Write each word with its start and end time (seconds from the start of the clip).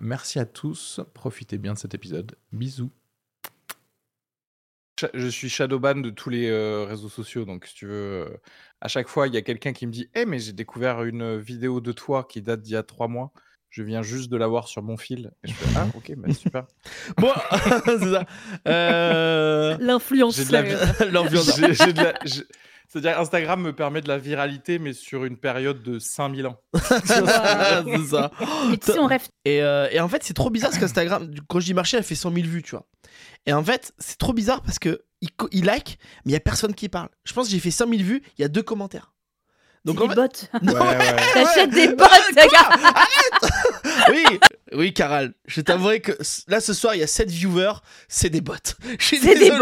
Merci 0.00 0.38
à 0.38 0.44
tous, 0.44 1.00
profitez 1.14 1.58
bien 1.58 1.74
de 1.74 1.78
cet 1.78 1.94
épisode. 1.94 2.36
Bisous. 2.52 2.90
Je 5.12 5.28
suis 5.28 5.50
shadowban 5.50 5.96
de 5.96 6.08
tous 6.10 6.30
les 6.30 6.48
euh, 6.48 6.84
réseaux 6.84 7.10
sociaux, 7.10 7.44
donc 7.44 7.66
si 7.66 7.74
tu 7.74 7.86
veux, 7.86 7.92
euh, 7.92 8.36
à 8.80 8.88
chaque 8.88 9.08
fois, 9.08 9.26
il 9.28 9.34
y 9.34 9.36
a 9.36 9.42
quelqu'un 9.42 9.74
qui 9.74 9.86
me 9.86 9.92
dit 9.92 10.08
Eh, 10.14 10.24
mais 10.24 10.38
j'ai 10.38 10.54
découvert 10.54 11.02
une 11.04 11.36
vidéo 11.38 11.80
de 11.82 11.92
toi 11.92 12.24
qui 12.24 12.40
date 12.40 12.62
d'il 12.62 12.72
y 12.72 12.76
a 12.76 12.82
trois 12.82 13.08
mois. 13.08 13.32
Je 13.68 13.82
viens 13.82 14.00
juste 14.00 14.30
de 14.30 14.38
l'avoir 14.38 14.68
sur 14.68 14.82
mon 14.82 14.96
fil. 14.96 15.32
Et 15.44 15.48
je 15.48 15.52
fais 15.52 15.66
Ah, 15.76 15.86
ok, 15.94 16.14
bah, 16.16 16.32
super. 16.34 16.66
Bon, 17.18 17.32
c'est 17.84 17.98
ça. 17.98 18.24
Euh, 18.68 19.76
L'influenceur. 19.78 20.46
J'ai 21.72 21.92
de 21.92 22.02
la 22.02 22.14
C'est-à-dire, 22.88 23.18
Instagram 23.18 23.60
me 23.60 23.72
permet 23.72 24.00
de 24.00 24.08
la 24.08 24.18
viralité, 24.18 24.78
mais 24.78 24.92
sur 24.92 25.24
une 25.24 25.36
période 25.36 25.82
de 25.82 25.98
5000 25.98 26.46
ans. 26.46 26.56
c'est 26.74 28.06
ça. 28.06 28.30
Et 28.72 28.78
tu 28.78 28.92
sais, 28.92 28.98
on 28.98 29.06
rêve. 29.06 29.26
Et, 29.44 29.62
euh, 29.62 29.88
et 29.90 30.00
en 30.00 30.08
fait, 30.08 30.22
c'est 30.22 30.34
trop 30.34 30.50
bizarre 30.50 30.70
parce 30.70 30.80
qu'Instagram, 30.80 31.28
quand 31.48 31.60
je 31.60 31.66
dis 31.66 31.74
marché, 31.74 31.96
elle 31.96 32.04
fait 32.04 32.14
100 32.14 32.32
000 32.32 32.46
vues, 32.46 32.62
tu 32.62 32.72
vois. 32.72 32.86
Et 33.46 33.52
en 33.52 33.62
fait, 33.62 33.92
c'est 33.98 34.18
trop 34.18 34.32
bizarre 34.32 34.62
parce 34.62 34.78
que 34.78 35.02
il 35.52 35.64
like, 35.64 35.98
mais 36.24 36.32
il 36.32 36.34
y 36.34 36.36
a 36.36 36.40
personne 36.40 36.74
qui 36.74 36.88
parle. 36.88 37.08
Je 37.24 37.32
pense 37.32 37.46
que 37.46 37.52
j'ai 37.52 37.60
fait 37.60 37.70
100 37.70 37.88
000 37.88 38.02
vues, 38.02 38.22
il 38.38 38.42
y 38.42 38.44
a 38.44 38.48
deux 38.48 38.62
commentaires. 38.62 39.12
Donc 39.86 40.00
en 40.00 40.08
des 40.08 40.14
fait, 40.14 40.50
bots. 40.62 40.72
Ouais, 40.72 40.80
ouais. 40.80 41.16
T'achètes 41.32 41.70
des 41.70 41.88
bots, 41.88 42.04
gars. 42.34 42.70
oui, 44.10 44.24
oui, 44.72 44.92
Caral, 44.92 45.32
je 45.46 45.60
t'avouerai 45.60 46.00
que 46.00 46.12
là 46.48 46.60
ce 46.60 46.74
soir, 46.74 46.96
il 46.96 46.98
y 46.98 47.04
a 47.04 47.06
7 47.06 47.30
viewers, 47.30 47.74
c'est 48.08 48.28
des 48.28 48.40
suis 49.06 49.18
C'est 49.18 49.36
des 49.36 49.52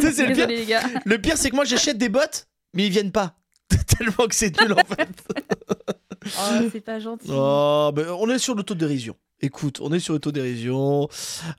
sais, 0.00 0.12
c'est 0.12 0.26
le 0.26 0.32
pire. 0.32 0.46
Désolé, 0.46 0.56
les 0.56 0.64
gars. 0.66 0.82
Le 1.04 1.18
pire, 1.18 1.36
c'est 1.36 1.50
que 1.50 1.56
moi 1.56 1.66
j'achète 1.66 1.98
des 1.98 2.08
bots, 2.08 2.20
mais 2.72 2.86
ils 2.86 2.90
viennent 2.90 3.12
pas. 3.12 3.34
Tellement 3.98 4.26
que 4.26 4.34
c'est 4.34 4.58
nul 4.60 4.72
en 4.72 4.76
fait. 4.76 5.08
Oh, 6.24 6.68
c'est 6.72 6.80
pas 6.80 6.98
gentil. 6.98 7.28
Oh, 7.30 7.92
mais 7.94 8.04
on 8.08 8.30
est 8.30 8.38
sur 8.38 8.54
l'autodérision. 8.54 9.14
Écoute, 9.40 9.80
on 9.80 9.92
est 9.92 10.00
sur 10.00 10.14
l'autodérision. 10.14 11.08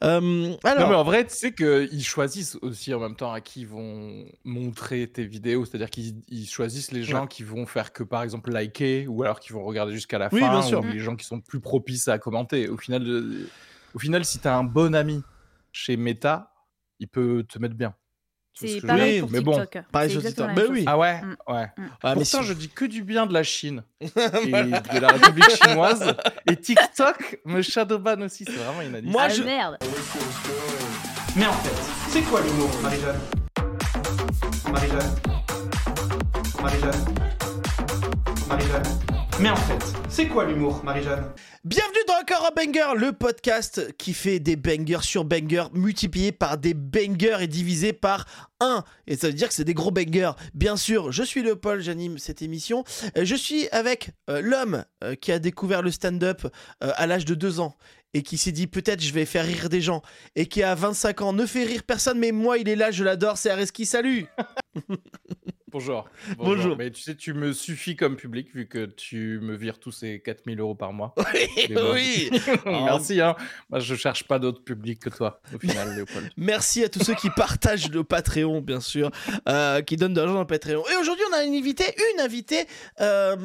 Euh, 0.03 0.53
alors, 0.65 0.81
Non, 0.83 0.89
mais 0.89 0.95
en 0.95 1.03
vrai, 1.05 1.25
tu 1.25 1.33
sais 1.33 1.53
qu'ils 1.53 2.03
choisissent 2.03 2.57
aussi 2.61 2.93
en 2.93 2.99
même 2.99 3.15
temps 3.15 3.31
à 3.31 3.39
qui 3.39 3.61
ils 3.61 3.67
vont 3.67 4.25
montrer 4.43 5.07
tes 5.07 5.23
vidéos. 5.25 5.63
C'est-à-dire 5.63 5.89
qu'ils 5.89 6.15
ils 6.27 6.45
choisissent 6.45 6.91
les 6.91 7.03
gens 7.03 7.25
qui 7.25 7.43
vont 7.43 7.65
faire 7.65 7.93
que, 7.93 8.03
par 8.03 8.21
exemple, 8.23 8.51
liker 8.51 9.07
ou 9.07 9.23
alors 9.23 9.39
qui 9.39 9.53
vont 9.53 9.63
regarder 9.63 9.93
jusqu'à 9.93 10.17
la 10.17 10.27
Oui, 10.31 10.41
fin. 10.41 10.49
bien 10.49 10.61
sûr. 10.61 10.81
Ou 10.81 10.87
les 10.87 10.99
gens 10.99 11.15
qui 11.15 11.25
sont 11.25 11.39
plus 11.39 11.61
propices 11.61 12.09
à 12.09 12.19
commenter. 12.19 12.67
Au 12.67 12.75
final, 12.77 13.07
euh, 13.07 13.47
au 13.93 13.99
final 13.99 14.25
si 14.25 14.39
tu 14.39 14.47
as 14.49 14.57
un 14.57 14.65
bon 14.65 14.93
ami 14.93 15.23
chez 15.71 15.95
Meta, 15.95 16.51
il 16.99 17.07
peut 17.07 17.45
te 17.47 17.59
mettre 17.59 17.75
bien. 17.75 17.95
C'est 18.67 18.81
pareil 18.85 19.19
pour 19.21 19.31
mais 19.31 19.39
bon. 19.41 19.65
Pareil 19.91 20.11
sur 20.11 20.21
TikTok. 20.21 20.53
Ben 20.55 20.65
oui. 20.69 20.83
Ah 20.87 20.97
ouais, 20.97 21.21
Mm. 21.21 21.35
ouais. 21.47 21.65
Ah, 21.77 21.85
mais 22.03 22.13
Pourtant, 22.15 22.41
si- 22.41 22.43
je 22.47 22.53
dis 22.53 22.69
que 22.69 22.85
du 22.85 23.03
bien 23.03 23.25
de 23.25 23.33
la 23.33 23.43
Chine 23.43 23.83
et 24.01 24.07
de 24.07 24.99
la 24.99 25.07
République 25.09 25.49
chinoise. 25.63 26.15
Et 26.47 26.55
TikTok 26.55 27.39
me 27.45 27.61
shadowban 27.61 28.21
aussi. 28.21 28.45
C'est 28.45 28.51
vraiment 28.53 28.81
inadmissible. 28.81 29.11
Moi, 29.11 29.23
Ah 29.25 29.29
je- 29.29 29.43
merde. 29.43 29.77
Mais 31.35 31.45
en 31.45 31.53
fait, 31.53 32.09
c'est 32.09 32.21
quoi 32.23 32.41
l'humour, 32.41 32.69
Marie-Jeanne? 32.81 33.19
Marie-Jeanne? 34.71 35.38
Marie-Jeanne 36.61 37.05
Marie-Jeanne 38.47 38.83
Mais 39.39 39.49
en 39.49 39.55
fait, 39.55 39.79
c'est 40.09 40.27
quoi 40.27 40.45
l'humour, 40.45 40.81
Marie-Jeanne? 40.83 41.23
Bienvenue 41.63 41.99
dans 42.07 42.15
Encore 42.15 42.45
un 42.51 42.53
Banger, 42.53 42.97
le 42.99 43.13
podcast 43.13 43.95
qui 43.97 44.13
fait 44.13 44.39
des 44.39 44.55
bangers 44.55 45.01
sur 45.03 45.23
bangers 45.23 45.67
multipliés 45.73 46.31
par 46.31 46.57
des 46.57 46.73
bangers 46.73 47.37
et 47.41 47.47
divisés 47.47 47.93
par 47.93 48.25
1. 48.59 48.83
Et 49.07 49.15
ça 49.15 49.27
veut 49.27 49.33
dire 49.33 49.47
que 49.47 49.53
c'est 49.53 49.63
des 49.63 49.73
gros 49.73 49.91
bangers. 49.91 50.31
Bien 50.53 50.75
sûr, 50.75 51.11
je 51.11 51.23
suis 51.23 51.43
Léopold, 51.43 51.81
j'anime 51.81 52.17
cette 52.17 52.41
émission. 52.41 52.83
Euh, 53.17 53.23
Je 53.23 53.35
suis 53.35 53.69
avec 53.69 54.11
euh, 54.29 54.41
l'homme 54.41 54.83
euh, 55.03 55.15
qui 55.15 55.31
a 55.31 55.39
découvert 55.39 55.81
le 55.81 55.91
stand-up 55.91 56.41
euh, 56.83 56.91
à 56.95 57.07
l'âge 57.07 57.25
de 57.25 57.35
2 57.35 57.59
ans 57.61 57.75
et 58.13 58.23
qui 58.23 58.37
s'est 58.37 58.51
dit 58.51 58.67
peut-être 58.67 59.01
je 59.01 59.13
vais 59.13 59.25
faire 59.25 59.45
rire 59.45 59.69
des 59.69 59.81
gens 59.81 60.01
et 60.35 60.47
qui 60.47 60.63
à 60.63 60.73
25 60.73 61.21
ans 61.21 61.31
ne 61.31 61.45
fait 61.45 61.63
rire 61.63 61.83
personne 61.83 62.17
mais 62.17 62.31
moi 62.31 62.57
il 62.57 62.67
est 62.67 62.75
là, 62.75 62.89
je 62.89 63.03
l'adore, 63.03 63.37
c'est 63.37 63.51
Areski, 63.51 63.85
salut 63.85 64.25
Bonjour. 65.71 66.09
Bonjour. 66.37 66.75
Mais 66.77 66.91
tu 66.91 67.01
sais, 67.01 67.15
tu 67.15 67.33
me 67.33 67.53
suffis 67.53 67.95
comme 67.95 68.15
public 68.15 68.53
vu 68.53 68.67
que 68.67 68.85
tu 68.85 69.39
me 69.41 69.55
vires 69.55 69.79
tous 69.79 69.91
ces 69.91 70.19
4000 70.19 70.59
euros 70.59 70.75
par 70.75 70.93
mois. 70.93 71.13
Bonnes. 71.69 71.93
Oui 71.93 72.29
Merci. 72.65 73.21
Hein. 73.21 73.35
Moi, 73.69 73.79
je 73.79 73.95
cherche 73.95 74.23
pas 74.23 74.39
d'autre 74.39 74.63
public 74.63 74.99
que 74.99 75.09
toi, 75.09 75.41
au 75.53 75.59
final, 75.59 75.95
Léopold. 75.95 76.29
Merci 76.37 76.83
à 76.83 76.89
tous 76.89 77.03
ceux 77.03 77.15
qui 77.15 77.29
partagent 77.29 77.89
le 77.91 78.03
Patreon, 78.03 78.61
bien 78.61 78.79
sûr, 78.81 79.11
euh, 79.47 79.81
qui 79.81 79.95
donnent 79.95 80.13
de 80.13 80.19
l'argent 80.19 80.33
dans 80.35 80.39
le 80.41 80.47
Patreon. 80.47 80.83
Et 80.91 80.95
aujourd'hui, 80.99 81.23
on 81.31 81.35
a 81.35 81.43
une 81.43 81.53
invitée, 81.55 81.93
une 82.15 82.21
invitée. 82.21 82.65
euh, 83.01 83.35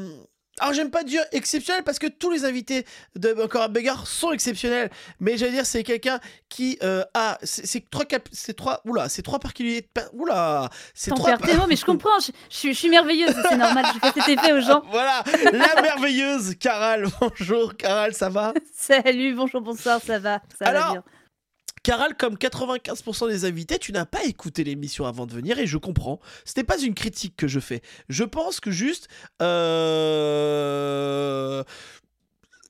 alors, 0.61 0.73
j'aime 0.73 0.91
pas 0.91 1.03
dire 1.03 1.23
exceptionnelle 1.33 1.83
parce 1.83 1.99
que 1.99 2.07
tous 2.07 2.31
les 2.31 2.45
invités 2.45 2.85
de 3.17 3.35
Encore 3.43 3.63
un 3.63 3.69
Bagarre 3.69 4.07
sont 4.07 4.31
exceptionnels. 4.33 4.91
Mais 5.19 5.37
j'allais 5.37 5.53
dire, 5.53 5.67
c'est 5.67 5.83
quelqu'un 5.83 6.21
qui 6.49 6.79
euh, 6.83 7.03
a. 7.15 7.39
C'est 7.43 7.67
c'est 7.67 7.91
trois. 7.91 8.05
cap- 8.05 8.29
C'est 8.33 8.55
trois. 8.55 8.81
Oula, 8.85 9.09
c'est 9.09 9.23
trois 9.23 9.39
particuliers. 9.41 9.89
Oula, 10.13 10.71
c'est 10.95 11.11
T'en 11.11 11.17
trois. 11.17 11.37
tes 11.39 11.57
mots, 11.57 11.67
mais 11.69 11.77
je 11.77 11.85
comprends. 11.85 12.19
Je, 12.21 12.31
je 12.51 12.57
suis- 12.57 12.73
je 12.75 12.79
suis 12.79 12.89
merveilleuse. 12.89 13.35
C'est 13.49 13.57
normal. 13.57 13.85
Je 13.95 13.99
fais 14.11 14.21
cet 14.21 14.29
effet 14.39 14.53
aux 14.53 14.61
gens. 14.61 14.83
Voilà, 14.91 15.25
la 15.53 15.83
merveilleuse 15.83 16.55
Caral. 16.61 17.07
Bonjour, 17.21 17.77
Caral, 17.77 18.15
ça 18.15 18.29
va? 18.29 18.53
Salut, 18.77 19.35
bonjour, 19.35 19.61
bonsoir, 19.61 20.01
ça 20.01 20.19
va. 20.21 20.41
Ça 20.59 20.67
Alors, 20.69 20.87
va 20.87 20.93
bien. 20.93 21.03
Caral, 21.85 22.17
comme 22.17 22.35
95% 22.35 23.29
des 23.29 23.45
invités, 23.45 23.79
tu 23.79 23.93
n'as 23.93 24.07
pas 24.07 24.25
écouté 24.25 24.65
l'émission 24.65 25.07
avant 25.07 25.27
de 25.27 25.33
venir 25.33 25.59
et 25.61 25.67
je 25.69 25.77
comprends. 25.79 26.19
Ce 26.45 26.55
n'est 26.57 26.65
pas 26.65 26.79
une 26.81 26.95
critique 26.95 27.37
que 27.37 27.47
je 27.47 27.61
fais. 27.61 27.83
Je 28.09 28.25
pense 28.25 28.59
que 28.59 28.71
juste. 28.73 29.07
euh, 30.35 31.63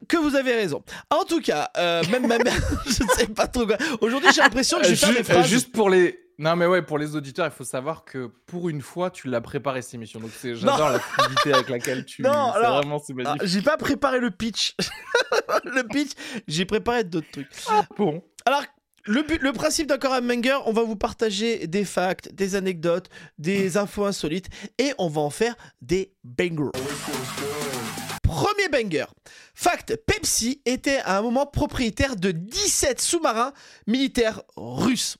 Que 0.09 0.17
vous 0.19 0.35
avez 0.37 0.55
raison. 0.55 0.83
En 1.11 1.25
tout 1.25 1.41
cas, 1.41 1.71
euh, 1.79 2.03
même 2.11 2.27
ma 2.27 2.39
mère, 2.39 2.53
je 2.87 3.03
ne 3.05 3.09
sais 3.11 3.27
pas 3.29 3.47
trop 3.47 3.67
quoi. 3.67 3.79
Aujourd'hui, 4.03 4.31
j'ai 4.35 4.43
l'impression 4.43 4.79
que 4.79 4.85
j'ai 4.85 4.97
fait 4.97 5.07
ju- 5.07 5.13
des 5.15 5.21
euh, 5.21 5.25
phrases. 5.25 5.47
juste 5.49 5.73
pour 5.73 5.89
les. 5.89 6.21
Non, 6.37 6.57
mais 6.57 6.67
ouais, 6.67 6.83
pour 6.83 6.99
les 6.99 7.15
auditeurs, 7.15 7.47
il 7.47 7.53
faut 7.53 7.63
savoir 7.65 8.05
que 8.05 8.27
pour 8.47 8.69
une 8.69 8.83
fois, 8.83 9.11
tu 9.13 9.29
l'as 9.29 9.41
préparé 9.41 9.81
cette 9.83 9.95
émission. 9.95 10.19
Donc, 10.19 10.31
c'est- 10.37 10.57
j'adore 10.57 10.91
la 10.91 10.99
fluidité 10.99 11.55
avec 11.55 11.69
laquelle 11.71 12.05
tu. 12.05 12.23
Non, 12.23 12.51
alors- 12.51 12.79
vraiment, 12.79 12.99
c'est 12.99 13.13
Ah, 13.13 13.23
magnifique. 13.23 13.49
j'ai 13.49 13.63
pas 13.63 13.77
préparé 13.77 14.19
le 14.19 14.31
pitch. 14.33 14.75
le 15.65 15.83
pitch, 15.87 16.11
j'ai 16.49 16.65
préparé 16.65 17.05
d'autres 17.05 17.31
trucs. 17.31 17.49
Bon. 17.97 18.21
Alors, 18.47 18.63
le, 19.07 19.53
principe 19.53 19.87
d'Encore 19.87 20.15
un 20.15 20.23
Banger, 20.23 20.59
on 20.67 20.73
va 20.73 20.83
vous 20.83 20.97
partager 20.97 21.67
des 21.67 21.85
facts, 21.85 22.33
des 22.35 22.55
anecdotes, 22.55 23.09
des 23.39 23.77
infos 23.77 24.05
insolites 24.05 24.49
et 24.79 24.93
on 24.99 25.09
va 25.09 25.21
en 25.21 25.31
faire 25.31 25.55
des 25.83 26.13
bangers. 26.23 26.71
Premier 28.23 28.69
banger. 28.69 29.05
Fact, 29.55 29.97
Pepsi 30.07 30.61
était 30.65 30.99
à 31.05 31.19
un 31.19 31.23
moment 31.23 31.47
propriétaire 31.47 32.17
de 32.17 32.31
17 32.33 33.01
sous-marins 33.01 33.53
militaires 33.87 34.43
russes. 34.57 35.17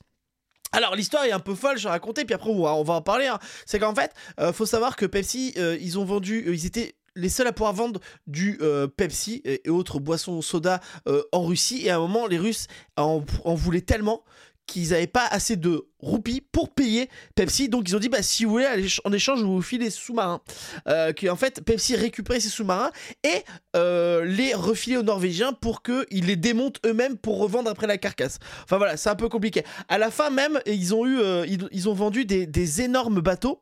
Alors 0.73 0.97
l'histoire 0.97 1.25
est 1.25 1.31
un 1.31 1.39
peu 1.39 1.55
folle, 1.55 1.79
je 1.79 1.85
vais 1.85 1.91
raconter, 1.91 2.25
puis 2.25 2.35
après 2.35 2.51
on 2.51 2.65
va, 2.65 2.75
on 2.75 2.83
va 2.83 2.95
en 2.95 3.03
parler. 3.03 3.27
hein. 3.27 3.39
C'est 3.65 3.79
qu'en 3.79 3.95
fait, 3.95 4.13
euh, 4.41 4.53
faut 4.53 4.67
savoir 4.67 4.97
que 4.97 5.07
Pepsi, 5.07 5.55
euh, 5.57 5.79
ils 5.81 5.99
ont 6.01 6.05
vendu, 6.05 6.45
euh, 6.49 6.55
ils 6.55 6.67
étaient 6.67 6.97
les 7.17 7.29
seuls 7.29 7.47
à 7.47 7.53
pouvoir 7.53 7.73
vendre 7.73 8.01
du 8.27 8.59
euh, 8.61 8.87
Pepsi 8.87 9.43
et, 9.45 9.69
autres 9.69 10.01
boissons 10.01 10.43
soda 10.43 10.81
euh, 11.09 11.23
en 11.33 11.45
Russie. 11.45 11.83
Et 11.85 11.91
à 11.91 11.97
un 11.97 12.01
moment, 12.01 12.27
les 12.27 12.39
Russes 12.39 12.67
en, 12.97 13.25
en 13.45 13.55
voulaient 13.55 13.81
tellement 13.81 14.25
qu'ils 14.67 14.91
n'avaient 14.91 15.07
pas 15.07 15.27
assez 15.27 15.57
de 15.57 15.87
roupies 15.99 16.41
pour 16.41 16.71
payer 16.71 17.09
Pepsi. 17.35 17.69
Donc 17.69 17.89
ils 17.89 17.97
ont 17.97 17.99
dit, 17.99 18.09
bah, 18.09 18.23
si 18.23 18.45
vous 18.45 18.53
voulez, 18.53 18.67
en 19.05 19.13
échange, 19.13 19.41
je 19.41 19.45
vous 19.45 19.63
file 19.63 19.81
des 19.81 19.91
sous-marins. 19.91 20.41
Euh, 20.89 21.13
en 21.31 21.37
fait, 21.37 21.63
Pepsi 21.63 21.97
récupérait 21.97 22.41
ces 22.41 22.49
sous-marins 22.49 22.91
et 23.23 23.45
euh, 23.77 24.25
les 24.25 24.55
refilait 24.55 24.97
aux 24.97 25.03
Norvégiens 25.03 25.53
pour 25.53 25.83
qu'ils 25.83 26.27
les 26.27 26.37
démontent 26.37 26.81
eux-mêmes 26.87 27.17
pour 27.17 27.39
revendre 27.39 27.71
après 27.71 27.87
la 27.87 27.99
carcasse. 27.99 28.39
Enfin 28.65 28.79
voilà, 28.79 28.97
c'est 28.97 29.11
un 29.11 29.17
peu 29.17 29.29
compliqué. 29.29 29.65
À 29.89 29.99
la 29.99 30.11
fin 30.11 30.31
même, 30.31 30.61
ils 30.67 30.95
ont, 30.95 31.07
eu, 31.07 31.19
ils, 31.47 31.89
ont 31.89 31.95
vendu 31.95 32.25
des 32.25 32.81
énormes 32.81 33.21
bateaux 33.21 33.61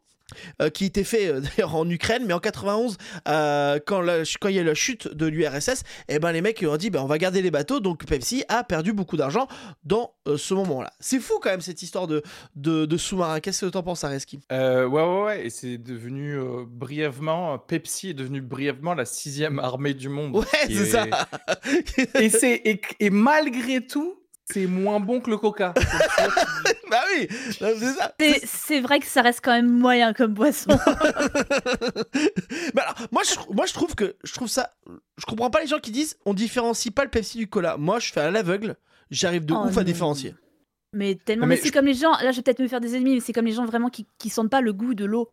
euh, 0.61 0.71
qui 0.71 0.85
était 0.85 1.05
fait 1.05 1.29
euh, 1.29 1.41
d'ailleurs 1.57 1.75
en 1.75 1.89
Ukraine, 1.89 2.25
mais 2.27 2.33
en 2.35 2.39
91, 2.41 2.97
euh, 3.29 3.79
quand, 3.87 4.01
la- 4.01 4.23
quand 4.41 4.49
il 4.49 4.57
y 4.57 4.59
a 4.59 4.63
eu 4.63 4.65
la 4.65 4.75
chute 4.75 5.09
de 5.09 5.27
l'URSS, 5.27 5.83
eh 6.09 6.19
ben, 6.19 6.33
les 6.33 6.41
mecs 6.43 6.63
ont 6.67 6.77
dit 6.77 6.91
ben, 6.91 7.01
on 7.03 7.07
va 7.07 7.19
garder 7.19 7.43
les 7.43 7.51
bateaux, 7.51 7.81
donc 7.81 8.05
Pepsi 8.07 8.45
a 8.49 8.65
perdu 8.65 8.93
beaucoup 8.93 9.17
d'argent 9.17 9.49
dans 9.85 10.15
euh, 10.29 10.37
ce 10.37 10.55
moment-là. 10.55 10.93
C'est 11.01 11.21
fou 11.21 11.35
quand 11.43 11.51
même 11.51 11.61
cette 11.61 11.83
histoire 11.83 12.07
de, 12.07 12.23
de, 12.57 12.87
de 12.87 12.97
sous-marin. 12.97 13.41
Qu'est-ce 13.41 13.67
que 13.67 13.71
t'en 13.71 13.83
penses, 13.83 14.05
Areski? 14.05 14.41
Ouais, 14.51 14.85
ouais, 14.85 15.23
ouais. 15.25 15.47
Et 15.47 15.51
c'est 15.51 15.79
devenu 15.79 16.37
brièvement, 16.67 17.59
Pepsi 17.59 18.11
est 18.11 18.15
devenu 18.15 18.41
brièvement 18.41 18.95
la 18.95 19.05
sixième 19.05 19.59
armée 19.59 19.95
du 19.95 20.09
monde. 20.09 20.37
Ouais, 20.37 20.45
c'est 20.67 20.73
est- 20.73 20.85
ça. 20.87 21.07
Et, 22.21 22.29
c'est, 22.31 22.61
et, 22.65 22.81
et 23.01 23.11
malgré 23.11 23.85
tout, 23.87 24.17
c'est 24.51 24.67
moins 24.67 25.01
bon 25.01 25.21
que 25.21 25.31
le 25.31 25.37
coca. 25.39 25.75
Bah 26.91 27.01
oui, 27.17 27.27
non, 27.63 27.69
c'est 27.79 27.93
ça. 27.95 28.15
C'est- 28.21 28.47
C'est 28.47 28.81
vrai 28.81 29.01
que 29.01 29.07
ça 29.07 29.23
reste 29.23 29.41
quand 29.43 29.53
même 29.53 29.71
moyen 29.71 30.13
comme 30.13 30.35
boisson. 30.35 30.69
Mais 32.75 32.83
alors, 32.83 32.95
moi, 33.11 33.23
je, 33.25 33.35
moi, 33.55 33.65
je 33.67 33.73
trouve 33.73 33.95
que 33.95 34.15
je 34.23 34.33
trouve 34.35 34.49
ça. 34.49 34.71
Je 35.17 35.25
comprends 35.25 35.49
pas 35.49 35.61
les 35.63 35.67
gens 35.67 35.79
qui 35.79 35.91
disent 35.91 36.17
on 36.27 36.35
différencie 36.35 36.93
pas 36.93 37.05
le 37.05 37.11
Pepsi 37.11 37.39
du 37.39 37.49
cola. 37.49 37.77
Moi, 37.79 37.99
je 37.99 38.13
fais 38.13 38.21
à 38.21 38.31
l'aveugle. 38.31 38.77
J'arrive 39.11 39.47
de 39.47 39.55
Oh 39.55 39.65
ouf 39.67 39.79
à 39.79 39.85
différencier. 39.85 40.35
Mais 40.93 41.15
tellement. 41.15 41.43
Non, 41.43 41.49
Mais, 41.49 41.55
mais 41.57 41.61
c'est 41.63 41.69
je- 41.69 41.73
comme 41.73 41.87
les 41.87 41.95
gens. 41.95 42.13
Là, 42.13 42.31
je 42.31 42.37
vais 42.37 42.43
peut-être 42.43 42.61
me 42.61 42.69
faire 42.69 42.81
des 42.81 42.95
ennemis, 42.95 43.15
mais 43.15 43.21
c'est 43.21 43.33
comme 43.33 43.47
les 43.47 43.53
gens 43.53 43.65
vraiment 43.65 43.89
qui, 43.89 44.07
qui 44.19 44.29
sentent 44.29 44.51
pas 44.51 44.61
le 44.61 44.73
goût 44.75 44.93
de 44.95 45.05
l'eau. 45.07 45.31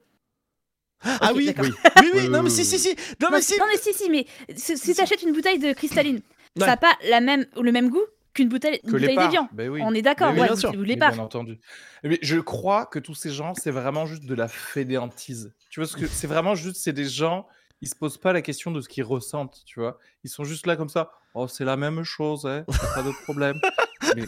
ah 1.04 1.32
oui, 1.36 1.54
oui, 1.58 1.64
Oui. 1.68 1.72
oui, 2.02 2.10
Oui, 2.14 2.30
non, 2.30 2.42
mais 2.44 2.50
si, 2.50 2.64
si, 2.66 2.80
si. 2.80 2.90
Non, 3.20 3.30
Non, 3.30 3.38
mais 3.38 3.42
si. 3.42 3.58
non, 3.60 3.66
mais 3.70 3.78
si, 3.78 3.94
si, 3.94 4.10
mais 4.10 4.26
si, 4.56 4.78
si 4.78 4.96
t'achètes 4.96 5.24
une 5.24 5.34
bouteille 5.34 5.60
de 5.60 5.74
cristalline, 5.74 6.22
Ouais. 6.56 6.62
ça 6.66 6.68
n'a 6.68 6.78
pas 6.78 6.94
la 7.10 7.20
même, 7.22 7.46
le 7.62 7.72
même 7.72 7.90
goût 7.90 8.04
qu'une 8.40 8.50
bouteille, 8.50 8.80
une 8.84 8.92
que 8.92 8.98
bouteille 8.98 9.18
d'évian. 9.18 9.50
Ben 9.52 9.70
oui. 9.70 9.82
On 9.84 9.94
est 9.94 10.02
d'accord, 10.02 10.34
Mais 10.34 10.42
oui, 10.42 10.50
ouais, 10.50 10.86
les 10.86 10.98
parts. 10.98 11.12
Bien 11.12 11.24
entendu. 11.24 11.60
Mais 12.04 12.18
je 12.22 12.40
crois 12.40 12.86
que 12.86 13.00
tous 13.00 13.16
ces 13.16 13.32
gens, 13.32 13.54
c'est 13.54 13.72
vraiment 13.72 14.06
juste 14.06 14.26
de 14.26 14.34
la 14.34 14.48
fédéantise. 14.48 15.54
Tu 15.70 15.80
vois, 15.80 15.88
ce 15.88 15.98
que 15.98 16.08
c'est 16.08 16.28
vraiment 16.28 16.56
juste, 16.56 16.78
c'est 16.78 16.94
des 16.94 17.06
gens, 17.06 17.48
ils 17.82 17.90
se 17.90 17.96
posent 17.96 18.18
pas 18.18 18.34
la 18.34 18.42
question 18.42 18.72
de 18.72 18.82
ce 18.82 18.88
qu'ils 18.88 19.04
ressentent, 19.04 19.62
tu 19.66 19.80
vois. 19.80 20.00
Ils 20.24 20.30
sont 20.30 20.44
juste 20.44 20.68
là 20.68 20.76
comme 20.76 20.90
ça. 20.90 21.12
Oh, 21.34 21.48
c'est 21.48 21.66
la 21.66 21.78
même 21.78 22.04
chose, 22.04 22.46
hein, 22.46 22.66
pas 22.96 23.04
de 23.04 23.12
problème. 23.24 23.60
Mais, 24.16 24.24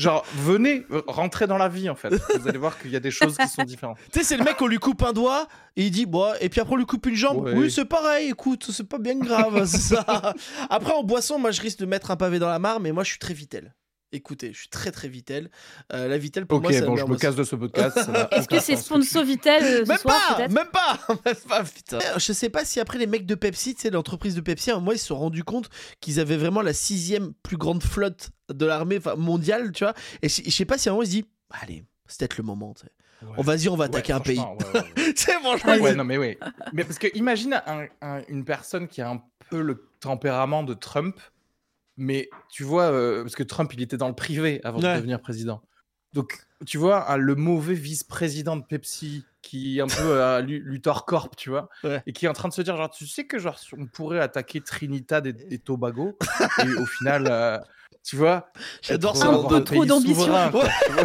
genre, 0.00 0.24
venez, 0.34 0.86
rentrez 1.06 1.46
dans 1.46 1.58
la 1.58 1.68
vie, 1.68 1.88
en 1.88 1.94
fait. 1.94 2.10
Vous 2.38 2.48
allez 2.48 2.58
voir 2.58 2.78
qu'il 2.78 2.90
y 2.90 2.96
a 2.96 3.00
des 3.00 3.10
choses 3.10 3.36
qui 3.36 3.48
sont 3.48 3.62
différentes. 3.64 3.98
Tu 4.12 4.18
sais, 4.18 4.24
c'est 4.24 4.36
le 4.36 4.44
mec, 4.44 4.60
on 4.60 4.66
lui 4.66 4.78
coupe 4.78 5.02
un 5.02 5.12
doigt 5.12 5.46
et 5.76 5.86
il 5.86 5.90
dit, 5.90 6.06
bon, 6.06 6.32
et 6.40 6.48
puis 6.48 6.60
après, 6.60 6.74
on 6.74 6.76
lui 6.76 6.86
coupe 6.86 7.06
une 7.06 7.14
jambe. 7.14 7.44
Ouais. 7.44 7.54
Oui, 7.54 7.70
c'est 7.70 7.84
pareil, 7.84 8.30
écoute, 8.30 8.66
c'est 8.70 8.88
pas 8.88 8.98
bien 8.98 9.18
grave, 9.18 9.64
ça. 9.66 10.34
Après, 10.68 10.92
en 10.92 11.04
boisson, 11.04 11.38
moi, 11.38 11.50
je 11.50 11.60
risque 11.60 11.78
de 11.78 11.86
mettre 11.86 12.10
un 12.10 12.16
pavé 12.16 12.38
dans 12.38 12.48
la 12.48 12.58
mare, 12.58 12.80
mais 12.80 12.92
moi, 12.92 13.04
je 13.04 13.10
suis 13.10 13.18
très 13.18 13.34
vitel. 13.34 13.74
Écoutez, 14.12 14.52
je 14.52 14.58
suis 14.58 14.68
très 14.68 14.90
très 14.90 15.08
vitel. 15.08 15.50
Euh, 15.92 16.08
la 16.08 16.18
vitel, 16.18 16.44
pour 16.44 16.58
Ok, 16.58 16.64
moi, 16.64 16.72
c'est 16.72 16.84
bon, 16.84 16.96
je 16.96 17.04
me 17.04 17.16
casse 17.16 17.36
de 17.36 17.44
ce 17.44 17.54
podcast. 17.54 17.96
Est-ce 18.32 18.48
que 18.48 18.58
c'est 18.58 18.74
sponsor 18.76 19.22
Vitel 19.24 19.62
euh, 19.62 19.84
ce 19.84 19.88
Même 19.88 19.98
soir, 19.98 20.36
pas, 20.36 20.48
même 20.48 20.66
pas, 20.72 20.98
même 21.24 21.34
pas, 21.48 21.62
putain. 21.62 21.98
Je 22.16 22.32
sais 22.32 22.48
pas 22.48 22.64
si 22.64 22.80
après 22.80 22.98
les 22.98 23.06
mecs 23.06 23.24
de 23.24 23.36
Pepsi, 23.36 23.76
sais, 23.78 23.88
l'entreprise 23.90 24.34
de 24.34 24.40
Pepsi, 24.40 24.70
à 24.72 24.74
un 24.74 24.80
moment, 24.80 24.92
ils 24.92 24.98
se 24.98 25.06
sont 25.06 25.16
rendus 25.18 25.44
compte 25.44 25.70
qu'ils 26.00 26.18
avaient 26.18 26.36
vraiment 26.36 26.60
la 26.62 26.72
sixième 26.72 27.32
plus 27.44 27.56
grande 27.56 27.82
flotte 27.84 28.30
de 28.52 28.66
l'armée 28.66 28.98
mondiale, 29.16 29.70
tu 29.70 29.84
vois. 29.84 29.94
Et 30.22 30.28
je 30.28 30.50
sais 30.50 30.64
pas 30.64 30.76
si 30.76 30.88
à 30.88 30.92
un 30.92 30.94
moment, 30.94 31.04
ils 31.04 31.06
se 31.06 31.12
disent, 31.12 31.24
Bah, 31.48 31.56
allez, 31.62 31.84
c'est 32.08 32.18
peut-être 32.18 32.36
le 32.38 32.42
moment, 32.44 32.74
tu 32.74 32.82
sais. 32.86 32.92
Ouais. 33.22 33.34
On 33.36 33.42
vas-y, 33.42 33.68
on 33.68 33.76
va 33.76 33.84
Ouais, 33.84 33.90
attaquer 33.90 34.12
un 34.14 34.20
pays. 34.20 34.38
ouais, 34.40 34.44
ouais, 34.74 34.80
ouais. 34.96 35.12
C'est 35.14 35.32
franchement, 35.34 35.74
Ouais, 35.76 35.94
non, 35.94 36.04
mais 36.04 36.16
oui. 36.16 36.36
Mais 36.72 36.82
parce 36.84 36.98
que 36.98 37.06
imagine 37.14 37.62
un- 37.66 37.86
un- 38.00 38.22
une 38.28 38.44
personne 38.46 38.88
qui 38.88 39.02
a 39.02 39.10
un 39.10 39.22
peu 39.50 39.60
le 39.60 39.86
tempérament 40.00 40.62
de 40.64 40.72
Trump, 40.74 41.20
mais 42.00 42.28
tu 42.50 42.64
vois, 42.64 42.84
euh, 42.90 43.22
parce 43.22 43.36
que 43.36 43.42
Trump, 43.42 43.72
il 43.74 43.82
était 43.82 43.96
dans 43.98 44.08
le 44.08 44.14
privé 44.14 44.60
avant 44.64 44.80
Ouais. 44.80 44.92
de 44.94 44.96
devenir 44.96 45.20
président. 45.20 45.62
Donc, 46.14 46.38
tu 46.66 46.76
vois, 46.78 47.08
un- 47.12 47.16
le 47.18 47.34
mauvais 47.36 47.74
vice-président 47.74 48.56
de 48.56 48.64
Pepsi, 48.64 49.24
qui 49.42 49.78
est 49.78 49.80
un 49.82 49.86
peu 49.86 50.22
à 50.22 50.40
Lu- 50.40 50.60
Luthor 50.64 51.04
Corp, 51.06 51.36
tu 51.36 51.50
vois, 51.50 51.68
Ouais. 51.84 52.02
et 52.06 52.12
qui 52.12 52.26
est 52.26 52.28
en 52.28 52.32
train 52.32 52.48
de 52.48 52.52
se 52.54 52.62
dire, 52.62 52.76
genre, 52.76 52.90
tu 52.90 53.06
sais 53.06 53.26
que 53.26 53.38
genre, 53.38 53.58
on 53.78 53.86
pourrait 53.86 54.18
attaquer 54.20 54.60
Trinidad 54.60 55.26
et, 55.26 55.34
et 55.50 55.58
Tobago, 55.58 56.18
et 56.66 56.74
au 56.74 56.86
final, 56.86 57.26
euh, 57.30 57.58
tu 58.02 58.16
vois, 58.16 58.48
J'adore 58.82 59.16
ça. 59.16 59.26
Un 59.28 59.44
peu 59.44 59.54
un 59.56 59.60
trop 59.60 59.84
d'ambition. 59.84 60.32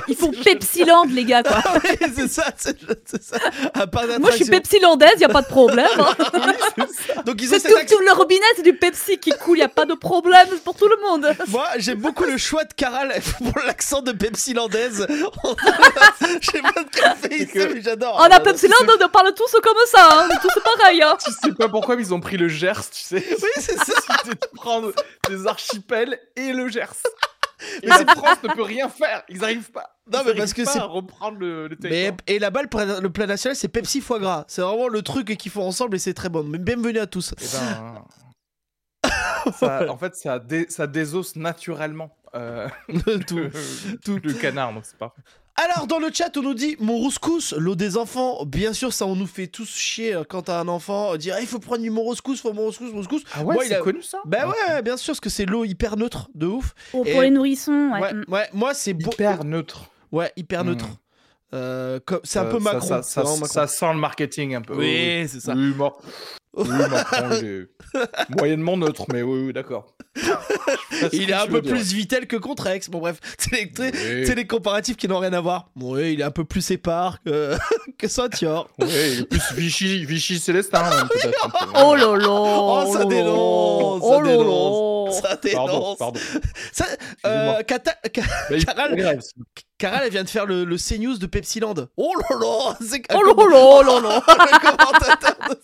Ils 0.08 0.16
font 0.16 0.32
Pepsiland, 0.32 1.04
les 1.10 1.26
gars, 1.26 1.44
quoi. 1.44 1.58
Ouais, 1.84 2.00
c'est 2.16 2.28
ça, 2.30 2.46
c'est 2.58 2.78
c'est 3.06 3.22
ça. 3.22 3.38
Un 3.74 3.86
parc 3.86 4.18
Moi, 4.18 4.32
je 4.32 4.38
suis. 4.38 4.46
Pepsilandaise, 4.46 5.20
y 5.20 5.26
a 5.26 5.30
pas 5.30 5.42
de 5.42 5.48
problème. 5.48 5.88
hein. 6.00 6.16
Donc 7.26 7.42
ils 7.42 7.54
ont 7.54 7.58
tout, 7.60 8.00
le 8.00 8.14
robinet, 8.14 8.46
c'est 8.56 8.62
du 8.64 8.74
Pepsi 8.76 9.18
qui 9.18 9.32
coule, 9.32 9.58
y 9.60 9.62
a 9.62 9.68
pas 9.68 9.86
de 9.86 9.94
problème 9.94 10.48
pour 10.64 10.76
tout 10.76 10.88
le 10.88 10.96
monde. 11.02 11.36
Moi, 11.50 11.68
j'aime 11.78 12.00
beaucoup 12.00 12.24
le 12.24 12.38
choix 12.38 12.64
de 12.64 12.74
Caral 12.74 13.14
pour 13.40 13.64
l'accent 13.66 14.02
de 14.02 14.12
Pepsi-landaise. 14.14 15.06
Je 15.10 16.52
sais 16.52 16.62
pas 16.62 16.82
de 16.82 16.88
quel 16.92 17.30
pays 17.30 17.48
c'est, 17.52 17.74
mais 17.74 17.82
j'adore. 17.82 18.16
On 18.20 18.24
a 18.32 18.40
Pepsiland, 18.40 18.76
on 19.04 19.10
parle 19.10 19.34
tous 19.34 19.52
comme 19.62 19.74
ça, 19.88 20.10
hein. 20.12 20.30
tous 20.42 20.62
pareil. 20.80 21.02
Hein. 21.04 21.18
Tu 21.24 21.32
sais 21.32 21.54
pas 21.54 21.68
pourquoi, 21.68 21.96
mais 21.98 22.04
ils 22.04 22.14
ont 22.14 22.22
pris 22.22 22.38
le 22.38 22.48
Gers, 22.48 22.90
tu 22.90 23.02
sais. 23.02 23.24
Oui, 23.30 23.50
c'est 23.58 23.78
ça. 23.78 23.94
C'était 24.24 24.36
de 24.36 24.48
prendre 24.56 24.92
des 25.30 25.46
archipels 25.46 26.18
et 26.36 26.54
le 26.54 26.70
Gers. 26.70 26.85
Et 27.82 27.88
la 27.88 27.98
France 28.16 28.44
ne 28.44 28.50
peut 28.54 28.64
rien 28.64 28.90
faire. 28.90 29.24
Ils 29.30 29.44
arrivent 29.44 29.72
pas. 29.72 29.98
Non, 30.12 30.20
Ils 30.24 30.28
mais 30.34 30.36
parce 30.36 30.54
que 30.54 30.66
c'est- 30.66 30.80
reprendre 30.80 31.38
le, 31.40 31.68
le 31.68 31.78
Mais, 31.84 32.14
et 32.28 32.38
là-bas, 32.40 32.62
le 32.64 32.68
plat, 32.68 33.00
le 33.00 33.10
plat 33.10 33.26
national, 33.28 33.56
c'est 33.56 33.68
Pepsi 33.70 34.02
foie 34.02 34.20
gras. 34.20 34.46
C'est 34.48 34.62
vraiment 34.62 34.88
le 34.88 35.02
truc 35.02 35.36
qu'ils 35.38 35.52
font 35.52 35.66
ensemble 35.66 35.96
et 35.96 36.00
c'est 36.00 36.14
très 36.14 36.30
bon. 36.30 36.44
Mais 36.44 36.58
bienvenue 36.60 37.00
à 37.00 37.08
tous. 37.08 37.34
Eh 37.42 37.46
ben, 37.58 38.04
ça- 39.60 39.90
en 39.92 39.98
fait, 39.98 40.16
ça, 40.16 40.40
dé- 40.40 40.68
ça 40.70 40.88
désosse 40.88 41.36
naturellement 41.36 42.16
euh, 42.36 42.68
Tout. 43.28 43.38
le, 43.38 43.52
tout. 44.04 44.20
le 44.24 44.34
canard, 44.34 44.74
donc 44.74 44.86
c'est 44.86 44.98
parfait. 44.98 45.22
Alors, 45.74 45.88
dans 45.88 46.00
le 46.00 46.10
chat, 46.14 46.36
on 46.38 46.42
nous 46.42 46.54
dit 46.54 46.76
mon 46.80 46.98
rouscous, 46.98 47.54
l'eau 47.58 47.76
des 47.76 47.98
enfants. 47.98 48.46
Bien 48.46 48.72
sûr, 48.74 48.94
ça, 48.94 49.06
on 49.06 49.16
nous 49.16 49.26
fait 49.28 49.48
tous 49.48 49.68
chier 49.76 50.14
euh, 50.14 50.24
quand 50.28 50.44
t'as 50.44 50.60
un 50.60 50.68
enfant. 50.68 51.14
euh, 51.14 51.18
Dire, 51.18 51.36
Ah, 51.38 51.42
il 51.42 51.48
faut 51.48 51.60
prendre 51.60 51.82
du 51.82 51.90
mon 51.90 52.02
rouscous, 52.04 52.40
faut 52.42 52.54
mon 52.54 52.64
rouscous, 52.66 52.92
mon 52.92 52.98
rouscous. 52.98 53.24
Ah 53.34 53.44
ouais, 53.44 53.56
Moi, 53.56 53.66
il 53.66 53.70
c'est 53.70 53.76
a- 53.76 53.80
connu 53.82 54.02
ça 54.04 54.20
Bah 54.26 54.48
ouais, 54.48 54.82
bien 54.84 54.96
sûr, 54.98 55.14
parce 55.14 55.20
que 55.20 55.30
c'est 55.30 55.46
l'eau 55.46 55.66
hyper 55.66 55.98
neutre, 55.98 56.30
de 56.36 56.46
ouf. 56.46 56.74
Oh, 56.94 57.04
Et- 57.06 57.12
pour 57.14 57.22
les 57.22 57.32
nourrissons, 57.32 57.90
ouais. 57.94 58.00
Ouais, 58.02 58.14
mm. 58.14 58.24
ouais, 58.28 58.50
moi, 58.54 58.74
c'est 58.74 58.94
beau. 58.94 59.10
Hyper 59.12 59.44
neutre. 59.44 59.86
Ouais, 60.12 60.32
hyper 60.36 60.64
Mm. 60.64 60.68
neutre. 60.70 60.86
Euh, 61.54 62.00
comme- 62.06 62.20
c'est 62.24 62.40
un 62.40 62.46
Euh, 62.46 62.52
peu 62.52 62.60
Macron. 62.60 63.02
Ça, 63.02 63.68
sent 63.68 63.94
le 63.94 64.00
marketing 64.00 64.56
un 64.56 64.62
peu. 64.62 64.76
Oui, 64.76 65.26
c'est 65.28 65.40
ça. 65.40 65.54
Oui, 65.56 65.74
Mar- 65.76 65.98
oui, 66.56 66.68
Macron, 66.70 67.30
il 67.42 67.46
est 67.46 67.68
moyennement 68.38 68.78
neutre, 68.78 69.06
mais 69.12 69.22
oui, 69.22 69.48
oui 69.48 69.54
d'accord. 69.54 69.88
Il 71.12 71.30
est 71.30 71.34
un 71.34 71.46
peu 71.48 71.62
plus 71.62 71.92
Vitel 71.94 72.26
que 72.26 72.38
Contrex. 72.38 72.90
Bon, 72.90 73.00
bref, 73.00 73.20
c'est 73.38 73.70
Oui. 73.80 74.34
les 74.36 74.48
comparatifs 74.48 74.96
qui 74.96 75.10
n'ont 75.10 75.20
rien 75.20 75.34
à 75.34 75.42
voir. 75.42 75.70
Bon, 75.76 75.96
oui, 75.96 76.14
il 76.14 76.22
est 76.22 76.24
un 76.24 76.32
peu 76.32 76.46
plus 76.46 76.72
épars 76.72 77.22
que, 77.26 77.56
que 77.98 78.08
Saint-Yor. 78.08 78.70
Oui, 78.80 78.88
il 78.90 79.20
est 79.22 79.26
plus 79.26 79.42
Vichy, 79.56 80.06
Vichy 80.06 80.40
Célestin, 80.40 80.84
peu. 81.10 81.32
Oh 81.84 81.96
là 81.96 82.16
là 82.16 82.28
Oh, 82.30 82.84
ça 82.94 83.00
là 83.00 83.04
là. 83.04 83.10
dénonce, 83.10 84.02
ça 84.02 84.08
Oh 84.08 84.22
là 84.22 84.30
dénonce. 84.30 85.22
là. 85.22 85.30
Ça 85.30 85.38
Pardon, 85.54 85.74
dénonce. 85.80 85.98
pardon. 85.98 86.20
Ça, 86.72 86.86
Excusez-moi. 86.86 87.58
euh, 87.58 89.20
Caral- 89.78 90.04
elle 90.06 90.12
vient 90.12 90.24
de 90.24 90.30
faire 90.30 90.46
le, 90.46 90.64
le 90.64 90.78
CNews 90.78 91.18
de 91.18 91.26
Pepsiland. 91.26 91.74
Oh 91.98 92.14
là 92.18 92.38
là 92.40 92.78
c'est 92.80 93.02
Oh 93.14 93.22
là 93.22 93.34
là 93.36 93.84
là 93.84 94.00
là 94.02 94.24
le 94.28 94.60
commentateur 94.60 95.36
de- 95.50 95.60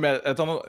Mais 0.00 0.20
attends, 0.24 0.62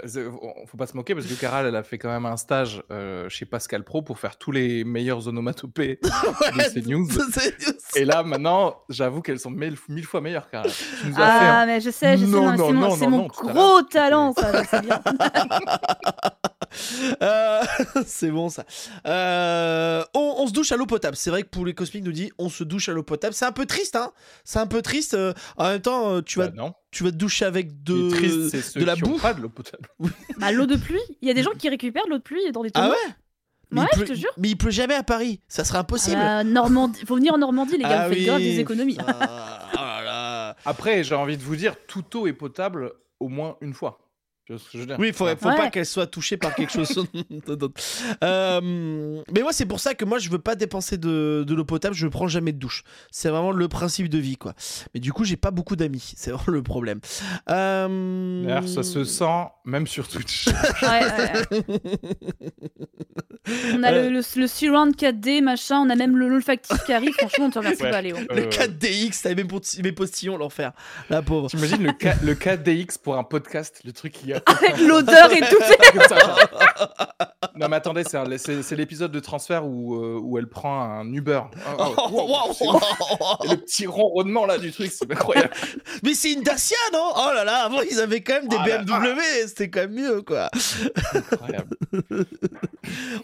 faut 0.68 0.78
pas 0.78 0.86
se 0.86 0.96
moquer 0.96 1.16
parce 1.16 1.26
que 1.26 1.34
Caral, 1.34 1.66
elle 1.66 1.76
a 1.76 1.82
fait 1.84 1.98
quand 1.98 2.10
même 2.10 2.26
un 2.28 2.38
stage 2.38 2.84
euh, 2.92 3.28
chez 3.30 3.46
Pascal 3.46 3.84
Pro 3.84 4.02
pour 4.04 4.20
faire 4.20 4.38
tous 4.38 4.52
les 4.52 4.84
meilleurs 4.84 5.28
onomatopées 5.28 6.00
de 6.04 6.82
CNews. 6.82 7.08
de 7.08 7.14
CNews. 7.14 7.78
Et 7.96 8.06
là, 8.06 8.22
maintenant, 8.22 8.76
j'avoue 8.90 9.22
qu'elles 9.22 9.40
sont 9.40 9.50
mille, 9.50 9.76
mille 9.90 10.06
fois 10.06 10.22
meilleures, 10.22 10.50
Caral. 10.50 10.70
Ah, 11.16 11.62
un- 11.62 11.66
mais 11.66 11.82
je 11.82 11.90
sais, 11.90 12.16
je 12.18 12.26
sais, 12.26 12.32
Non, 12.32 12.56
non, 12.56 12.72
non, 12.74 12.92
c'est 12.96 13.08
mon, 13.08 13.26
gros 13.28 13.82
talent, 13.84 14.34
ça, 14.38 14.82
bien. 14.82 15.02
Euh, 17.24 17.62
c'est 18.06 18.30
bon 18.30 18.50
ça. 18.50 18.66
Euh, 19.08 20.04
on, 20.14 20.36
on 20.40 20.48
se 20.48 20.54
douche 20.54 20.72
à 20.72 20.78
l'eau 20.78 20.86
potable. 20.86 21.16
C'est 21.16 21.30
vrai 21.30 21.44
que 21.44 21.50
pour 21.50 21.66
les 21.66 21.74
cosmiques 21.74 22.04
nous 22.04 22.12
dit 22.12 22.32
on 22.38 22.50
se 22.50 22.64
douche 22.64 22.90
à 22.90 22.94
l'eau 22.94 23.04
potable. 23.04 23.34
C'est 23.34 23.46
un 23.46 23.52
peu 23.52 23.66
triste, 23.66 23.96
hein. 23.96 24.12
C'est 24.44 24.60
un 24.60 24.68
peu 24.68 24.82
triste. 24.82 25.14
euh, 25.14 25.34
en 25.58 25.70
même 25.70 25.82
temps, 25.82 26.22
tu 26.22 26.40
vas, 26.40 26.48
Bah 26.50 26.54
non. 26.56 26.74
Tu 26.92 27.04
vas 27.04 27.12
te 27.12 27.16
doucher 27.18 27.46
avec 27.46 27.84
de, 27.84 28.10
triste, 28.10 28.50
c'est 28.50 28.62
ceux 28.62 28.80
de 28.80 28.86
la 28.86 28.96
qui 28.96 29.04
ont 29.04 29.10
boue. 29.12 29.18
pas 29.20 29.34
de 29.34 29.42
l'eau 29.42 29.50
potable. 29.50 29.90
Bah, 30.38 30.52
l'eau 30.52 30.66
de 30.66 30.76
pluie, 30.76 31.00
il 31.22 31.28
y 31.28 31.32
a 31.32 31.34
des 31.34 31.44
gens 31.44 31.52
qui 31.58 31.68
récupèrent 31.70 32.08
l'eau 32.10 32.18
de 32.18 32.24
pluie 32.24 32.52
dans 32.54 32.64
des 32.64 32.70
Ah 32.74 32.82
tonneaux. 32.82 32.92
ouais 32.92 33.14
Mais 33.72 33.82
Ouais, 33.82 33.88
il 33.94 34.00
je 34.00 34.04
pleut- 34.06 34.14
te 34.16 34.20
jure. 34.20 34.32
Mais 34.38 34.50
il 34.50 34.56
pleut 34.58 34.72
jamais 34.72 34.94
à 34.96 35.04
Paris. 35.04 35.42
Ça 35.48 35.64
serait 35.66 35.80
impossible. 35.80 36.18
Euh, 36.22 36.44
Normandie, 36.44 37.06
faut 37.06 37.16
venir 37.16 37.34
en 37.34 37.38
Normandie, 37.38 37.74
les 37.78 37.84
gars, 37.84 38.04
Ah 38.04 38.08
vous 38.08 38.14
faites 38.16 38.26
grave 38.26 38.40
des 38.40 38.60
économies. 38.60 38.96
putain. 38.98 39.16
Oh 39.20 39.76
là 39.78 40.02
là. 40.04 40.56
Après, 40.66 41.04
j'ai 41.04 41.16
envie 41.16 41.38
de 41.38 41.44
vous 41.44 41.56
dire, 41.56 41.76
toute 41.88 42.14
eau 42.16 42.28
est 42.28 42.34
potable 42.34 42.94
au 43.20 43.28
moins 43.28 43.58
une 43.62 43.74
fois. 43.74 44.00
Oui, 44.98 45.12
faut, 45.14 45.26
faut 45.38 45.50
Ouais. 45.50 45.56
pas 45.58 45.70
qu'elle 45.70 45.86
soit 45.86 46.08
touchée 46.08 46.38
par 46.38 46.56
quelque 46.56 46.72
chose 46.72 47.06
d'autre. 47.48 47.82
Euh, 48.24 49.22
mais 49.34 49.42
moi, 49.42 49.52
c'est 49.52 49.66
pour 49.66 49.80
ça 49.80 49.94
que 49.94 50.06
moi, 50.06 50.20
je 50.20 50.30
veux 50.30 50.40
pas 50.40 50.56
dépenser 50.56 50.98
de, 50.98 51.44
de 51.46 51.54
l'eau 51.56 51.66
potable. 51.66 51.96
Je 51.96 52.08
prends 52.08 52.28
jamais 52.28 52.54
de 52.54 52.58
douche. 52.60 52.84
C'est 53.12 53.30
vraiment 53.30 53.52
le 53.52 53.68
principe 53.68 54.10
de 54.10 54.18
vie, 54.18 54.38
quoi. 54.38 54.54
Mais 54.94 55.00
du 55.00 55.12
coup, 55.14 55.24
j'ai 55.26 55.38
pas 55.38 55.52
beaucoup 55.52 55.76
d'amis. 55.76 56.14
C'est 56.18 56.32
vraiment 56.32 56.54
le 56.54 56.64
problème. 56.64 57.00
Euh, 57.50 58.44
D'ailleurs, 58.46 58.68
ça 58.68 58.84
se 58.84 59.04
sent 59.04 59.26
même 59.66 59.88
sur 59.88 60.08
Twitch. 60.08 60.48
Ouais, 60.82 61.04
ouais, 61.04 61.32
ouais. 61.52 62.52
On 63.74 63.84
a 63.84 63.92
Euh. 63.94 64.10
le, 64.10 64.16
le, 64.16 64.22
le 64.42 64.48
surround 64.48 64.94
4D, 64.96 65.42
machin, 65.42 65.78
on 65.80 65.90
a 65.90 65.96
même 65.96 66.18
l'olfactif 66.18 66.84
qui 66.86 66.92
arrive. 66.94 67.14
Franchement, 67.18 67.46
on 67.46 67.50
te 67.50 67.60
remercie 67.60 67.82
Ouais. 67.84 67.92
pas, 67.92 68.02
Léo. 68.02 68.18
Le 68.30 68.44
Euh, 68.46 68.50
4DX, 68.50 69.22
t'avais 69.24 69.36
même 69.36 69.48
posti- 69.48 69.82
mes 69.82 69.92
postillons, 69.94 70.38
l'enfer. 70.38 70.74
La 71.10 71.22
pauvre. 71.22 71.50
T'imagines 71.50 71.82
le, 71.84 71.92
le 72.26 72.34
4DX 72.36 72.98
pour 73.02 73.18
un 73.18 73.24
podcast, 73.24 73.82
le 73.86 73.94
truc 73.94 74.12
qui 74.14 74.34
a. 74.34 74.37
Avec 74.46 74.78
l'odeur 74.88 75.32
et 75.32 75.40
tout. 75.42 75.58
Non 77.60 77.70
mais 77.70 77.78
attendez, 77.78 78.04
c'est 78.08 78.18
un- 78.18 78.38
c'est 78.38 78.62
c'est 78.62 78.76
l'épisode 78.76 79.12
de 79.12 79.20
transfert 79.20 79.66
où, 79.66 79.96
euh, 79.96 80.20
où 80.22 80.38
elle 80.38 80.48
prend 80.48 80.80
un 80.80 81.12
Uber. 81.12 81.42
Oh, 81.80 81.96
oh, 81.98 82.12
wow, 82.62 82.72
wow. 82.72 82.80
Et 83.46 83.48
le 83.50 83.56
petit 83.58 83.88
ronronnement 83.88 84.46
là 84.46 84.60
du 84.60 84.72
truc, 84.72 84.92
c'est 84.92 85.12
incroyable. 85.12 85.50
Mais 86.04 86.14
c'est 86.14 86.34
une 86.34 86.44
Dacia, 86.44 86.78
non? 86.94 87.12
Oh 87.16 87.32
là 87.34 87.44
là, 87.44 87.64
avant 87.64 87.82
ils 87.82 88.00
avaient 88.00 88.22
quand 88.22 88.34
même 88.34 88.48
des 88.48 88.58
là 88.58 88.84
BMW, 88.84 89.22
c'était 89.48 89.70
quand 89.72 89.80
même 89.82 89.94
mieux, 89.94 90.22
quoi. 90.22 90.52
incroyable. 91.14 91.76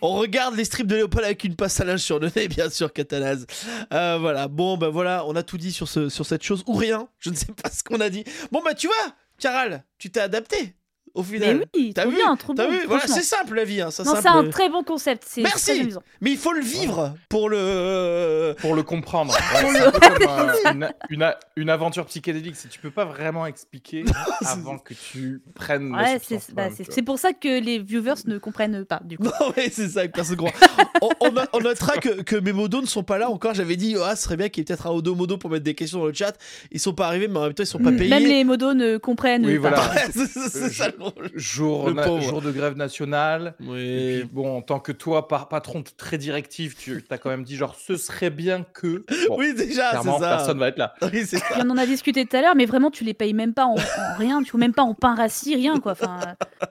On 0.02 0.14
regarde 0.16 0.56
les 0.56 0.66
strips 0.66 0.88
de 0.88 0.96
Léopold 0.96 1.26
avec 1.26 1.44
une 1.44 1.56
passe 1.56 1.80
à 1.80 1.86
linge 1.86 2.00
sur 2.02 2.18
le 2.20 2.30
nez, 2.36 2.48
bien 2.48 2.70
sûr, 2.72 2.92
Catalase. 2.92 3.46
Euh, 3.94 4.18
voilà, 4.20 4.48
bon, 4.48 4.78
ben 4.78 4.90
voilà, 4.90 5.26
on 5.28 5.36
a 5.36 5.44
tout 5.44 5.58
dit 5.58 5.72
sur, 5.72 5.88
ce, 5.88 6.10
sur 6.10 6.26
cette 6.26 6.44
chose, 6.44 6.64
ou 6.68 6.74
rien, 6.74 7.08
je 7.20 7.30
ne 7.30 7.36
sais 7.36 7.52
pas 7.62 7.70
ce 7.70 7.84
qu'on 7.84 8.02
a 8.02 8.10
dit. 8.10 8.24
Bon, 8.52 8.62
bah 8.66 8.74
tu 8.74 8.88
vois, 8.88 9.14
Caral, 9.40 9.84
tu 10.00 10.10
t'es 10.12 10.20
adapté, 10.22 10.76
au 11.14 11.24
Mais 11.24 11.38
final. 11.40 11.66
oui, 11.76 11.92
T'as 11.94 12.02
trop 12.04 12.12
vu 12.12 12.18
bien, 12.18 12.36
trop 12.36 12.54
T'as 12.54 12.66
bon. 12.66 12.72
vu 12.72 12.80
Voilà, 12.88 13.06
c'est 13.08 13.22
simple 13.22 13.56
la 13.56 13.64
vie, 13.66 13.82
hein, 13.82 13.92
simple. 13.92 14.10
c'est 14.22 14.28
un 14.28 14.50
très 14.50 14.70
bon 14.70 14.84
concept. 14.84 15.24
C'est 15.28 15.42
Merci. 15.44 15.90
Mais 16.22 16.32
il 16.32 16.38
faut 16.38 16.54
le 16.54 16.62
vivre 16.62 17.14
pour 17.30 17.50
le... 17.50 18.56
Pour 18.60 18.76
le 18.76 18.84
comprendre. 18.84 19.36
Ouais, 19.54 19.70
c'est 19.72 19.80
un 19.80 19.92
peu 19.92 20.00
comme 20.00 20.28
euh, 20.30 20.54
une, 20.72 20.90
une- 21.10 21.34
une 21.56 21.70
aventure 21.70 22.06
psychédélique. 22.08 22.56
Si 22.56 22.68
tu 22.68 22.80
peux 22.80 22.90
pas 22.92 23.06
vraiment 23.06 23.46
expliquer 23.46 24.04
avant 24.46 24.78
que 24.80 24.94
tu 24.94 25.42
prennes. 25.54 25.94
Ouais, 25.96 26.20
c'est 26.22 26.40
bah, 26.54 26.70
même, 26.70 26.74
c'est- 26.90 27.02
pour 27.04 27.20
ça 27.20 27.34
que 27.34 27.60
les 27.62 27.80
viewers 27.80 28.14
ne 28.26 28.38
comprennent 28.40 28.84
pas, 28.86 29.02
du 29.04 29.18
coup. 29.18 29.24
Non, 29.40 29.54
mais 29.56 29.70
c'est 29.70 29.90
ça 29.90 30.08
que 30.08 30.14
personne 30.14 30.38
comprend. 30.38 30.66
on, 31.02 31.10
on, 31.20 31.38
a- 31.38 31.48
on 31.54 31.60
notera 31.60 31.98
que, 31.98 32.22
que 32.24 32.36
mes 32.36 32.52
modos 32.54 32.82
ne 32.82 32.88
sont 32.88 33.04
pas 33.04 33.18
là 33.18 33.30
encore. 33.30 33.54
J'avais 33.54 33.76
dit, 33.76 33.96
ah, 34.04 34.16
ce 34.16 34.24
serait 34.24 34.38
bien 34.38 34.50
qu'il 34.50 34.62
y 34.62 34.64
ait 34.64 34.66
peut-être 34.66 34.88
un 34.88 34.92
odo 34.92 35.14
modo 35.16 35.38
pour 35.38 35.50
mettre 35.50 35.64
des 35.64 35.76
questions 35.76 36.00
dans 36.00 36.08
le 36.08 36.14
chat. 36.14 36.34
Ils 36.72 36.80
sont 36.80 36.94
pas 36.94 37.08
arrivés, 37.08 37.28
mais 37.28 37.38
en 37.40 37.44
même 37.44 37.54
temps, 37.54 37.64
ils 37.64 37.68
sont 37.68 37.80
pas 37.80 37.92
payés. 37.92 38.10
Même 38.10 38.24
les 38.26 38.44
modos 38.44 38.74
ne 38.74 38.98
comprennent 38.98 39.46
Oui, 39.46 39.60
pas. 39.60 39.70
voilà. 39.70 39.94
Ouais, 39.94 40.10
c'est 40.14 40.28
ça. 40.70 40.92
Jour, 41.36 41.92
na- 41.94 42.20
jour 42.22 42.42
de 42.42 42.52
grève 42.52 42.76
nationale. 42.78 43.56
Et 43.60 43.64
Oui. 43.66 44.20
puis, 44.22 44.30
bon, 44.32 44.58
en 44.58 44.62
tant 44.62 44.80
que 44.80 44.92
toi, 44.92 45.28
par 45.28 45.50
patron 45.50 45.84
très 45.98 46.18
directif, 46.18 46.76
tu 46.78 47.04
as 47.10 47.18
quand 47.18 47.30
même 47.30 47.44
dit 47.44 47.56
genre 47.56 47.76
ce 47.76 47.96
serait 47.98 48.30
bien 48.30 48.64
que. 48.74 49.04
Bon, 49.28 49.38
Oui, 49.38 49.54
déjà, 49.54 49.92
c'est 49.92 50.00
clairement, 50.00 50.20
ça. 50.20 50.30
personne 50.38 50.60
va 50.60 50.68
être 50.70 50.78
là. 50.78 50.94
Oui, 51.02 51.26
c'est 51.26 51.38
ça. 51.38 51.46
On 51.60 51.70
en 51.70 51.78
a 51.78 51.86
discuté 51.86 52.26
tout 52.26 52.36
à 52.38 52.42
l'heure, 52.42 52.56
mais 52.56 52.66
vraiment, 52.66 52.92
tu 52.92 53.04
les 53.04 53.14
payes 53.14 53.34
même 53.34 53.54
pas 53.54 53.66
en, 53.66 53.76
en 53.76 54.18
rien, 54.18 54.42
tu 54.44 54.52
vois, 54.52 54.60
même 54.60 54.74
pas 54.74 54.84
en 54.84 54.94
pain 54.94 55.16
rassis, 55.16 55.56
rien, 55.56 55.80
quoi. 55.80 55.94
Enfin, 55.94 56.18
euh, 56.62 56.66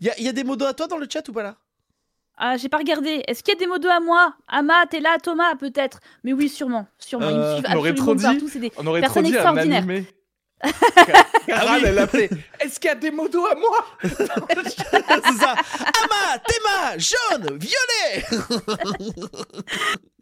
Il 0.00 0.06
y, 0.06 0.10
a- 0.10 0.18
il 0.18 0.24
y 0.24 0.28
a 0.28 0.32
des 0.32 0.44
modos 0.44 0.66
à 0.66 0.74
toi 0.74 0.86
dans 0.88 0.98
le 0.98 1.06
chat 1.10 1.26
ou 1.28 1.32
pas 1.32 1.42
là? 1.44 1.56
Ah, 2.42 2.56
j'ai 2.56 2.68
pas 2.70 2.78
regardé. 2.78 3.22
Est-ce 3.28 3.42
qu'il 3.44 3.52
y 3.52 3.56
a 3.56 3.60
des 3.60 3.66
modos 3.66 3.88
à 3.90 4.00
moi? 4.00 4.34
Ama, 4.48 4.86
t'es 4.90 4.98
là, 5.00 5.18
Thomas, 5.22 5.54
peut-être? 5.56 6.00
Mais 6.24 6.32
oui, 6.32 6.48
sûrement. 6.48 6.86
Sûrement. 6.98 7.28
Ils 7.28 7.36
me 7.36 7.40
Euh, 7.42 7.54
suivent 7.56 7.66
on 7.70 7.76
aurait 7.76 7.94
trop 7.94 8.14
dit. 8.14 8.22
partout. 8.24 8.48
C'est 8.48 8.58
des... 8.60 8.72
On 8.78 8.86
aurait 8.86 9.00
Personne 9.00 9.22
trop 9.24 9.30
dit 9.30 9.36
un 9.36 9.40
extraordinaire. 9.40 9.78
animé. 9.82 10.06
Ah 10.62 10.70
Caral, 11.46 11.80
oui. 11.82 11.88
elle. 11.88 12.38
Est-ce 12.60 12.78
qu'il 12.78 12.88
y 12.88 12.92
a 12.92 12.94
des 12.94 13.10
modos 13.10 13.46
à 13.46 13.54
moi? 13.54 13.86
C'est 14.02 14.26
ça. 15.38 15.54
Ama, 15.54 16.38
Théma, 16.46 16.98
jaune, 16.98 17.58
violet. 17.58 18.24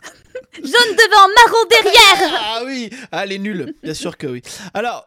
Jaune 0.54 0.96
devant, 0.96 1.28
marron 1.36 1.64
derrière 1.70 2.40
Ah 2.40 2.62
oui. 2.64 2.90
Ah, 3.12 3.24
les 3.26 3.38
nuls. 3.38 3.74
Bien 3.82 3.94
sûr 3.94 4.16
que 4.16 4.26
oui. 4.26 4.42
Alors, 4.74 5.06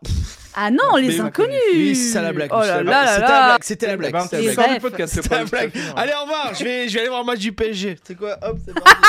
Ah 0.56 0.70
non, 0.72 0.96
les 0.98 1.20
inconnus 1.20 1.56
oui, 1.74 1.96
c'est 1.96 2.12
ça 2.14 2.22
la 2.22 2.32
blague. 2.34 2.50
Oh 2.54 2.60
c'est 2.62 2.68
là 2.68 2.84
la 2.84 3.20
là 3.20 3.58
C'était 3.62 3.88
la 3.88 3.98
blague. 3.98 4.14
C'était 4.24 4.42
la 4.42 4.50
c'est 4.50 4.56
blague. 4.56 4.74
du 4.76 4.80
podcast. 4.82 5.14
C'était 5.16 5.30
la 5.36 5.44
le 5.44 5.50
blague. 5.50 5.72
Allez, 5.96 6.14
au 6.18 6.22
revoir. 6.24 6.54
Je 6.56 6.64
vais, 6.64 6.88
je 6.88 6.94
vais 6.94 7.00
aller 7.02 7.10
voir 7.10 7.22
un 7.22 7.26
match 7.26 7.40
du 7.40 7.52
PSG. 7.54 7.98
C'est 8.04 8.16
quoi 8.16 8.38
Hop, 8.44 8.58
c'est 8.66 8.74
parti. 8.74 9.02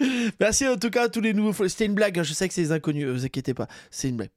Merci 0.40 0.68
en 0.68 0.76
tout 0.76 0.90
cas 0.90 1.04
à 1.04 1.08
tous 1.08 1.20
les 1.20 1.32
nouveaux. 1.32 1.68
C'était 1.68 1.86
une 1.86 1.94
blague. 1.94 2.18
hein. 2.18 2.22
Je 2.22 2.32
sais 2.32 2.48
que 2.48 2.54
c'est 2.54 2.60
les 2.62 2.72
inconnus. 2.72 3.06
Vous 3.08 3.24
inquiétez 3.24 3.54
pas. 3.54 3.66
C'est 3.90 4.08
une 4.08 4.16
blague. 4.16 4.30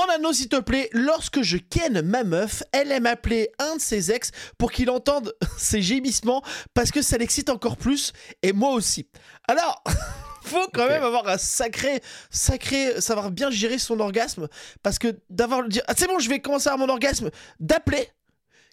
En 0.00 0.08
anneau, 0.14 0.32
s'il 0.32 0.48
te 0.48 0.58
plaît, 0.58 0.88
lorsque 0.92 1.42
je 1.42 1.58
ken 1.58 2.00
ma 2.00 2.24
meuf, 2.24 2.62
elle 2.72 2.90
aime 2.90 3.04
appeler 3.04 3.50
un 3.58 3.76
de 3.76 3.80
ses 3.82 4.10
ex 4.10 4.30
pour 4.56 4.72
qu'il 4.72 4.88
entende 4.88 5.34
ses 5.58 5.82
gémissements 5.82 6.42
parce 6.72 6.90
que 6.90 7.02
ça 7.02 7.18
l'excite 7.18 7.50
encore 7.50 7.76
plus 7.76 8.14
et 8.42 8.54
moi 8.54 8.70
aussi. 8.72 9.06
Alors, 9.46 9.84
faut 10.42 10.66
quand 10.72 10.88
même 10.88 11.02
avoir 11.02 11.28
un 11.28 11.36
sacré, 11.36 12.00
sacré, 12.30 12.98
savoir 13.02 13.30
bien 13.30 13.50
gérer 13.50 13.76
son 13.78 14.00
orgasme 14.00 14.48
parce 14.82 14.98
que 14.98 15.18
d'avoir 15.28 15.60
le 15.60 15.68
dire, 15.68 15.82
ah, 15.86 15.92
c'est 15.94 16.06
bon, 16.06 16.18
je 16.18 16.30
vais 16.30 16.40
commencer 16.40 16.70
à 16.70 16.78
mon 16.78 16.88
orgasme, 16.88 17.30
d'appeler, 17.58 18.08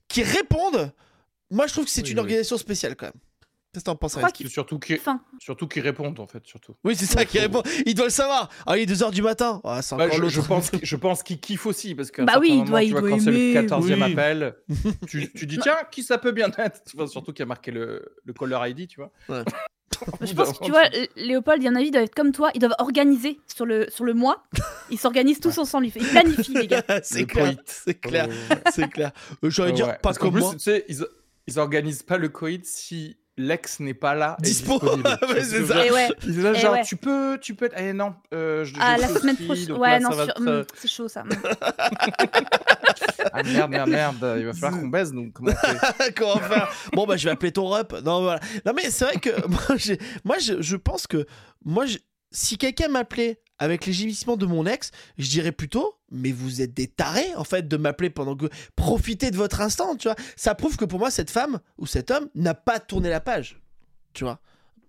qui 0.08 0.24
répondent. 0.24 0.94
Moi, 1.52 1.68
je 1.68 1.74
trouve 1.74 1.86
que 1.86 1.92
c'est 1.92 2.04
Oui, 2.04 2.12
une 2.12 2.18
oui. 2.20 2.22
organisation 2.22 2.58
spéciale 2.58 2.96
quand 2.96 3.08
même. 3.08 3.22
Qu'est-ce 3.74 3.84
que 3.84 3.90
t'en 3.92 3.96
penses 3.96 4.18
qu'il- 4.34 4.50
Surtout 4.50 4.80
qu'ils 4.80 4.96
Enfin, 4.96 5.22
surtout 5.40 5.68
qu'ils 5.68 5.84
répondent 5.84 6.20
en 6.20 6.26
fait, 6.26 6.46
surtout. 6.46 6.76
Oui, 6.84 6.96
c'est 6.96 7.06
ça 7.06 7.26
qui 7.26 7.38
faut- 7.38 7.44
répond. 7.44 7.64
Il 7.86 7.94
doit 7.96 8.06
le 8.06 8.12
savoir. 8.12 8.50
Ah, 8.66 8.78
il 8.78 8.84
est 8.84 8.86
2h 8.94 9.12
du 9.12 9.22
matin. 9.22 9.62
Ah, 9.64 9.82
c'est 9.82 9.96
Bah, 9.96 10.06
encore 10.08 10.30
je, 10.30 10.42
pense, 10.42 10.70
qu'il- 10.72 10.80
je 10.86 10.96
pense 10.96 11.22
qu'il 11.22 11.40
kiffe 11.40 11.66
aussi 11.66 11.94
parce 11.94 12.10
que 12.10 12.22
Bah 12.24 12.38
oui, 12.40 12.50
il 12.60 12.66
doit- 12.66 12.80
tu 12.80 12.86
il 12.88 12.92
vois, 12.92 13.02
doit 13.02 13.10
quand 13.12 13.20
c'est 13.20 13.32
le 13.32 13.38
aimer, 13.38 13.54
14e 13.54 14.04
oui. 14.04 14.12
appel, 14.14 14.56
tu, 15.08 15.32
tu 15.34 15.46
dis 15.46 15.60
tiens 15.60 15.76
qui 15.92 16.02
ça 16.04 16.18
peut 16.18 16.32
bien 16.32 16.50
être? 16.58 16.82
Tu 16.90 16.96
vois, 16.98 17.08
surtout 17.08 17.34
qu'il 17.34 17.42
y 17.42 17.44
a 17.44 17.48
marqué 17.48 17.72
le, 17.72 18.04
le 18.24 18.34
caller 18.34 18.58
ID, 18.72 18.88
tu 18.88 19.02
vois. 19.02 19.12
Ouais. 19.30 19.44
je 20.22 20.34
pense 20.34 20.58
que 20.60 20.64
tu 20.66 20.72
vois, 20.72 20.84
Léopold, 21.16 21.62
il 21.62 21.66
y 21.66 21.70
en 21.70 21.76
a, 21.76 21.82
ils 21.82 21.92
doivent 21.92 22.04
être 22.06 22.16
comme 22.16 22.32
toi, 22.32 22.52
ils 22.54 22.60
doivent 22.60 22.76
organiser 22.80 23.40
sur 23.54 23.66
le, 23.66 23.88
sur 23.90 24.06
le 24.06 24.14
mois. 24.14 24.44
Ils 24.92 24.98
s'organisent 25.00 25.40
tous 25.40 25.58
ensemble, 25.58 25.88
ils 25.88 25.92
planifient, 25.92 26.54
les 26.54 26.68
gars. 26.68 26.84
c'est 27.04 27.22
Le 27.22 27.26
clair. 27.26 27.46
coït. 27.48 27.62
C'est 27.66 28.00
clair. 28.00 28.28
Ouais, 28.28 28.58
C'est 28.72 28.90
clair. 28.90 29.12
Euh, 29.44 29.50
J'aurais 29.50 29.70
ouais, 29.70 29.76
dire 29.76 29.88
ouais. 29.88 29.94
pas 29.94 30.00
Parce 30.04 30.18
qu'en 30.18 30.28
comme 30.28 30.36
plus, 30.36 30.42
moi. 30.44 30.54
tu 30.54 30.60
sais, 30.60 30.86
ils, 30.88 31.04
ils 31.48 31.60
organisent 31.60 32.04
pas 32.04 32.18
le 32.18 32.30
coït 32.30 32.66
si 32.66 33.18
l'ex 33.38 33.80
n'est 33.80 33.94
pas 33.94 34.16
là. 34.16 34.36
Dispo. 34.40 34.80
Ouais, 35.30 35.44
c'est 35.44 35.66
ça. 35.66 35.86
Et 35.86 35.92
ouais, 35.92 36.08
Ils 36.26 36.32
étaient 36.40 36.42
là, 36.42 36.54
genre, 36.54 36.74
ouais. 36.74 36.84
tu 36.84 36.96
peux, 36.96 37.38
tu 37.42 37.54
peux 37.56 37.66
être. 37.66 37.76
Eh 37.78 37.94
non, 37.94 38.14
euh, 38.34 38.66
je, 38.66 38.74
ah, 38.80 38.98
la 38.98 39.08
semaine 39.08 39.38
prochaine. 39.38 39.72
Ouais, 39.74 39.92
là, 39.92 40.00
non, 40.00 40.12
sur- 40.12 40.34
hum, 40.38 40.48
euh, 40.48 40.64
c'est 40.76 40.88
chaud 40.90 41.08
ça. 41.08 41.24
Ah 43.34 43.44
merde, 43.44 43.70
merde, 43.72 43.90
merde, 43.90 44.36
il 44.40 44.46
va 44.46 44.54
falloir 44.54 44.82
qu'on 44.82 44.88
baise, 44.88 45.12
donc 45.12 45.34
comment 45.34 45.52
faire? 45.56 46.70
Bon, 46.94 47.06
bah, 47.06 47.18
je 47.18 47.26
vais 47.26 47.32
appeler 47.32 47.52
ton 47.52 47.68
rep. 47.68 47.94
Non, 48.04 48.22
voilà. 48.22 48.40
Non, 48.66 48.74
mais 48.76 48.90
c'est 48.90 49.06
vrai 49.06 49.18
que 49.18 49.30
moi, 50.24 50.38
je, 50.40 50.62
je 50.62 50.76
pense 50.76 51.08
que 51.08 51.26
moi, 51.64 51.86
je- 51.86 51.98
si 52.32 52.58
quelqu'un 52.58 52.88
m'appelait 52.88 53.40
avec 53.60 53.86
les 53.86 53.94
gémissements 53.94 54.38
de 54.38 54.46
mon 54.46 54.66
ex, 54.66 54.92
je 55.18 55.30
dirais 55.30 55.52
plutôt, 55.52 55.96
mais 56.12 56.32
vous 56.32 56.62
êtes 56.62 56.74
des 56.74 56.88
tarés, 56.88 57.34
en 57.36 57.44
fait, 57.44 57.68
de 57.68 57.78
m'appeler 57.78 58.10
pendant 58.10 58.36
que. 58.36 58.46
Profitez 58.76 59.32
de 59.32 59.38
votre 59.38 59.62
instant, 59.62 59.96
tu 59.96 60.08
vois. 60.08 60.16
Ça 60.36 60.54
prouve 60.56 60.78
que 60.78 60.86
pour 60.86 61.00
moi, 61.00 61.10
cette 61.12 61.32
femme 61.32 61.60
ou 61.78 61.86
cet 61.86 62.12
homme 62.12 62.30
n'a 62.36 62.54
pas 62.54 62.80
tourné 62.80 63.10
la 63.10 63.20
page. 63.20 63.60
Tu 64.14 64.24
vois. 64.24 64.40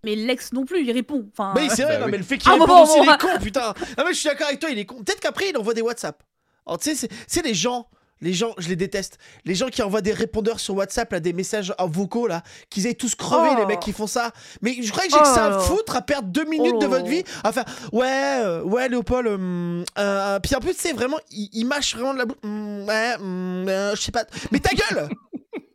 Mais 0.04 0.14
l'ex 0.14 0.52
non 0.52 0.64
plus, 0.64 0.84
il 0.84 0.92
répond. 0.92 1.28
Enfin, 1.32 1.52
Mais 1.56 1.68
c'est 1.70 1.82
vrai, 1.82 1.94
Bah 1.94 1.98
non, 2.00 2.04
oui. 2.06 2.12
mais 2.12 2.18
le 2.18 2.24
fait 2.24 2.38
qu'il 2.38 2.48
Ah, 2.50 2.52
réponde 2.52 2.68
bon, 2.68 2.76
bon, 2.76 2.82
aussi, 2.84 2.98
bon. 2.98 3.04
il 3.04 3.10
est 3.10 3.18
con, 3.20 3.42
putain. 3.42 3.74
Ah, 3.96 4.04
mais 4.04 4.12
je 4.12 4.18
suis 4.18 4.28
d'accord 4.28 4.46
avec 4.46 4.60
toi, 4.60 4.70
il 4.70 4.78
est 4.78 4.84
con. 4.86 5.02
Peut-être 5.02 5.20
qu'après, 5.20 5.50
il 5.50 5.56
envoie 5.56 5.74
des 5.74 5.82
WhatsApp. 5.82 6.22
Alors, 6.66 6.78
tu 6.78 6.90
sais, 6.90 6.94
c'est- 6.94 7.10
c'est 7.26 7.44
les 7.44 7.54
gens. 7.54 7.88
Les 8.20 8.32
gens, 8.32 8.52
je 8.58 8.68
les 8.68 8.76
déteste. 8.76 9.18
Les 9.44 9.54
gens 9.54 9.68
qui 9.68 9.82
envoient 9.82 10.00
des 10.00 10.12
répondeurs 10.12 10.58
sur 10.60 10.74
WhatsApp, 10.74 11.12
là, 11.12 11.20
des 11.20 11.32
messages 11.32 11.72
en 11.78 11.86
vocaux, 11.86 12.26
là, 12.26 12.42
qu'ils 12.70 12.86
aient 12.86 12.94
tous 12.94 13.14
crevé, 13.14 13.48
Oh. 13.52 13.58
les 13.60 13.66
mecs 13.66 13.80
qui 13.80 13.92
font 13.92 14.06
ça. 14.08 14.32
Mais 14.62 14.76
je 14.82 14.90
crois 14.90 15.04
que 15.04 15.10
j'ai 15.12 15.18
que 15.18 15.22
Oh 15.22 15.34
ça 15.34 15.44
à 15.46 15.50
là. 15.50 15.58
foutre 15.60 15.94
à 15.96 16.02
perdre 16.02 16.28
deux 16.28 16.44
minutes 16.44 16.74
Oh 16.76 16.80
de 16.82 16.86
votre 16.86 17.04
là. 17.04 17.10
vie 17.10 17.24
à 17.44 17.52
faire 17.52 17.64
ouais, 17.92 18.06
euh, 18.42 18.62
ouais, 18.64 18.88
Léopold. 18.88 19.26
hum, 19.28 19.84
euh, 19.98 20.40
puis 20.40 20.54
en 20.56 20.60
plus, 20.60 20.74
c'est 20.76 20.92
vraiment, 20.92 21.18
il, 21.30 21.48
il 21.52 21.64
mâche 21.64 21.94
vraiment 21.94 22.12
de 22.14 22.18
la 22.18 22.24
bouche. 22.26 22.36
Hum, 22.42 22.84
ouais, 22.88 23.14
hum, 23.20 23.66
euh, 23.68 23.94
je 23.94 24.00
sais 24.02 24.12
pas. 24.12 24.24
Mais 24.50 24.58
ta 24.60 24.70
gueule 24.74 25.08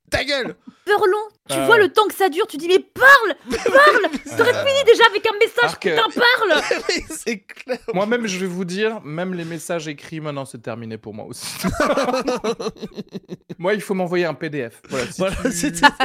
Ta 0.09 0.23
gueule 0.23 0.55
Peur 0.85 0.99
long, 1.07 1.27
tu 1.49 1.55
Ah 1.57 1.65
vois 1.65 1.77
le 1.77 1.87
temps 1.93 2.05
que 2.07 2.13
ça 2.13 2.27
dure, 2.27 2.45
tu 2.45 2.57
dis 2.57 2.67
mais 2.67 2.79
parle, 2.79 3.35
parle. 3.49 4.11
T'aurais 4.37 4.65
fini 4.67 4.83
déjà 4.85 5.05
avec 5.09 5.25
un 5.25 5.37
message, 5.39 5.79
que- 5.79 5.89
putain 5.89 6.09
parle. 6.09 6.61
Mais 6.89 7.03
c'est 7.09 7.39
clair. 7.39 7.79
Moi-même, 7.93 8.27
je 8.27 8.37
vais 8.37 8.47
vous 8.47 8.65
dire, 8.65 8.99
même 9.01 9.33
les 9.33 9.45
messages 9.45 9.87
écrits, 9.87 10.19
maintenant, 10.19 10.43
c'est 10.45 10.61
terminé 10.61 10.97
pour 10.97 11.13
moi 11.13 11.25
aussi. 11.25 11.45
moi, 13.57 13.73
il 13.73 13.81
faut 13.81 13.93
m'envoyer 13.93 14.25
un 14.25 14.33
PDF. 14.33 14.81
Voilà, 14.89 15.05
si 15.05 15.19
Voilà, 15.19 15.35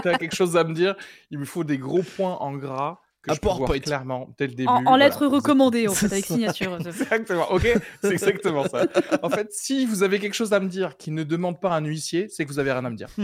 tu 0.03 0.09
as 0.09 0.19
quelque 0.19 0.35
chose 0.37 0.57
à 0.57 0.65
me 0.65 0.75
dire, 0.75 0.95
il 1.31 1.39
me 1.39 1.45
faut 1.45 1.65
des 1.65 1.79
gros 1.79 2.03
points 2.03 2.37
en 2.41 2.53
gras 2.57 3.01
que 3.29 3.33
Un 3.33 3.35
je 3.37 3.41
peux 3.41 3.49
voir 3.49 3.71
clairement 3.81 4.29
dès 4.39 4.47
le 4.47 4.55
début. 4.55 4.69
En, 4.69 4.77
en 4.77 4.83
voilà. 4.83 5.05
lettres 5.07 5.27
recommandées 5.27 5.87
en 5.89 5.95
fait, 5.95 6.07
avec 6.07 6.25
ça. 6.25 6.35
signature. 6.35 6.77
Exactement, 6.87 7.51
ok 7.53 7.67
C'est 8.03 8.13
exactement 8.13 8.67
ça. 8.69 8.87
En 9.23 9.31
fait, 9.31 9.49
si 9.53 9.87
vous 9.87 10.03
avez 10.03 10.19
quelque 10.19 10.35
chose 10.35 10.53
à 10.53 10.61
me 10.61 10.69
dire 10.69 10.97
qui 10.97 11.11
ne 11.11 11.23
demande 11.23 11.61
pas 11.61 11.71
un 11.75 11.85
huissier, 11.85 12.29
c'est 12.31 12.45
que 12.45 12.51
vous 12.51 12.59
avez 12.59 12.73
rien 12.73 12.85
à 12.85 12.91
me 12.91 12.97
dire. 12.97 13.09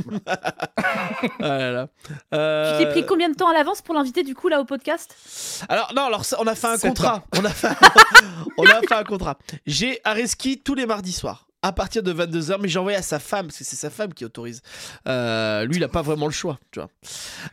Ah 1.40 1.58
là 1.58 1.70
là. 1.72 1.88
Tu 2.08 2.14
Euh, 2.34 2.78
t'es 2.78 2.86
pris 2.90 3.06
combien 3.06 3.28
de 3.28 3.34
temps 3.34 3.48
à 3.48 3.52
l'avance 3.52 3.82
pour 3.82 3.94
l'inviter 3.94 4.22
du 4.22 4.34
coup 4.34 4.48
là 4.48 4.60
au 4.60 4.64
podcast? 4.64 5.64
Alors 5.68 5.92
non, 5.94 6.02
alors 6.02 6.24
ça, 6.24 6.36
on 6.40 6.46
a 6.46 6.54
fait 6.54 6.66
un 6.68 6.78
contrat. 6.78 7.24
On 7.36 7.44
a 7.44 7.50
fait, 7.50 7.68
on 8.58 8.64
a 8.64 8.80
fait 8.80 8.94
un 8.94 9.04
contrat. 9.04 9.38
J'ai 9.66 10.00
Areski 10.04 10.60
tous 10.62 10.74
les 10.74 10.86
mardis 10.86 11.12
soirs 11.12 11.46
à 11.64 11.72
partir 11.72 12.02
de 12.02 12.12
22h, 12.12 12.58
mais 12.60 12.68
j'ai 12.68 12.78
envoyé 12.78 12.98
à 12.98 13.02
sa 13.02 13.18
femme, 13.18 13.46
parce 13.46 13.56
que 13.58 13.64
c'est 13.64 13.74
sa 13.76 13.88
femme 13.88 14.12
qui 14.12 14.24
autorise. 14.26 14.60
Euh, 15.08 15.64
lui, 15.64 15.76
il 15.76 15.84
a 15.84 15.88
pas 15.88 16.02
vraiment 16.02 16.26
le 16.26 16.32
choix, 16.32 16.58
tu 16.70 16.78
vois. 16.78 16.90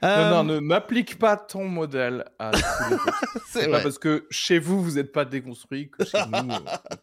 Euh, 0.03 0.29
Non, 0.29 0.43
non, 0.43 0.55
ne 0.55 0.59
n'applique 0.59 1.17
pas 1.17 1.37
ton 1.37 1.63
modèle 1.65 2.25
à 2.37 2.51
c'est 3.47 3.69
pas 3.71 3.79
parce 3.79 3.97
que 3.97 4.27
chez 4.29 4.59
vous, 4.59 4.83
vous 4.83 4.91
n'êtes 4.95 5.13
pas 5.13 5.23
déconstruit 5.23 5.89
que 5.89 6.03
chez 6.03 6.17
nous. 6.29 6.51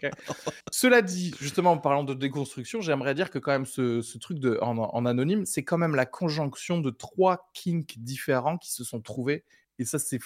euh. 0.05 0.11
Cela 0.71 1.01
dit, 1.01 1.35
justement, 1.41 1.73
en 1.73 1.79
parlant 1.79 2.05
de 2.05 2.13
déconstruction, 2.13 2.83
j'aimerais 2.83 3.15
dire 3.15 3.31
que 3.31 3.39
quand 3.39 3.53
même 3.53 3.67
ce, 3.67 4.03
ce 4.03 4.19
truc 4.19 4.39
de, 4.39 4.59
en, 4.61 4.77
en 4.77 5.07
anonyme, 5.07 5.47
c'est 5.47 5.65
quand 5.65 5.79
même 5.79 5.95
la 5.95 6.05
conjonction 6.05 6.79
de 6.79 6.91
trois 6.91 7.51
kinks 7.55 7.95
différents 7.99 8.59
qui 8.59 8.71
se 8.71 8.85
sont 8.85 9.01
trouvés. 9.01 9.45
Et 9.79 9.87
ça, 9.87 9.99
c'est 9.99 10.19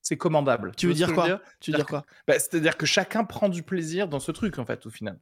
c'est 0.00 0.16
commandable. 0.16 0.72
Tu 0.76 0.86
veux 0.86 0.94
dire 0.94 1.12
quoi 1.12 1.24
veux 1.24 1.30
dire? 1.30 1.40
Tu 1.60 1.70
veux 1.72 1.76
dire 1.76 1.86
quoi? 1.86 2.04
Bah, 2.26 2.34
C'est-à-dire 2.38 2.76
que 2.76 2.86
chacun 2.86 3.24
prend 3.24 3.48
du 3.48 3.62
plaisir 3.62 4.08
dans 4.08 4.20
ce 4.20 4.30
truc, 4.32 4.58
en 4.58 4.64
fait, 4.64 4.86
au 4.86 4.90
final. 4.90 5.18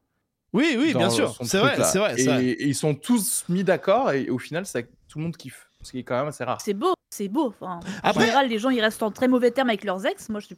Oui, 0.57 0.77
oui, 0.79 0.95
bien 0.95 1.11
sûr. 1.11 1.37
C'est 1.43 1.59
vrai, 1.59 1.77
là. 1.77 1.85
c'est 1.85 1.99
vrai, 1.99 2.15
c'est 2.17 2.23
Et, 2.23 2.27
vrai. 2.27 2.45
et 2.45 2.67
ils 2.67 2.75
sont 2.75 2.95
tous 2.95 3.45
mis 3.49 3.63
d'accord 3.65 4.11
et 4.13 4.29
au 4.31 4.39
final, 4.39 4.67
ça, 4.67 4.83
tout 4.83 5.19
le 5.19 5.25
monde 5.25 5.37
kiffe. 5.37 5.69
Ce 5.83 5.93
qui 5.93 5.99
est 6.01 6.03
quand 6.03 6.19
même 6.19 6.27
assez 6.29 6.43
rare. 6.43 6.61
C'est 6.61 6.75
beau, 6.75 6.95
c'est 7.11 7.29
beau. 7.29 7.49
Enfin, 7.49 7.79
en 7.79 7.81
Après- 8.03 8.23
général, 8.25 8.49
les 8.49 8.59
gens 8.59 8.71
ils 8.71 8.81
restent 8.81 9.03
en 9.05 9.13
très 9.13 9.29
mauvais 9.29 9.53
termes 9.53 9.69
avec 9.69 9.85
leurs 9.85 10.05
ex. 10.05 10.29
Moi, 10.31 10.41
je 10.41 10.47
suis. 10.47 10.57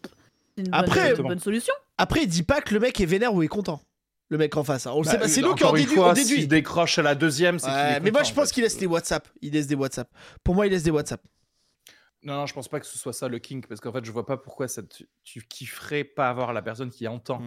C'est 0.56 0.62
une, 0.64 0.70
bonne- 0.70 0.80
Après- 0.80 1.14
une 1.14 1.22
bonne 1.28 1.38
solution. 1.38 1.74
Après, 1.98 2.22
il 2.22 2.28
dit 2.28 2.42
pas 2.44 2.60
que 2.62 2.72
le 2.72 2.80
mec 2.80 2.98
est 3.00 3.04
vénère 3.06 3.34
ou 3.34 3.42
est 3.42 3.48
content. 3.48 3.82
Le 4.30 4.38
mec 4.38 4.56
en 4.56 4.64
face. 4.64 4.86
hein. 4.86 4.92
On 4.94 5.02
Bah, 5.02 5.10
sait 5.10 5.18
pas. 5.18 5.28
C'est 5.28 5.40
nous 5.42 5.54
qui 5.54 5.64
en 5.64 5.72
déduit. 5.72 5.94
fois, 5.96 6.10
on 6.10 6.12
déduit. 6.14 6.36
S'il 6.36 6.48
décroche 6.48 6.98
à 6.98 7.02
la 7.02 7.14
deuxième, 7.14 7.58
c'est 7.58 7.66
Ouais, 7.68 8.00
mais 8.00 8.10
moi, 8.10 8.22
je 8.22 8.32
en 8.32 8.34
pense 8.34 8.52
qu'il 8.52 8.62
laisse 8.62 8.76
des 8.78 8.86
WhatsApp. 8.86 9.28
Il 9.42 9.52
laisse 9.52 9.66
des 9.66 9.74
WhatsApp. 9.74 10.08
Pour 10.44 10.54
moi, 10.54 10.66
il 10.66 10.70
laisse 10.70 10.82
des 10.82 10.90
WhatsApp. 10.90 11.20
Non, 12.22 12.34
non, 12.34 12.46
je 12.46 12.52
pense 12.54 12.68
pas 12.68 12.80
que 12.80 12.86
ce 12.86 12.98
soit 12.98 13.12
ça 13.12 13.28
le 13.28 13.38
kink, 13.38 13.66
parce 13.68 13.80
qu'en 13.80 13.92
fait, 13.92 14.04
je 14.04 14.10
vois 14.12 14.26
pas 14.26 14.36
pourquoi 14.36 14.66
ça 14.68 14.82
te- 14.82 15.04
tu 15.24 15.42
kifferais 15.46 16.04
pas 16.04 16.28
avoir 16.28 16.52
la 16.52 16.62
personne 16.62 16.90
qui 16.90 17.06
entend. 17.06 17.40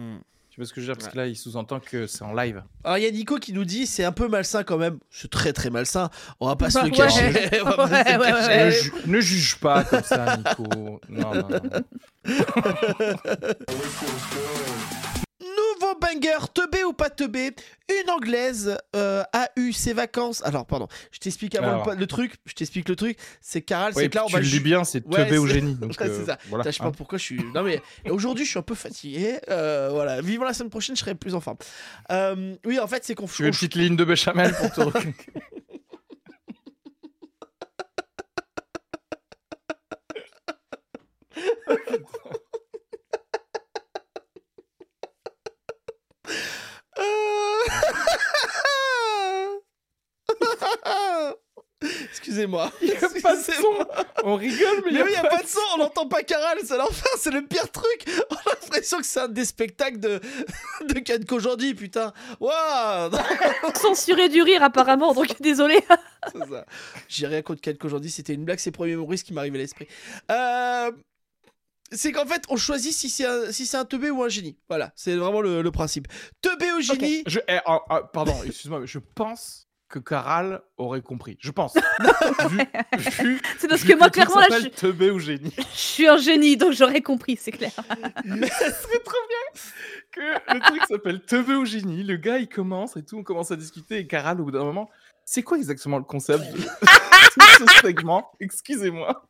Tu 0.54 0.60
vois 0.60 0.66
ce 0.66 0.74
que 0.74 0.82
je 0.82 0.86
veux 0.86 0.92
dire? 0.92 0.98
Parce 1.00 1.10
que 1.10 1.16
là, 1.16 1.26
il 1.26 1.34
sous-entend 1.34 1.80
que 1.80 2.06
c'est 2.06 2.22
en 2.24 2.34
live. 2.34 2.62
Alors, 2.84 2.98
il 2.98 3.04
y 3.04 3.06
a 3.06 3.10
Nico 3.10 3.38
qui 3.38 3.54
nous 3.54 3.64
dit 3.64 3.86
c'est 3.86 4.04
un 4.04 4.12
peu 4.12 4.28
malsain 4.28 4.64
quand 4.64 4.76
même. 4.76 4.98
C'est 5.10 5.30
très 5.30 5.54
très 5.54 5.70
malsain. 5.70 6.10
On 6.40 6.46
va 6.46 6.56
pas 6.56 6.68
se 6.68 6.78
le 6.84 6.90
cacher. 6.90 7.32
On 7.62 7.64
va 7.64 7.72
pas 7.76 7.86
Ouais, 7.86 8.04
se 8.04 8.12
le 8.12 8.18
ouais, 8.20 8.26
cacher. 8.30 8.48
ouais. 8.48 8.64
Ne, 8.66 8.70
ju- 8.70 8.92
ne 9.06 9.20
juge 9.20 9.56
pas 9.60 9.82
comme 9.84 10.02
ça, 10.02 10.36
Nico. 10.36 11.00
Non, 11.08 11.34
non, 11.34 11.48
non. 11.48 11.58
Banger, 16.14 16.46
teubé 16.52 16.84
ou 16.84 16.92
pas 16.92 17.10
teubé, 17.10 17.52
une 17.88 18.10
anglaise 18.10 18.76
euh, 18.96 19.22
a 19.32 19.48
eu 19.56 19.72
ses 19.72 19.92
vacances. 19.92 20.42
Alors, 20.44 20.66
pardon, 20.66 20.88
je 21.10 21.18
t'explique 21.18 21.54
avant 21.54 21.82
Alors. 21.82 21.94
le, 21.94 22.06
truc. 22.06 22.34
Je 22.44 22.52
t'explique 22.54 22.88
le 22.88 22.96
truc. 22.96 23.18
C'est 23.40 23.62
Caral, 23.62 23.92
Ouais, 23.94 24.04
c'est 24.04 24.10
tu 24.26 24.36
le 24.36 24.42
dis 24.42 24.60
bien, 24.60 24.84
c'est 24.84 25.06
Ouais, 25.06 25.24
teubé 25.24 25.38
c'est- 25.38 25.54
génie. 25.54 25.74
Donc, 25.74 25.92
Ouais, 26.00 26.08
euh, 26.08 26.18
c'est 26.20 26.26
ça. 26.26 26.38
Voilà, 26.48 26.62
Putain, 26.64 26.70
je 26.70 26.76
sais 26.76 26.82
pas 26.82 26.88
hein. 26.88 26.92
pourquoi 26.96 27.18
je 27.18 27.24
suis. 27.24 27.42
Non 27.54 27.62
mais 27.62 27.80
aujourd'hui 28.08 28.44
je 28.44 28.50
suis 28.50 28.58
un 28.58 28.62
peu 28.62 28.74
fatigué. 28.74 29.38
Euh, 29.48 29.88
voilà, 29.90 30.20
vivant 30.20 30.44
la 30.44 30.52
semaine 30.54 30.70
prochaine, 30.70 30.96
je 30.96 31.00
serai 31.00 31.14
plus 31.14 31.34
en 31.34 31.40
forme. 31.40 31.56
Euh, 32.10 32.54
oui, 32.64 32.78
en 32.78 32.86
fait, 32.86 33.04
c'est 33.04 33.14
qu'on. 33.14 33.26
Tu 33.26 33.42
veux 33.42 33.48
une 33.48 33.54
petite 33.54 33.74
ligne 33.74 33.96
de 33.96 34.04
béchamel 34.04 34.52
pour 34.54 34.70
te 34.72 34.80
Excusez-moi. 52.10 52.70
Il 52.80 52.88
y 52.88 52.92
a 52.92 53.08
pas 53.20 53.36
de 53.36 53.42
son. 53.42 53.86
On 54.24 54.36
rigole, 54.36 54.82
mais 54.84 54.90
il 54.90 54.92
Mais 54.92 54.98
y 54.98 55.02
a 55.02 55.04
oui, 55.04 55.12
y 55.12 55.16
a 55.16 55.22
pas 55.22 55.36
pas 55.36 55.42
de 55.42 55.48
son, 55.48 55.60
on 55.74 55.78
n'entend 55.78 56.06
pas 56.06 56.22
Caral, 56.22 56.58
c'est 56.62 56.76
l'enfer, 56.76 57.10
c'est 57.18 57.32
le 57.32 57.42
pire 57.42 57.70
truc. 57.70 58.04
On 58.30 58.34
a 58.34 58.54
l'impression 58.60 58.98
que 58.98 59.06
c'est 59.06 59.20
un 59.20 59.28
des 59.28 59.44
spectacles 59.44 59.98
de, 59.98 60.20
de 60.88 60.98
Ken 61.00 61.24
Kojandi, 61.24 61.74
putain. 61.74 62.12
Waouh 62.40 63.10
Censuré 63.74 64.28
du 64.28 64.42
rire, 64.42 64.62
apparemment, 64.62 65.12
donc 65.12 65.40
désolé. 65.40 65.80
C'est 66.32 66.48
ça. 66.48 66.64
J'ai 67.08 67.26
rien 67.26 67.42
contre 67.42 67.60
Ken 67.60 67.76
Kojandi, 67.76 68.10
c'était 68.10 68.34
une 68.34 68.44
blague, 68.44 68.60
c'est 68.60 68.70
Premier 68.70 68.96
Maurice 68.96 69.24
qui 69.24 69.32
m'arrive 69.32 69.54
à 69.54 69.58
l'esprit. 69.58 69.88
Euh, 70.30 70.92
C'est 71.92 72.12
qu'en 72.12 72.26
fait, 72.26 72.42
on 72.48 72.56
choisit 72.56 72.92
si 72.92 73.10
c'est 73.10 73.26
un, 73.26 73.52
si 73.52 73.66
c'est 73.66 73.76
un 73.76 73.84
teubé 73.84 74.10
ou 74.10 74.22
un 74.22 74.28
génie. 74.28 74.56
Voilà, 74.68 74.92
c'est 74.96 75.14
vraiment 75.16 75.40
le, 75.40 75.62
le 75.62 75.70
principe. 75.70 76.08
Teubé 76.40 76.72
ou 76.72 76.80
génie 76.80 77.22
Je, 77.26 77.38
eh, 77.48 77.58
ah, 77.66 77.80
ah, 77.88 78.02
pardon, 78.02 78.34
excuse-moi, 78.46 78.80
mais 78.80 78.86
je 78.86 78.98
pense 78.98 79.68
que 79.88 79.98
Caral 79.98 80.62
aurait 80.78 81.02
compris. 81.02 81.36
Je 81.38 81.50
pense. 81.50 81.74
C'est 83.58 83.68
parce 83.68 83.82
vu 83.82 83.92
que 83.92 83.98
moi, 83.98 84.08
truc 84.08 84.24
clairement, 84.24 84.40
là, 84.40 84.60
je 84.60 84.68
Teubé 84.68 85.10
ou 85.10 85.18
génie. 85.18 85.52
je 85.72 85.78
suis 85.78 86.08
un 86.08 86.16
génie, 86.16 86.56
donc 86.56 86.72
j'aurais 86.72 87.02
compris, 87.02 87.36
c'est 87.38 87.52
clair. 87.52 87.72
Mais 88.24 88.48
ça 88.48 88.72
serait 88.72 89.00
trop 89.04 89.18
bien 89.28 89.62
que 90.12 90.54
le 90.54 90.60
truc 90.60 90.82
s'appelle 90.88 91.20
Teubé 91.20 91.54
ou 91.54 91.66
génie. 91.66 92.02
Le 92.02 92.16
gars, 92.16 92.38
il 92.38 92.48
commence 92.48 92.96
et 92.96 93.04
tout, 93.04 93.18
on 93.18 93.22
commence 93.22 93.50
à 93.50 93.56
discuter. 93.56 93.98
Et 93.98 94.06
Caral, 94.06 94.40
au 94.40 94.44
bout 94.44 94.50
d'un 94.50 94.64
moment, 94.64 94.88
c'est 95.26 95.42
quoi 95.42 95.58
exactement 95.58 95.98
le 95.98 96.04
concept 96.04 96.42
de 96.52 96.62
tout 96.62 97.66
ce 97.66 97.80
segment? 97.82 98.30
Excusez-moi. 98.40 99.28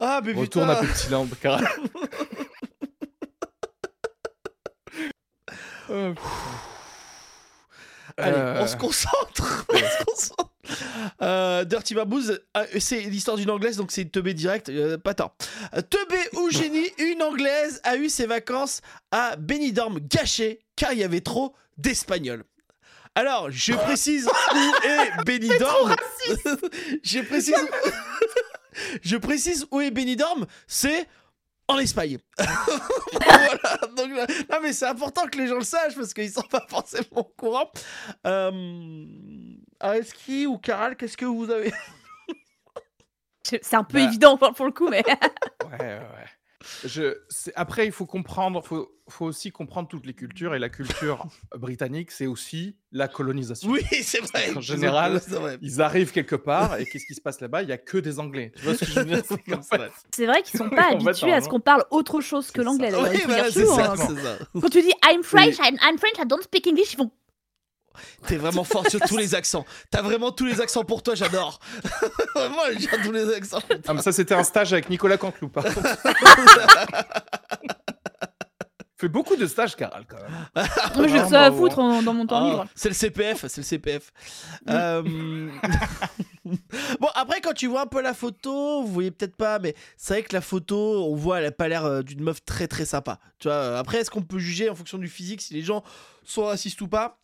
Ah, 0.00 0.20
mais 0.24 0.32
Retourne 0.32 0.70
à 0.70 0.76
putain 0.76 0.92
Petit 0.92 1.10
Land, 1.10 1.28
Caral. 1.40 1.66
Oh, 5.90 6.12
Allez, 8.18 8.36
Euh. 8.36 8.60
on 8.62 8.66
se 8.66 8.76
concentre. 8.76 9.66
on 9.70 9.76
se 9.76 10.04
concentre. 10.04 10.50
Euh, 11.22 11.64
Dirty 11.64 11.94
Babooz, 11.94 12.42
euh, 12.56 12.66
c'est 12.78 13.00
l'histoire 13.00 13.38
d'une 13.38 13.48
anglaise, 13.50 13.78
donc 13.78 13.90
c'est 13.90 14.02
une 14.02 14.10
teubé 14.10 14.34
direct, 14.34 14.68
euh, 14.68 14.98
pas 14.98 15.14
tant. 15.14 15.32
Euh, 15.74 15.80
Teubé 15.80 16.18
ou 16.34 16.50
génie, 16.50 16.90
une 16.98 17.22
anglaise 17.22 17.80
a 17.84 17.96
eu 17.96 18.10
ses 18.10 18.26
vacances 18.26 18.82
à 19.10 19.36
Benidorm 19.36 19.98
gâchées 20.00 20.60
car 20.76 20.92
il 20.92 20.98
y 20.98 21.04
avait 21.04 21.22
trop 21.22 21.54
d'espagnols. 21.78 22.44
Alors, 23.14 23.50
je 23.50 23.72
précise 23.72 24.26
où 24.26 24.86
est 24.86 25.10
Benidorm. 25.24 25.96
je 27.02 27.20
précise. 27.20 27.54
Je 29.02 29.16
précise 29.16 29.66
où 29.70 29.80
est 29.80 29.90
Benidorm. 29.90 30.46
C'est 30.66 31.06
en 31.68 31.78
Espagne. 31.78 32.18
voilà. 32.38 33.58
Donc, 33.96 34.10
là- 34.10 34.26
non, 34.50 34.58
mais 34.62 34.72
c'est 34.72 34.86
important 34.86 35.26
que 35.26 35.36
les 35.38 35.46
gens 35.48 35.56
le 35.58 35.64
sachent 35.64 35.94
parce 35.96 36.14
qu'ils 36.14 36.30
sont 36.30 36.42
pas 36.42 36.64
forcément 36.68 37.06
au 37.20 37.24
courant. 37.24 37.70
Euh... 38.26 39.04
Areski 39.80 40.46
ou 40.46 40.58
Caral, 40.58 40.96
qu'est-ce 40.96 41.16
que 41.16 41.24
vous 41.26 41.50
avez? 41.50 41.72
C'est 43.44 43.74
un 43.74 43.84
peu 43.84 43.98
Bah. 43.98 44.04
évident 44.04 44.36
pour 44.36 44.52
pour 44.54 44.66
le 44.66 44.72
coup, 44.72 44.88
mais. 44.88 45.02
Ouais, 45.06 45.78
ouais, 45.80 45.98
ouais. 45.98 46.26
Je, 46.84 47.16
après, 47.54 47.86
il 47.86 47.92
faut 47.92 48.06
comprendre, 48.06 48.64
faut, 48.64 48.90
faut 49.08 49.26
aussi 49.26 49.50
comprendre 49.50 49.88
toutes 49.88 50.06
les 50.06 50.14
cultures. 50.14 50.54
Et 50.54 50.58
la 50.58 50.68
culture 50.68 51.26
britannique, 51.56 52.10
c'est 52.10 52.26
aussi 52.26 52.76
la 52.90 53.06
colonisation. 53.06 53.70
Oui, 53.70 53.82
c'est 54.02 54.20
vrai. 54.20 54.56
En 54.56 54.60
général, 54.60 55.18
vrai. 55.28 55.58
Ils 55.62 55.80
arrivent 55.80 56.10
quelque 56.10 56.34
part 56.34 56.78
et 56.78 56.84
qu'est-ce 56.84 57.06
qui 57.06 57.14
se 57.14 57.20
passe 57.20 57.40
là-bas? 57.40 57.62
Il 57.62 57.68
y 57.68 57.72
a 57.72 57.78
que 57.78 57.98
des 57.98 58.18
Anglais. 58.18 58.52
Tu 58.56 58.62
vois 58.64 58.74
ce 58.74 58.84
que 58.84 58.90
je 58.90 59.00
veux 59.00 59.04
dire? 59.04 59.22
C'est 59.28 59.36
fait, 60.16 60.26
vrai 60.26 60.42
qu'ils 60.42 60.58
sont 60.58 60.70
pas 60.70 60.88
habitués 60.92 61.32
à 61.32 61.40
ce 61.40 61.48
qu'on 61.48 61.60
parle 61.60 61.84
autre 61.90 62.20
chose 62.20 62.50
que 62.50 62.60
C'est 62.60 62.64
l'anglais. 62.64 62.92
Oui, 62.92 63.18
hein. 63.28 64.36
Quand 64.60 64.68
tu 64.68 64.82
dis 64.82 64.92
I'm 65.08 65.22
French, 65.22 65.58
I'm, 65.58 65.76
I'm 65.82 65.98
French, 65.98 66.18
I 66.18 66.26
don't 66.26 66.42
speak 66.42 66.66
English, 66.66 66.94
ils 66.94 66.98
vont. 66.98 67.10
T'es 68.26 68.36
vraiment 68.36 68.64
fort 68.64 68.86
sur 68.88 69.00
tous 69.00 69.16
les 69.16 69.34
accents. 69.34 69.64
T'as 69.90 70.02
vraiment 70.02 70.30
tous 70.32 70.44
les 70.46 70.60
accents 70.60 70.84
pour 70.84 71.02
toi, 71.02 71.14
j'adore. 71.14 71.60
Vraiment, 72.34 72.62
j'ai 72.78 72.86
tous 73.02 73.12
les 73.12 73.32
accents. 73.34 73.60
Ah, 73.86 73.94
mais 73.94 74.02
ça, 74.02 74.12
c'était 74.12 74.34
un 74.34 74.44
stage 74.44 74.72
avec 74.72 74.88
Nicolas 74.90 75.16
Canteloup, 75.16 75.48
par 75.48 75.64
contre. 75.64 75.80
fait 78.96 79.08
beaucoup 79.08 79.36
de 79.36 79.46
stages, 79.46 79.76
Caral, 79.76 80.04
quand 80.08 80.16
même. 80.16 80.66
Moi, 80.96 81.06
j'ai 81.06 81.24
ça 81.28 81.44
à 81.44 81.52
foutre 81.52 81.78
en- 81.78 82.02
dans 82.02 82.12
mon 82.14 82.26
temps 82.26 82.44
Ah, 82.44 82.50
libre. 82.50 82.66
c'est 82.74 82.88
le 82.88 82.94
CPF, 82.96 83.46
c'est 83.46 83.58
le 83.58 83.62
CPF. 83.62 84.12
Euh, 84.68 85.02
bon, 87.00 87.08
après, 87.14 87.40
quand 87.40 87.52
tu 87.52 87.68
vois 87.68 87.82
un 87.82 87.86
peu 87.86 88.02
la 88.02 88.12
photo, 88.12 88.82
vous 88.82 88.92
voyez 88.92 89.12
peut-être 89.12 89.36
pas, 89.36 89.60
mais 89.60 89.74
c'est 89.96 90.14
vrai 90.14 90.22
que 90.24 90.34
la 90.34 90.40
photo, 90.40 91.04
on 91.06 91.14
voit, 91.14 91.38
elle 91.38 91.46
a 91.46 91.52
pas 91.52 91.68
l'air 91.68 91.84
euh, 91.84 92.02
d'une 92.02 92.22
meuf 92.22 92.44
très 92.44 92.66
très 92.66 92.84
sympa. 92.86 93.20
Tu 93.38 93.46
vois, 93.46 93.78
après, 93.78 93.98
est-ce 93.98 94.10
qu'on 94.10 94.22
peut 94.22 94.38
juger 94.40 94.68
en 94.68 94.74
fonction 94.74 94.98
du 94.98 95.06
physique 95.08 95.42
si 95.42 95.54
les 95.54 95.62
gens 95.62 95.84
sont 96.24 96.46
racistes 96.46 96.80
ou 96.80 96.88
pas? 96.88 97.20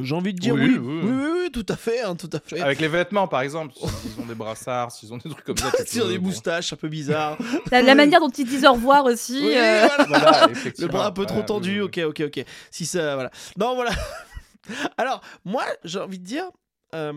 J'ai 0.00 0.14
envie 0.14 0.34
de 0.34 0.38
dire 0.38 0.54
oui. 0.54 0.62
Oui, 0.64 0.78
Oui, 0.78 1.00
oui, 1.02 1.10
oui, 1.10 1.40
oui, 1.44 1.50
tout 1.52 1.64
à 1.68 1.76
fait, 1.76 2.02
hein, 2.02 2.16
tout 2.16 2.28
à 2.32 2.40
fait. 2.40 2.60
Avec 2.60 2.80
les 2.80 2.88
vêtements, 2.88 3.28
par 3.28 3.40
exemple. 3.42 3.72
S'ils 4.02 4.20
ont 4.20 4.26
des 4.26 4.34
brassards, 4.34 4.90
s'ils 4.92 5.12
ont 5.12 5.16
des 5.18 5.30
trucs 5.30 5.44
comme 5.44 5.56
ça. 5.56 5.70
Sur 5.86 6.04
peux- 6.04 6.10
des 6.12 6.18
bon. 6.18 6.26
moustaches 6.28 6.72
un 6.72 6.76
peu 6.76 6.88
bizarres. 6.88 7.38
La, 7.70 7.82
la 7.82 7.94
manière 7.94 8.20
dont 8.20 8.28
ils 8.30 8.44
disent 8.46 8.64
au 8.66 8.72
revoir 8.72 9.04
aussi. 9.04 9.40
Oui, 9.42 9.54
euh, 9.56 9.86
voilà. 9.86 10.04
Voilà, 10.06 10.48
Le 10.78 10.86
bras 10.88 11.06
un 11.06 11.12
peu 11.12 11.24
trop 11.26 11.38
Ouais, 11.38 11.44
tendu, 11.46 11.80
oui, 11.82 11.88
oui. 11.96 12.02
ok, 12.04 12.20
ok, 12.20 12.38
ok. 12.38 12.44
Si 12.70 12.84
ça, 12.84 13.14
voilà. 13.14 13.30
Non, 13.56 13.74
voilà. 13.74 13.90
Alors, 14.98 15.20
moi, 15.44 15.64
j'ai 15.84 16.00
envie 16.00 16.18
de 16.18 16.24
dire 16.24 16.44
euh, 16.94 17.12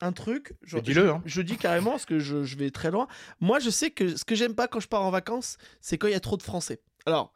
un 0.00 0.12
truc. 0.12 0.54
Je, 0.62 0.76
Mais 0.76 0.82
dis-le, 0.82 1.04
je- 1.06 1.10
hein. 1.10 1.22
je 1.24 1.42
dis 1.42 1.56
carrément, 1.56 1.92
parce 1.92 2.06
que 2.06 2.18
je, 2.18 2.44
je 2.44 2.56
vais 2.56 2.70
très 2.70 2.90
loin. 2.90 3.06
Moi, 3.40 3.60
je 3.60 3.70
sais 3.70 3.90
que 3.90 4.16
ce 4.16 4.24
que 4.24 4.34
j'aime 4.34 4.54
pas 4.54 4.66
quand 4.68 4.80
je 4.80 4.88
pars 4.88 5.02
en 5.02 5.10
vacances, 5.10 5.56
c'est 5.80 5.98
quand 5.98 6.08
il 6.08 6.12
y 6.12 6.16
a 6.16 6.20
trop 6.20 6.36
de 6.36 6.42
Français. 6.42 6.80
Alors, 7.06 7.32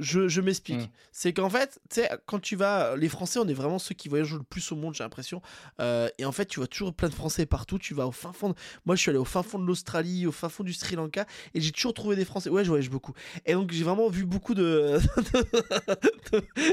Je, 0.00 0.28
je 0.28 0.40
m'explique. 0.40 0.78
Mm. 0.80 0.88
C'est 1.12 1.32
qu'en 1.32 1.50
fait, 1.50 1.80
tu 1.90 2.00
sais, 2.00 2.08
quand 2.26 2.38
tu 2.40 2.54
vas. 2.56 2.96
Les 2.96 3.08
Français, 3.08 3.38
on 3.40 3.48
est 3.48 3.52
vraiment 3.54 3.78
ceux 3.78 3.94
qui 3.94 4.08
voyagent 4.08 4.34
le 4.34 4.42
plus 4.42 4.70
au 4.72 4.76
monde, 4.76 4.94
j'ai 4.94 5.02
l'impression. 5.02 5.42
Euh, 5.80 6.08
et 6.18 6.24
en 6.24 6.32
fait, 6.32 6.46
tu 6.46 6.60
vois 6.60 6.66
toujours 6.68 6.92
plein 6.94 7.08
de 7.08 7.14
Français 7.14 7.46
partout. 7.46 7.78
Tu 7.78 7.94
vas 7.94 8.06
au 8.06 8.12
fin 8.12 8.32
fond. 8.32 8.50
de- 8.50 8.54
Moi, 8.86 8.94
je 8.96 9.00
suis 9.02 9.10
allé 9.10 9.18
au 9.18 9.24
fin 9.24 9.42
fond 9.42 9.58
de 9.58 9.64
l'Australie, 9.66 10.26
au 10.26 10.32
fin 10.32 10.48
fond 10.48 10.62
du 10.62 10.72
Sri 10.72 10.94
Lanka. 10.96 11.26
Et 11.54 11.60
j'ai 11.60 11.72
toujours 11.72 11.94
trouvé 11.94 12.14
des 12.16 12.24
Français. 12.24 12.48
Ouais, 12.50 12.62
je 12.64 12.68
voyage 12.68 12.90
beaucoup. 12.90 13.12
Et 13.46 13.54
donc, 13.54 13.72
j'ai 13.72 13.82
vraiment 13.84 14.08
vu 14.08 14.24
beaucoup 14.24 14.54
de. 14.54 14.98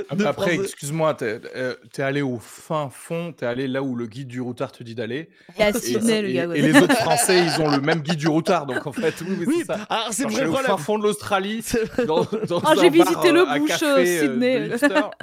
Ah, 0.09 0.15
Après, 0.25 0.55
excuse-moi, 0.55 1.13
t'es 1.13 1.39
euh, 1.55 1.75
t'es 1.93 2.01
allé 2.03 2.21
au 2.21 2.37
fin 2.39 2.89
fond, 2.89 3.33
t'es 3.33 3.45
allé 3.45 3.67
là 3.67 3.81
où 3.81 3.95
le 3.95 4.05
guide 4.07 4.27
du 4.27 4.41
routard 4.41 4.71
te 4.71 4.83
dit 4.83 4.95
d'aller. 4.95 5.29
Et, 5.57 5.73
Sydney, 5.73 6.21
le 6.21 6.29
et- 6.29 6.33
gars. 6.33 6.47
ouais. 6.47 6.59
et 6.59 6.61
les 6.61 6.77
autres 6.79 6.95
Français, 6.95 7.43
ils 7.45 7.61
ont 7.61 7.69
le 7.69 7.79
même 7.79 8.01
guide 8.01 8.17
du 8.17 8.27
routard. 8.27 8.65
Donc 8.65 8.85
en 8.85 8.91
fait, 8.91 9.13
oui, 9.21 9.35
oui, 9.39 9.45
Oui, 9.47 9.55
c'est 9.59 9.65
ça. 9.67 9.75
alors 9.89 10.07
c'est 10.11 10.23
vrai 10.25 10.45
au 10.45 10.53
fin 10.55 10.77
fond 10.77 10.97
de 10.97 11.03
l'Australie, 11.03 11.63
dans, 12.05 12.25
dans 12.47 12.59
Ah, 12.59 12.71
un 12.71 12.81
j'ai 12.81 12.89
bar, 12.89 13.07
le 13.23 13.41
euh, 13.41 13.47
à 13.47 13.59
bush, 13.59 13.69
café, 13.69 13.85
euh, 13.85 13.97
euh, 13.97 14.21
Sydney. 14.21 14.69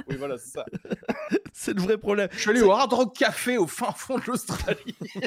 Oui, 0.09 0.15
voilà, 0.17 0.37
c'est 0.37 0.49
ça. 0.51 0.65
C'est 1.55 1.73
le 1.73 1.81
vrai 1.81 1.97
problème. 1.97 2.27
Je 2.31 2.39
suis 2.39 2.49
allé 2.49 2.61
au 2.61 2.71
Hard 2.71 2.91
Rock 2.91 3.15
Café 3.15 3.57
au 3.57 3.67
fin 3.67 3.91
fond 3.91 4.17
de 4.17 4.23
l'Australie. 4.27 4.95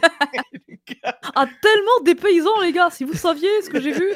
Ah, 1.34 1.46
tellement 1.60 2.00
des 2.04 2.14
paysans, 2.14 2.60
les 2.62 2.72
gars, 2.72 2.90
si 2.90 3.02
vous 3.04 3.14
saviez 3.14 3.48
ce 3.62 3.68
que 3.68 3.80
j'ai 3.80 3.90
vu. 3.90 4.14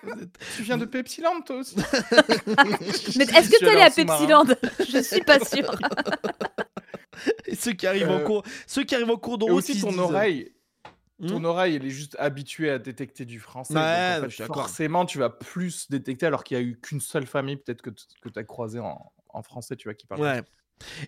tu 0.56 0.62
viens 0.62 0.78
de 0.78 0.86
Pepsiland, 0.86 1.40
toi 1.42 1.56
aussi 1.56 1.76
Mais 1.76 3.24
est-ce 3.24 3.50
que 3.50 3.58
t'es 3.58 3.68
allé 3.68 3.82
à 3.82 3.86
en 3.86 3.90
Pepsiland 3.90 4.44
Je 4.88 4.98
suis 4.98 5.20
pas 5.20 5.38
sûre. 5.44 5.74
Et 7.46 7.54
ceux 7.54 7.72
qui 7.72 7.86
arrivent 7.86 8.10
en 8.10 8.18
Euh, 8.20 8.24
cours, 8.24 8.42
ceux 8.66 8.84
qui 8.84 8.94
arrivent 8.94 9.10
en 9.10 9.16
cours 9.16 9.38
de 9.38 9.46
Et 9.46 9.50
route, 9.50 9.58
aussi 9.58 9.80
ton 9.80 9.90
disent, 9.90 9.98
oreille. 10.00 10.52
Hmm 11.22 11.28
Ton 11.28 11.44
oreille, 11.44 11.76
elle 11.76 11.86
est 11.86 11.90
juste 11.90 12.16
habituée 12.18 12.68
à 12.70 12.78
détecter 12.78 13.24
du 13.24 13.38
français. 13.38 13.74
Ouais, 13.74 14.16
donc, 14.16 14.26
en 14.26 14.30
fait, 14.30 14.46
forcément, 14.46 15.06
tu 15.06 15.18
vas 15.18 15.30
plus 15.30 15.88
détecter 15.88 16.26
alors 16.26 16.42
qu'il 16.42 16.56
y 16.56 16.60
a 16.60 16.62
eu 16.62 16.78
qu'une 16.80 17.00
seule 17.00 17.26
famille, 17.26 17.56
peut-être 17.56 17.80
que, 17.80 17.90
que 17.90 18.28
tu 18.28 18.38
as 18.38 18.44
croisé 18.44 18.80
en, 18.80 19.12
en 19.28 19.42
français, 19.42 19.76
tu 19.76 19.88
vois, 19.88 19.94
qui 19.94 20.06
parle. 20.06 20.20
Ouais. 20.20 20.42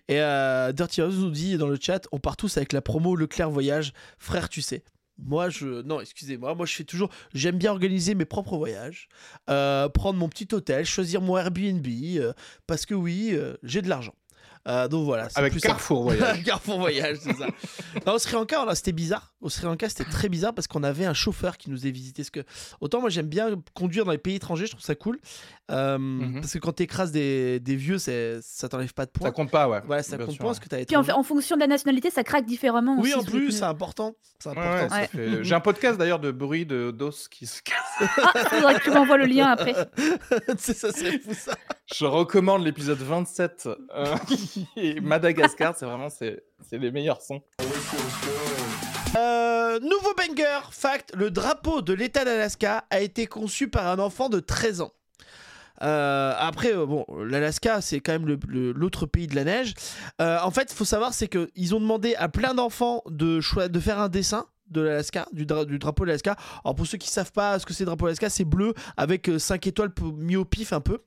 Et 0.07 0.21
euh, 0.21 0.71
Dirty 0.71 1.01
Rose 1.01 1.19
nous 1.19 1.31
dit 1.31 1.57
dans 1.57 1.67
le 1.67 1.77
chat, 1.79 2.07
on 2.13 2.19
part 2.19 2.37
tous 2.37 2.55
avec 2.55 2.71
la 2.71 2.81
promo 2.81 3.15
Leclerc 3.15 3.49
Voyage, 3.49 3.91
frère, 4.17 4.47
tu 4.47 4.61
sais. 4.61 4.83
Moi, 5.17 5.49
je. 5.49 5.81
Non, 5.83 6.01
excusez-moi. 6.01 6.55
Moi, 6.55 6.65
je 6.65 6.75
fais 6.75 6.83
toujours. 6.83 7.09
J'aime 7.33 7.57
bien 7.57 7.71
organiser 7.71 8.15
mes 8.15 8.25
propres 8.25 8.57
voyages, 8.57 9.07
euh, 9.49 9.87
prendre 9.89 10.19
mon 10.19 10.27
petit 10.27 10.47
hôtel, 10.53 10.85
choisir 10.85 11.21
mon 11.21 11.37
Airbnb, 11.37 11.85
euh, 11.87 12.33
parce 12.67 12.85
que 12.85 12.93
oui, 12.93 13.29
euh, 13.33 13.55
j'ai 13.63 13.81
de 13.81 13.89
l'argent. 13.89 14.13
Euh, 14.67 14.87
donc 14.87 15.05
voilà. 15.05 15.29
c'est 15.29 15.37
Avec 15.39 15.51
plus 15.51 15.61
Carrefour 15.61 16.03
Voyage. 16.03 16.43
Carrefour 16.45 16.79
Voyage, 16.79 17.17
c'est 17.21 17.35
ça. 17.35 17.45
Non, 18.07 18.13
au 18.13 18.19
Sri 18.19 18.33
Lanka, 18.33 18.65
c'était 18.73 18.91
bizarre. 18.91 19.33
Au 19.41 19.49
Sri 19.49 19.65
Lanka, 19.65 19.87
c'était 19.89 20.05
très 20.09 20.27
bizarre 20.29 20.53
parce 20.55 20.67
qu'on 20.67 20.83
avait 20.83 21.05
un 21.05 21.13
chauffeur 21.13 21.57
qui 21.57 21.69
nous 21.69 21.77
faisait 21.77 21.91
visiter. 21.91 22.23
Ce 22.23 22.31
que... 22.31 22.39
Autant 22.81 22.99
moi, 23.01 23.09
j'aime 23.09 23.27
bien 23.27 23.51
conduire 23.75 24.05
dans 24.05 24.11
les 24.11 24.17
pays 24.17 24.35
étrangers, 24.35 24.65
je 24.65 24.71
trouve 24.71 24.83
ça 24.83 24.95
cool. 24.95 25.19
Euh, 25.71 25.97
Mhm. 25.97 26.41
Parce 26.41 26.53
que 26.53 26.59
quand 26.59 26.73
tu 26.73 26.83
écrases 26.83 27.11
des, 27.11 27.59
des 27.59 27.75
vieux, 27.75 27.97
c'est- 27.97 28.39
ça 28.41 28.67
t'enlève 28.69 28.93
pas 28.93 29.05
de 29.05 29.11
points. 29.11 29.27
Ça 29.27 29.31
compte 29.31 29.51
pas, 29.51 29.67
ouais. 29.69 29.81
Ouais, 29.87 30.03
ça 30.03 30.17
Bien 30.17 30.25
compte 30.25 30.35
sûr, 30.35 30.39
pas 30.39 30.45
ouais. 30.45 30.49
parce 30.49 30.59
que 30.59 30.69
t'as 30.69 30.77
été. 30.79 30.95
Puis 30.95 31.11
en, 31.11 31.23
fonction 31.23 31.55
de 31.55 31.61
la 31.61 31.67
nationalité, 31.67 32.09
ça 32.09 32.23
craque 32.23 32.45
différemment. 32.45 32.95
Oui, 32.99 33.09
aussi, 33.09 33.15
en 33.15 33.21
ce 33.21 33.29
plus, 33.31 33.51
c'est 33.51 33.63
important. 33.63 34.15
C'est 34.39 34.49
important. 34.49 34.71
ouais, 34.83 34.89
ça 34.89 34.95
Ouais. 34.95 35.07
fait- 35.07 35.43
J'ai 35.43 35.55
un 35.55 35.59
podcast 35.59 35.97
d'ailleurs 35.97 36.19
de 36.19 36.31
bruit 36.31 36.65
de 36.65 36.91
d'os 36.91 37.27
qui 37.27 37.45
se 37.47 37.61
casse. 37.61 37.75
Ah, 38.17 38.39
faudrait 38.49 38.75
que 38.75 38.83
tu 38.83 38.91
m'envoies 38.91 39.17
le 39.17 39.25
lien 39.25 39.47
après. 39.47 39.73
C'est 40.57 40.75
ça 40.75 40.91
serait 40.91 41.17
fou 41.19 41.33
ça. 41.33 41.53
Je 41.93 42.05
recommande 42.05 42.63
l'épisode 42.65 42.97
27 42.97 43.69
euh, 43.95 44.15
Madagascar. 45.01 45.75
C'est 45.77 45.85
vraiment 45.85 46.09
c'est 46.09 46.43
les 46.71 46.91
meilleurs 46.91 47.21
sons. 47.21 47.41
Euh, 49.17 49.79
nouveau 49.79 50.13
banger, 50.15 50.59
fact, 50.71 51.13
le 51.15 51.31
drapeau 51.31 51.81
de 51.81 51.93
l'État 51.93 52.25
d'Alaska 52.25 52.85
a 52.89 52.99
été 52.99 53.27
conçu 53.27 53.69
par 53.69 53.87
un 53.87 53.99
enfant 53.99 54.29
de 54.29 54.39
13 54.39 54.81
ans. 54.81 54.91
Euh, 55.81 56.33
après, 56.37 56.73
euh, 56.73 56.85
bon, 56.85 57.05
l'Alaska, 57.23 57.81
c'est 57.81 57.99
quand 57.99 58.13
même 58.13 58.37
l'autre 58.47 59.05
pays 59.05 59.27
de 59.27 59.35
la 59.35 59.43
neige. 59.43 59.73
En 60.19 60.51
fait, 60.51 60.71
il 60.71 60.75
faut 60.75 60.85
savoir, 60.85 61.13
c'est 61.13 61.27
qu'ils 61.29 61.75
ont 61.75 61.79
demandé 61.79 62.15
à 62.15 62.27
plein 62.29 62.53
d'enfants 62.53 63.03
de, 63.09 63.39
de 63.67 63.79
faire 63.79 63.99
un 63.99 64.09
dessin 64.09 64.45
de 64.69 64.81
l'Alaska, 64.81 65.27
du, 65.31 65.45
dra- 65.45 65.65
du 65.65 65.77
drapeau 65.79 66.03
de 66.03 66.07
l'Alaska. 66.09 66.35
Alors 66.63 66.75
pour 66.75 66.87
ceux 66.87 66.97
qui 66.97 67.09
savent 67.09 67.31
pas 67.31 67.59
ce 67.59 67.65
que 67.65 67.73
c'est 67.73 67.83
le 67.83 67.87
drapeau 67.87 68.05
de 68.05 68.07
l'Alaska, 68.09 68.29
c'est 68.29 68.45
bleu 68.45 68.73
avec 68.97 69.29
5 69.37 69.67
étoiles 69.67 69.91
mis 70.17 70.35
au 70.35 70.43
pif 70.45 70.73
un 70.73 70.81
peu. 70.81 70.99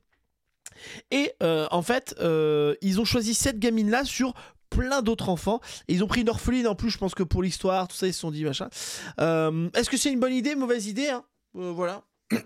Et 1.11 1.33
euh, 1.43 1.67
en 1.71 1.83
fait, 1.83 2.15
euh, 2.21 2.75
ils 2.83 3.01
ont 3.01 3.05
choisi 3.05 3.35
cette 3.35 3.59
gamine-là 3.59 4.05
sur 4.05 4.35
plein 4.71 5.03
d'autres 5.03 5.29
enfants. 5.29 5.61
Et 5.89 5.95
ils 5.95 6.05
ont 6.05 6.07
pris 6.07 6.21
une 6.23 6.29
orpheline 6.29 6.67
en 6.67 6.75
plus, 6.75 6.91
je 6.91 6.99
pense 6.99 7.15
que 7.15 7.23
pour 7.23 7.43
l'histoire, 7.43 7.89
tout 7.89 7.97
ça, 7.97 8.07
ils 8.07 8.15
se 8.15 8.21
sont 8.21 8.31
dit 8.31 8.45
machin. 8.45 8.69
Euh, 9.21 9.69
Est-ce 9.75 9.91
que 9.91 9.97
c'est 9.97 10.13
une 10.13 10.21
bonne 10.21 10.33
idée, 10.35 10.55
mauvaise 10.55 10.87
idée 10.87 11.09
hein? 11.09 11.25
Euh, 11.57 11.73
Voilà. 11.73 12.03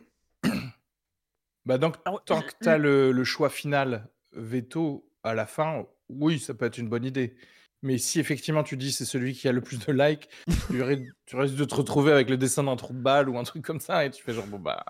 Bah 1.64 1.78
donc 1.78 1.96
Alors, 2.04 2.24
tant 2.24 2.42
que 2.42 2.50
tu 2.60 2.68
as 2.68 2.76
le, 2.76 3.12
le 3.12 3.24
choix 3.24 3.48
final 3.48 4.08
veto 4.32 5.08
à 5.22 5.32
la 5.34 5.46
fin, 5.46 5.86
oui, 6.08 6.40
ça 6.40 6.54
peut 6.54 6.64
être 6.64 6.78
une 6.78 6.88
bonne 6.88 7.04
idée. 7.04 7.36
Mais 7.82 7.98
si 7.98 8.18
effectivement 8.20 8.62
tu 8.64 8.76
dis 8.76 8.92
c'est 8.92 9.04
celui 9.04 9.32
qui 9.34 9.46
a 9.48 9.52
le 9.52 9.60
plus 9.60 9.78
de 9.78 9.92
likes, 9.92 10.28
tu 10.70 10.82
risques 11.36 11.54
de 11.54 11.64
te 11.64 11.74
retrouver 11.74 12.12
avec 12.12 12.30
le 12.30 12.36
dessin 12.36 12.64
d'un 12.64 12.76
trou 12.76 12.92
de 12.94 12.98
balle 13.00 13.28
ou 13.28 13.38
un 13.38 13.42
truc 13.44 13.64
comme 13.64 13.80
ça 13.80 14.04
et 14.04 14.10
tu 14.10 14.22
fais 14.22 14.32
genre 14.32 14.46
bon 14.46 14.58
bah 14.60 14.84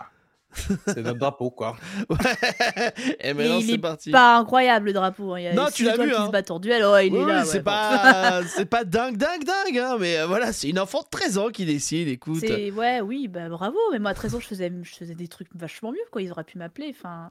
c'est 0.86 1.02
notre 1.02 1.18
drapeau 1.18 1.50
quoi. 1.50 1.76
Et 3.20 3.34
maintenant, 3.34 3.58
il 3.58 3.66
c'est 3.66 3.72
est 3.72 3.78
parti. 3.78 4.10
Pas 4.10 4.36
incroyable 4.36 4.86
le 4.86 4.92
drapeau. 4.92 5.32
hein. 5.34 5.40
Il 5.40 5.42
y 5.44 5.48
a 5.48 5.54
Non, 5.54 5.66
tu 5.72 5.84
l'as 5.84 5.96
vu, 5.96 6.10
qui 6.10 6.16
hein. 6.16 6.26
se 6.26 6.30
battent 6.30 6.50
en 6.50 6.58
duel. 6.58 6.84
Ouais, 6.84 7.06
il 7.08 7.12
Oui, 7.14 7.20
est 7.20 7.24
oui, 7.24 7.30
là. 7.30 7.44
c'est 7.44 7.52
ouais, 7.54 7.58
bon. 7.60 7.64
pas, 7.70 8.42
c'est 8.56 8.64
pas 8.66 8.84
dingue, 8.84 9.16
dingue, 9.16 9.44
dingue, 9.44 9.78
hein, 9.78 9.96
mais 9.98 10.18
euh, 10.18 10.26
voilà, 10.26 10.52
c'est 10.52 10.68
une 10.68 10.78
enfant 10.78 11.00
de 11.00 11.08
13 11.10 11.38
ans 11.38 11.48
qui 11.48 11.64
décide, 11.64 12.08
écoute. 12.08 12.40
C'est 12.40 12.70
ouais, 12.70 13.00
oui, 13.00 13.28
bah 13.28 13.48
bravo. 13.48 13.78
Mais 13.92 13.98
moi, 13.98 14.10
à 14.10 14.14
13 14.14 14.34
ans, 14.34 14.40
je 14.40 14.46
faisais, 14.46 14.72
je 14.82 14.94
faisais 14.94 15.14
des 15.14 15.28
trucs 15.28 15.48
vachement 15.54 15.92
mieux. 15.92 15.98
Quoi, 16.10 16.22
ils 16.22 16.30
auraient 16.30 16.44
pu 16.44 16.58
m'appeler. 16.58 16.94
Enfin, 16.96 17.30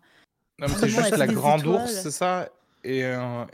Non, 0.60 0.68
mais 0.68 0.74
c'est 0.76 0.90
juste 0.90 1.18
la 1.18 1.28
grande 1.28 1.62
étoiles. 1.62 1.82
ours, 1.84 1.92
c'est 1.92 2.12
ça 2.12 2.50
et, 2.84 3.02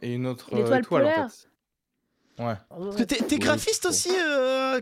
et 0.01 0.13
une 0.13 0.25
autre 0.27 0.49
euh, 0.53 0.57
L'étoile 0.57 0.79
étoile 0.81 1.03
en 1.03 1.05
polaire. 1.09 1.27
fait. 1.29 2.43
Ouais. 2.43 2.55
Parce 2.69 2.95
que 2.95 3.03
t'es, 3.03 3.21
Ouais, 3.33 3.39
graphiste 3.39 3.85
aussi, 3.87 4.11
euh, 4.17 4.79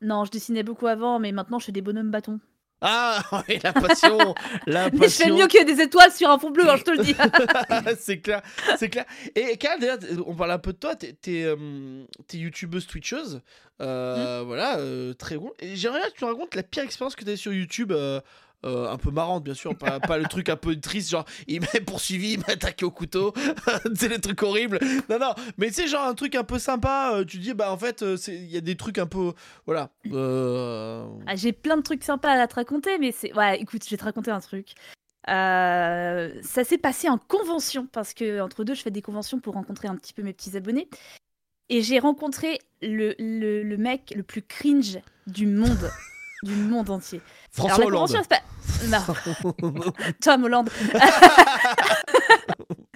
non, 0.00 0.24
je 0.24 0.30
dessinais 0.30 0.62
beaucoup 0.62 0.86
avant, 0.86 1.18
mais 1.18 1.30
maintenant, 1.32 1.58
je 1.58 1.66
fais 1.66 1.72
des 1.72 1.80
bonhommes 1.82 2.10
bâtons. 2.10 2.40
Ah, 2.86 3.22
oui, 3.48 3.58
la 3.62 3.72
passion, 3.72 4.34
la 4.66 4.90
Mais 4.90 5.08
je 5.08 5.14
fais 5.14 5.24
passion. 5.24 5.36
mieux 5.38 5.46
que 5.48 5.64
des 5.64 5.80
étoiles 5.82 6.12
sur 6.12 6.28
un 6.28 6.38
fond 6.38 6.50
bleu, 6.50 6.68
hein, 6.68 6.76
je 6.76 6.82
te 6.82 6.90
le 6.90 6.98
dis. 6.98 7.16
c'est 7.98 8.20
clair, 8.20 8.42
c'est 8.78 8.90
clair. 8.90 9.06
Et 9.34 9.56
Carl, 9.56 9.80
d'ailleurs, 9.80 9.98
on 10.26 10.34
parle 10.34 10.50
un 10.50 10.58
peu 10.58 10.74
de 10.74 10.78
toi. 10.78 10.94
T'es, 10.94 11.14
t'es, 11.14 11.44
euh, 11.44 12.04
youtubeuse, 12.32 12.86
twitcheuse. 12.86 13.40
Euh, 13.80 14.42
Mmh. 14.42 14.46
Voilà, 14.46 14.78
euh, 14.78 15.14
très 15.14 15.36
bon. 15.36 15.50
Et 15.58 15.74
j'aimerais 15.74 16.00
bien 16.00 16.10
que 16.10 16.16
tu 16.16 16.24
racontes 16.24 16.54
la 16.54 16.62
pire 16.62 16.84
expérience 16.84 17.16
que 17.16 17.24
t'as 17.24 17.36
sur 17.36 17.52
YouTube. 17.52 17.92
Euh, 18.64 18.90
un 18.90 18.96
peu 18.96 19.10
marrante, 19.10 19.44
bien 19.44 19.54
sûr, 19.54 19.76
pas, 19.76 20.00
pas 20.00 20.18
le 20.18 20.24
truc 20.24 20.48
un 20.48 20.56
peu 20.56 20.74
triste, 20.80 21.10
genre 21.10 21.24
il 21.46 21.60
m'a 21.60 21.66
poursuivi, 21.86 22.32
il 22.34 22.38
m'a 22.40 22.48
attaqué 22.54 22.84
au 22.84 22.90
couteau, 22.90 23.32
c'est 23.94 24.08
les 24.08 24.20
trucs 24.20 24.42
horribles. 24.42 24.78
Non, 25.08 25.18
non, 25.18 25.34
mais 25.58 25.68
tu 25.68 25.74
sais, 25.74 25.86
genre 25.88 26.04
un 26.06 26.14
truc 26.14 26.34
un 26.34 26.44
peu 26.44 26.58
sympa, 26.58 27.12
euh, 27.14 27.24
tu 27.24 27.38
dis, 27.38 27.54
bah 27.54 27.70
en 27.72 27.78
fait, 27.78 28.02
euh, 28.02 28.16
c'est- 28.16 28.34
il 28.34 28.50
y 28.50 28.56
a 28.56 28.60
des 28.60 28.76
trucs 28.76 28.98
un 28.98 29.06
peu. 29.06 29.32
Voilà. 29.66 29.90
Euh... 30.12 31.06
Ah, 31.26 31.36
J'ai 31.36 31.52
plein 31.52 31.76
de 31.76 31.82
trucs 31.82 32.02
sympas 32.04 32.30
à 32.32 32.46
te 32.46 32.54
raconter, 32.54 32.98
mais 32.98 33.12
c'est. 33.12 33.32
Ouais, 33.34 33.60
écoute, 33.60 33.84
je 33.84 33.90
vais 33.90 33.96
te 33.96 34.04
raconter 34.04 34.30
un 34.30 34.40
truc. 34.40 34.74
Euh, 35.28 36.30
ça 36.42 36.64
s'est 36.64 36.78
passé 36.78 37.08
en 37.08 37.18
convention, 37.18 37.86
parce 37.90 38.12
que 38.14 38.40
entre 38.40 38.64
deux, 38.64 38.74
je 38.74 38.82
fais 38.82 38.90
des 38.90 39.02
conventions 39.02 39.40
pour 39.40 39.54
rencontrer 39.54 39.88
un 39.88 39.96
petit 39.96 40.12
peu 40.12 40.22
mes 40.22 40.32
petits 40.32 40.56
abonnés. 40.56 40.88
Et 41.70 41.80
j'ai 41.82 41.98
rencontré 41.98 42.58
le, 42.82 43.14
le, 43.18 43.62
le 43.62 43.76
mec 43.78 44.12
le 44.14 44.22
plus 44.22 44.42
cringe 44.42 44.98
du 45.26 45.46
monde. 45.46 45.90
du 46.44 46.54
monde 46.54 46.90
entier. 46.90 47.20
François 47.50 47.86
Alors, 47.86 47.90
la 47.90 48.02
Hollande. 48.02 48.28
pa- 48.28 48.40
Non, 48.88 48.98
Tom 50.22 50.44
Holland. 50.44 50.68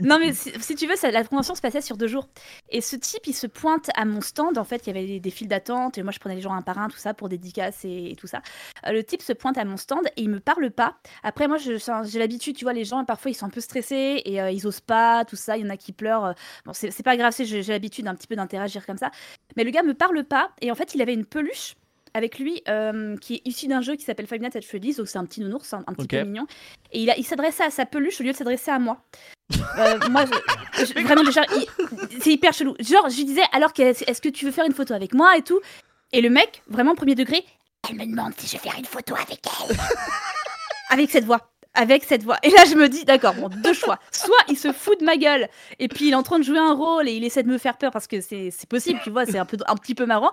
non, 0.00 0.18
mais 0.20 0.32
si, 0.32 0.52
si 0.60 0.74
tu 0.76 0.86
veux, 0.86 0.96
ça- 0.96 1.10
la 1.10 1.24
convention 1.24 1.54
se 1.54 1.60
passait 1.60 1.80
sur 1.80 1.96
deux 1.96 2.06
jours. 2.06 2.28
Et 2.70 2.80
ce 2.80 2.94
type, 2.96 3.26
il 3.26 3.34
se 3.34 3.46
pointe 3.46 3.90
à 3.96 4.04
mon 4.04 4.20
stand. 4.20 4.56
En 4.58 4.64
fait, 4.64 4.86
il 4.86 4.88
y 4.88 4.90
avait 4.96 5.06
des, 5.06 5.20
des 5.20 5.30
files 5.30 5.48
d'attente. 5.48 5.98
Et 5.98 6.02
moi, 6.02 6.12
je 6.12 6.18
prenais 6.20 6.36
les 6.36 6.40
gens 6.40 6.52
un 6.54 6.62
par 6.62 6.78
un, 6.78 6.88
tout 6.88 6.96
ça, 6.98 7.14
pour 7.14 7.28
dédicaces 7.28 7.84
et, 7.84 8.10
et 8.12 8.16
tout 8.16 8.26
ça. 8.28 8.40
Euh, 8.86 8.92
le 8.92 9.02
type 9.02 9.22
se 9.22 9.32
pointe 9.32 9.58
à 9.58 9.64
mon 9.64 9.76
stand 9.76 10.06
et 10.16 10.22
il 10.22 10.30
me 10.30 10.40
parle 10.40 10.70
pas. 10.70 10.96
Après, 11.22 11.48
moi, 11.48 11.56
j'ai 11.58 12.18
l'habitude, 12.18 12.56
tu 12.56 12.64
vois, 12.64 12.72
les 12.72 12.84
gens, 12.84 13.04
parfois, 13.04 13.30
ils 13.30 13.34
sont 13.34 13.46
un 13.46 13.50
peu 13.50 13.60
stressés 13.60 14.22
et 14.24 14.40
euh, 14.40 14.50
ils 14.50 14.66
osent 14.66 14.80
pas, 14.80 15.24
tout 15.24 15.36
ça. 15.36 15.56
Il 15.56 15.64
y 15.64 15.66
en 15.66 15.70
a 15.70 15.76
qui 15.76 15.92
pleurent. 15.92 16.34
Bon, 16.64 16.72
c'est 16.72 17.02
pas 17.02 17.16
grave, 17.16 17.34
j'ai 17.38 17.62
l'habitude 17.62 18.06
un 18.06 18.14
petit 18.14 18.26
peu 18.28 18.36
d'interagir 18.36 18.86
comme 18.86 18.98
ça. 18.98 19.10
Mais 19.56 19.64
le 19.64 19.70
gars 19.70 19.82
me 19.82 19.94
parle 19.94 20.22
pas. 20.24 20.50
Et 20.60 20.70
en 20.70 20.74
fait, 20.74 20.94
il 20.94 21.02
avait 21.02 21.14
une 21.14 21.26
peluche 21.26 21.74
avec 22.14 22.38
lui 22.38 22.62
euh, 22.68 23.16
qui 23.18 23.36
est 23.36 23.42
issu 23.44 23.66
d'un 23.66 23.80
jeu 23.80 23.96
qui 23.96 24.04
s'appelle 24.04 24.26
Five 24.26 24.40
Nights 24.40 24.56
at 24.56 24.62
Freddy's, 24.62 24.96
donc 24.96 25.08
c'est 25.08 25.18
un 25.18 25.24
petit 25.24 25.40
nounours, 25.40 25.72
un, 25.72 25.84
un 25.86 25.92
petit 25.94 26.06
peu 26.06 26.16
mignon. 26.24 26.46
Et 26.92 27.02
il, 27.02 27.10
a- 27.10 27.16
il 27.18 27.24
s'adressait 27.24 27.64
à 27.64 27.70
sa 27.70 27.86
peluche 27.86 28.20
au 28.20 28.24
lieu 28.24 28.32
de 28.32 28.36
s'adresser 28.36 28.70
à 28.70 28.78
moi. 28.78 28.98
Euh, 29.78 29.98
moi, 30.10 30.24
je- 30.78 30.84
je- 30.84 30.92
vraiment 31.02 31.22
déjà, 31.24 31.42
c'est 32.20 32.30
hyper 32.32 32.52
chelou. 32.52 32.74
Genre, 32.80 33.08
je 33.08 33.16
lui 33.16 33.24
disais, 33.24 33.42
alors 33.52 33.72
est-ce 33.78 34.20
que 34.22 34.28
tu 34.28 34.44
veux 34.44 34.50
faire 34.52 34.64
une 34.66 34.74
photo 34.74 34.94
avec 34.94 35.14
moi 35.14 35.36
et 35.36 35.42
tout? 35.42 35.60
Et 36.12 36.20
le 36.20 36.30
mec, 36.30 36.62
vraiment 36.68 36.94
premier 36.94 37.14
degré, 37.14 37.44
elle 37.88 37.96
me 37.96 38.06
demande 38.06 38.32
si 38.38 38.46
je 38.46 38.52
vais 38.52 38.58
faire 38.70 38.78
une 38.78 38.84
photo 38.84 39.14
avec 39.14 39.40
elle. 39.68 39.76
avec 40.90 41.10
cette 41.10 41.24
voix. 41.24 41.50
Avec 41.74 42.02
cette 42.04 42.24
voix. 42.24 42.38
Et 42.42 42.50
là, 42.50 42.64
je 42.68 42.74
me 42.74 42.88
dis, 42.88 43.04
d'accord, 43.04 43.34
bon, 43.34 43.48
deux 43.48 43.74
choix. 43.74 43.98
Soit 44.10 44.34
il 44.48 44.56
se 44.58 44.72
fout 44.72 44.98
de 44.98 45.04
ma 45.04 45.16
gueule, 45.16 45.48
et 45.78 45.86
puis 45.86 46.06
il 46.08 46.12
est 46.12 46.16
en 46.16 46.22
train 46.22 46.38
de 46.38 46.44
jouer 46.44 46.58
un 46.58 46.72
rôle, 46.72 47.08
et 47.08 47.12
il 47.12 47.22
essaie 47.24 47.42
de 47.42 47.48
me 47.48 47.58
faire 47.58 47.76
peur 47.76 47.92
parce 47.92 48.06
que 48.06 48.20
c'est 48.20 48.50
c'est 48.50 48.68
possible, 48.68 48.98
tu 49.04 49.10
vois, 49.10 49.26
c'est 49.26 49.38
un, 49.38 49.44
peu, 49.44 49.58
un 49.66 49.76
petit 49.76 49.94
peu 49.94 50.06
marrant. 50.06 50.30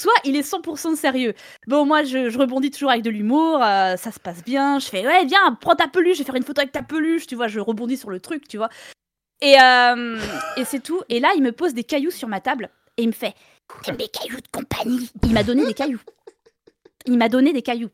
Soit 0.00 0.12
il 0.24 0.36
est 0.36 0.48
100% 0.48 0.96
sérieux. 0.96 1.34
Bon, 1.66 1.86
moi, 1.86 2.04
je, 2.04 2.36
rebondis 2.36 2.70
toujours 2.70 2.90
avec 2.90 3.02
de 3.02 3.10
l'humour, 3.10 3.62
euh, 3.62 3.96
ça 3.96 4.12
se 4.12 4.20
passe 4.20 4.42
bien. 4.44 4.78
Je 4.78 4.86
fais, 4.86 5.06
ouais, 5.06 5.24
viens, 5.24 5.56
prends 5.60 5.74
ta 5.74 5.88
peluche, 5.88 6.14
je 6.14 6.18
vais 6.18 6.26
faire 6.26 6.34
une 6.34 6.44
photo 6.44 6.60
avec 6.60 6.72
ta 6.72 6.82
peluche, 6.82 7.26
tu 7.26 7.34
vois, 7.34 7.48
je 7.48 7.60
rebondis 7.60 7.96
sur 7.96 8.10
le 8.10 8.20
truc, 8.20 8.48
tu 8.48 8.56
vois. 8.56 8.68
Et, 9.40 9.56
euh, 9.60 10.18
et 10.56 10.64
c'est 10.64 10.80
tout. 10.80 11.00
Et 11.08 11.20
là, 11.20 11.32
il 11.36 11.42
me 11.42 11.52
pose 11.52 11.74
des 11.74 11.84
cailloux 11.84 12.10
sur 12.10 12.28
ma 12.28 12.40
table 12.40 12.70
et 12.96 13.02
il 13.02 13.08
me 13.08 13.12
fait, 13.12 13.34
t'aimes 13.82 13.96
des 13.96 14.08
cailloux 14.08 14.40
de 14.40 14.48
compagnie 14.50 15.10
Il 15.22 15.32
m'a 15.32 15.42
donné 15.42 15.66
des 15.66 15.74
cailloux. 15.74 16.00
Il 17.06 17.18
m'a 17.18 17.28
donné 17.28 17.52
des 17.52 17.62
cailloux. 17.62 17.90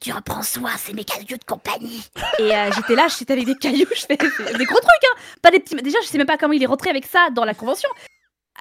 Tu 0.00 0.12
reprends 0.12 0.42
soin, 0.42 0.70
c'est 0.78 0.94
mes 0.94 1.04
cailloux 1.04 1.36
de 1.36 1.44
compagnie. 1.44 2.02
Et 2.38 2.54
euh, 2.54 2.70
j'étais 2.74 2.94
là, 2.94 3.06
j'étais 3.08 3.34
avec 3.34 3.44
des 3.44 3.54
cailloux, 3.54 3.86
je 3.94 4.06
fais 4.06 4.16
des 4.16 4.64
gros 4.64 4.80
trucs, 4.80 5.04
hein. 5.04 5.20
Pas 5.42 5.50
des 5.50 5.60
petits. 5.60 5.76
Déjà, 5.76 5.98
je 6.02 6.06
sais 6.06 6.16
même 6.16 6.26
pas 6.26 6.38
comment 6.38 6.54
il 6.54 6.62
est 6.62 6.66
rentré 6.66 6.88
avec 6.88 7.06
ça 7.06 7.28
dans 7.30 7.44
la 7.44 7.52
convention. 7.52 7.90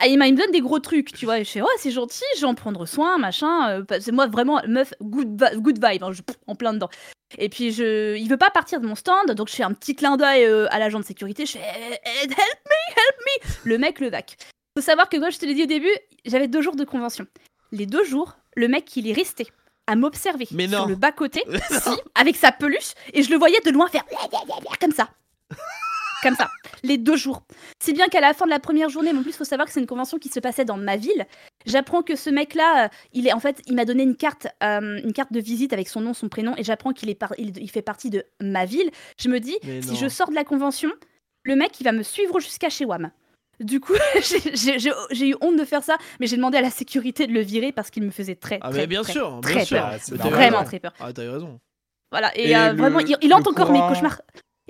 Ah, 0.01 0.07
il, 0.07 0.17
m'a- 0.17 0.27
il 0.27 0.33
me 0.33 0.37
donne 0.39 0.51
des 0.51 0.61
gros 0.61 0.79
trucs, 0.79 1.11
tu 1.13 1.25
vois. 1.25 1.39
Et 1.39 1.43
je 1.43 1.49
fais, 1.51 1.61
ouais, 1.61 1.67
c'est 1.77 1.91
gentil, 1.91 2.23
je 2.35 2.41
vais 2.41 2.47
en 2.47 2.55
prendre 2.55 2.85
soin, 2.85 3.17
machin. 3.17 3.69
euh, 3.69 3.83
c'est 3.99 4.11
moi 4.11 4.27
vraiment, 4.27 4.61
meuf, 4.67 4.93
good, 5.01 5.83
vibe, 5.85 6.03
hein, 6.03 6.11
je, 6.11 6.21
en 6.47 6.55
plein 6.55 6.73
dedans. 6.73 6.89
Et 7.37 7.49
puis, 7.49 7.71
je, 7.71 8.15
il 8.15 8.27
veut 8.29 8.37
pas 8.37 8.49
partir 8.49 8.79
de 8.81 8.87
mon 8.87 8.95
stand, 8.95 9.31
donc 9.31 9.49
je 9.49 9.55
fais 9.55 9.63
un 9.63 9.73
petit 9.73 9.95
clin 9.95 10.17
d'œil 10.17 10.45
euh, 10.45 10.67
à 10.71 10.79
l'agent 10.79 10.99
de 10.99 11.05
sécurité. 11.05 11.45
Je 11.45 11.53
fais, 11.53 11.61
Eh, 11.61 12.23
help 12.23 12.31
me, 12.31 12.95
help 12.95 13.17
me. 13.19 13.69
Le 13.69 13.77
mec 13.77 13.99
le 13.99 14.09
vac. 14.09 14.37
Faut 14.77 14.83
savoir 14.83 15.09
que 15.09 15.17
moi, 15.17 15.29
je 15.29 15.37
te 15.37 15.45
l'ai 15.45 15.53
dit 15.53 15.63
au 15.63 15.67
début, 15.67 15.91
j'avais 16.25 16.47
deux 16.47 16.61
jours 16.61 16.75
de 16.75 16.85
convention. 16.85 17.25
Les 17.71 17.85
deux 17.85 18.03
jours, 18.05 18.37
le 18.55 18.67
mec, 18.67 18.95
il 18.95 19.07
est 19.07 19.13
resté 19.13 19.47
à 19.85 19.95
m'observer 19.95 20.47
sur 20.77 20.87
le 20.87 20.95
bas-côté, 20.95 21.43
si, 21.69 21.89
avec 22.15 22.35
sa 22.35 22.51
peluche, 22.51 22.93
et 23.13 23.21
je 23.23 23.29
le 23.31 23.37
voyais 23.37 23.59
de 23.65 23.69
loin 23.71 23.87
faire 23.89 24.05
comme 24.79 24.91
ça. 24.91 25.09
Comme 26.21 26.35
ça, 26.35 26.49
les 26.83 26.97
deux 26.97 27.15
jours. 27.15 27.43
Si 27.81 27.93
bien 27.93 28.07
qu'à 28.07 28.19
la 28.19 28.33
fin 28.33 28.45
de 28.45 28.49
la 28.49 28.59
première 28.59 28.89
journée, 28.89 29.13
mais 29.13 29.19
en 29.19 29.21
plus, 29.21 29.31
il 29.31 29.37
faut 29.37 29.43
savoir 29.45 29.67
que 29.67 29.73
c'est 29.73 29.79
une 29.79 29.85
convention 29.87 30.17
qui 30.17 30.29
se 30.29 30.39
passait 30.39 30.65
dans 30.65 30.75
ma 30.77 30.97
ville. 30.97 31.25
J'apprends 31.65 32.01
que 32.01 32.15
ce 32.15 32.29
mec-là, 32.29 32.85
euh, 32.85 32.89
il 33.13 33.27
est 33.27 33.33
en 33.33 33.39
fait, 33.39 33.61
il 33.67 33.75
m'a 33.75 33.85
donné 33.85 34.03
une 34.03 34.15
carte, 34.15 34.47
euh, 34.63 34.99
une 35.03 35.13
carte 35.13 35.31
de 35.31 35.39
visite 35.39 35.71
avec 35.73 35.87
son 35.87 36.01
nom, 36.01 36.13
son 36.13 36.27
prénom, 36.29 36.53
et 36.57 36.63
j'apprends 36.63 36.91
qu'il 36.91 37.09
est 37.09 37.15
par- 37.15 37.33
il, 37.37 37.57
il 37.57 37.69
fait 37.71 37.81
partie 37.81 38.09
de 38.09 38.25
ma 38.41 38.65
ville. 38.65 38.91
Je 39.17 39.29
me 39.29 39.39
dis, 39.39 39.57
si 39.81 39.95
je 39.95 40.07
sors 40.09 40.29
de 40.29 40.35
la 40.35 40.43
convention, 40.43 40.89
le 41.43 41.55
mec, 41.55 41.79
il 41.79 41.83
va 41.85 41.91
me 41.93 42.03
suivre 42.03 42.39
jusqu'à 42.39 42.69
chez 42.69 42.85
WAM. 42.85 43.11
Du 43.61 43.79
coup, 43.79 43.93
j'ai- 44.53 45.27
eu 45.29 45.35
honte 45.41 45.57
de 45.57 45.65
faire 45.65 45.83
ça, 45.83 45.97
mais 46.19 46.27
j'ai 46.27 46.35
demandé 46.37 46.57
à 46.57 46.61
la 46.61 46.69
sécurité 46.69 47.27
de 47.27 47.33
le 47.33 47.41
virer 47.41 47.71
parce 47.71 47.89
qu'il 47.89 48.03
me 48.03 48.11
faisait 48.11 48.35
très, 48.35 48.57
Ah, 48.61 48.69
très, 48.71 48.81
mais 48.81 48.87
bien 48.87 49.03
très, 49.03 49.13
sûr, 49.13 49.31
bien 49.31 49.41
très 49.41 49.65
sûr. 49.65 49.77
peur. 49.77 49.89
Ah, 49.93 49.97
t'as 49.99 50.15
normal. 50.15 50.31
Vraiment 50.33 50.63
très 50.63 50.79
peur. 50.79 50.93
Ah, 50.99 51.11
t'as 51.13 51.23
eu 51.25 51.29
raison. 51.29 51.59
Voilà, 52.11 52.31
et, 52.37 52.49
Et 52.49 52.55
euh, 52.55 52.71
le- 52.71 52.77
vraiment, 52.77 52.99
il, 52.99 53.15
il 53.21 53.33
hante 53.33 53.47
encore 53.47 53.71
mes 53.71 53.79
cauchemars. 53.79 54.21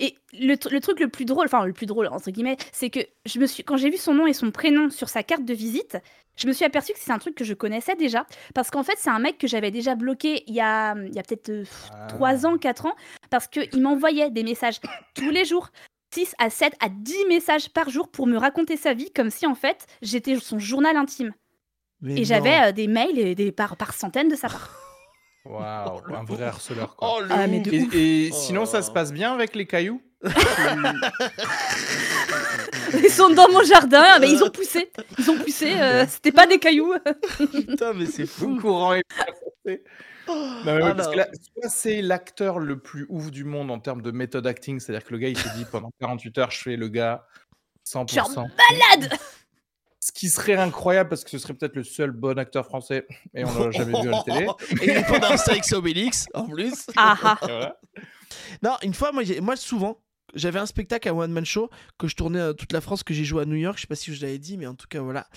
Et 0.02 0.16
le, 0.34 0.56
tr- 0.56 0.72
le 0.72 0.80
truc 0.80 1.00
le 1.00 1.10
plus 1.10 1.26
drôle, 1.26 1.46
enfin 1.46 1.66
le 1.66 1.74
plus 1.74 1.86
drôle 1.86 2.08
entre 2.08 2.32
guillemets, 2.32 2.58
c'est 2.72 2.90
que 2.90 3.02
je 3.26 3.38
me 3.40 3.46
suis, 3.46 3.64
quand 3.64 3.76
j'ai 3.78 3.90
vu 3.90 3.98
son 3.98 4.14
nom 4.14 4.26
et 4.28 4.34
son 4.34 4.50
prénom 4.52 4.90
sur 4.90 5.10
sa 5.10 5.24
carte 5.24 5.44
de 5.46 5.54
visite, 5.54 5.98
je 6.38 6.48
me 6.48 6.54
suis 6.54 6.64
aperçue 6.64 6.94
que 6.94 7.00
c'est 7.00 7.12
un 7.12 7.18
truc 7.20 7.36
que 7.36 7.44
je 7.44 7.54
connaissais 7.54 7.96
déjà, 7.96 8.26
parce 8.56 8.72
qu'en 8.72 8.84
fait 8.84 8.96
c'est 8.98 9.10
un 9.10 9.20
mec 9.20 9.38
que 9.38 9.46
j'avais 9.48 9.72
déjà 9.72 9.96
bloqué 9.96 10.44
il 10.48 10.54
y 10.54 10.62
a, 10.62 10.96
il 10.96 11.14
y 11.14 11.20
a 11.20 11.24
peut-être 11.24 11.50
euh, 11.50 11.64
Ah. 11.92 12.08
3 12.08 12.46
ans, 12.46 12.58
4 12.58 12.86
ans, 12.86 12.96
parce 13.30 13.48
qu'il 13.48 13.82
m'envoyait 13.82 14.30
des 14.32 14.44
messages 14.44 14.80
tous 15.16 15.30
les 15.32 15.44
jours. 15.46 15.70
6 16.14 16.34
à 16.40 16.50
7 16.50 16.74
à 16.80 16.90
10 16.90 17.26
messages 17.28 17.70
par 17.70 17.90
jour 17.90 18.08
pour 18.10 18.26
me 18.26 18.38
raconter 18.38 18.78
sa 18.78 18.94
vie 18.94 19.12
comme 19.12 19.30
si 19.30 19.46
en 19.46 19.54
fait 19.54 19.86
j'étais 20.02 20.38
son 20.40 20.58
journal 20.60 20.96
intime. 20.98 21.34
Mais 22.02 22.22
Et 22.22 22.24
j'avais 22.24 22.70
euh, 22.70 22.72
des 22.72 22.88
mails 22.88 23.20
et 23.20 23.36
des 23.36 23.52
par, 23.52 23.76
par 23.76 23.94
centaines 23.94 24.30
de 24.30 24.36
sa 24.36 24.48
part. 24.48 24.89
Waouh, 25.46 26.02
Oh, 26.10 26.14
un 26.14 26.24
vrai 26.24 26.44
harceleur, 26.46 26.96
quoi. 26.96 27.16
Oh, 27.18 27.22
le 27.22 27.28
Ah, 27.32 27.48
mais 27.48 27.60
de 27.62 27.72
Et, 27.74 27.82
ouf. 27.84 27.94
et 27.96 28.30
Oh 28.32 28.36
sinon, 28.36 28.66
ça 28.66 28.82
se 28.82 28.92
passe 28.92 29.12
bien 29.14 29.34
avec 29.34 29.56
les 29.56 29.66
cailloux? 29.66 30.02
Ils 32.94 33.10
sont 33.12 33.30
dans 33.30 33.50
mon 33.52 33.64
jardin, 33.64 34.20
mais 34.20 34.32
ils 34.32 34.44
ont 34.44 34.50
poussé. 34.50 34.92
Ils 35.18 35.30
ont 35.30 35.38
poussé, 35.38 35.80
euh, 35.80 36.06
c'était 36.08 36.32
pas 36.32 36.48
des 36.48 36.58
cailloux. 36.60 36.94
Putain, 37.54 37.94
mais 37.94 38.06
c'est 38.08 38.24
Le 38.24 38.28
fou. 38.28 38.58
courant 38.60 38.94
est. 38.96 39.04
Non, 39.66 39.76
mais 40.66 40.74
ouais, 40.74 40.82
Ah, 40.84 40.96
parce 40.96 41.08
non. 41.08 41.14
que 41.14 41.18
là, 41.20 41.28
soit 41.54 41.70
c'est 41.70 42.02
l'acteur 42.02 42.60
le 42.60 42.80
plus 42.80 43.06
ouf 43.10 43.32
du 43.32 43.44
monde 43.46 43.72
en 43.72 43.80
termes 43.80 44.02
de 44.02 44.12
méthode 44.12 44.46
acting, 44.48 44.80
c'est-à-dire 44.80 45.06
que 45.08 45.14
le 45.14 45.20
gars 45.20 45.30
il 45.30 45.38
se 45.38 45.50
dit 45.56 45.66
pendant 45.72 45.92
48 46.00 46.38
heures 46.40 46.52
je 46.52 46.62
fais 46.62 46.76
le 46.76 46.88
gars 46.88 47.26
100%. 47.88 48.14
Genre 48.14 48.30
malade 48.38 49.14
Ce 50.10 50.12
qui 50.12 50.28
serait 50.28 50.56
incroyable 50.56 51.08
parce 51.08 51.24
que 51.24 51.30
ce 51.30 51.38
serait 51.38 51.54
peut-être 51.54 51.76
le 51.76 51.84
seul 51.84 52.10
bon 52.10 52.40
acteur 52.40 52.66
français 52.66 53.06
et 53.36 53.46
on 53.46 53.60
l'a 53.60 53.70
jamais 53.70 54.02
vu 54.02 54.08
à 54.08 54.12
la 54.12 54.24
télé. 54.24 54.48
Et 54.82 54.86
il 54.86 54.90
est 54.90 55.04
pas 55.04 55.36
et 55.56 55.76
Obélix, 55.76 56.26
en 56.34 56.48
plus. 56.48 56.88
Ah 56.98 57.16
ah 57.22 57.38
voilà. 57.40 57.80
Non, 58.64 58.72
une 58.82 58.96
fois, 58.96 59.12
moi, 59.12 59.22
moi 59.40 59.56
souvent, 59.56 60.02
j'avais 60.34 60.58
un 60.58 60.66
spectacle 60.66 61.08
à 61.10 61.14
One 61.14 61.32
Man 61.32 61.46
Show 61.46 61.70
que 62.00 62.08
je 62.08 62.16
tournais 62.16 62.40
à 62.42 62.56
toute 62.56 62.74
la 62.74 62.82
France, 62.82 63.04
que 63.04 63.14
j'ai 63.14 63.24
joué 63.24 63.44
à 63.44 63.46
New 63.46 63.56
York. 63.56 63.78
Je 63.78 63.82
sais 63.82 63.88
pas 63.88 63.96
si 63.96 64.16
je 64.16 64.20
l'avais 64.26 64.40
dit, 64.40 64.58
mais 64.58 64.66
en 64.66 64.74
tout 64.74 64.88
cas, 64.88 65.00
voilà. 65.02 65.28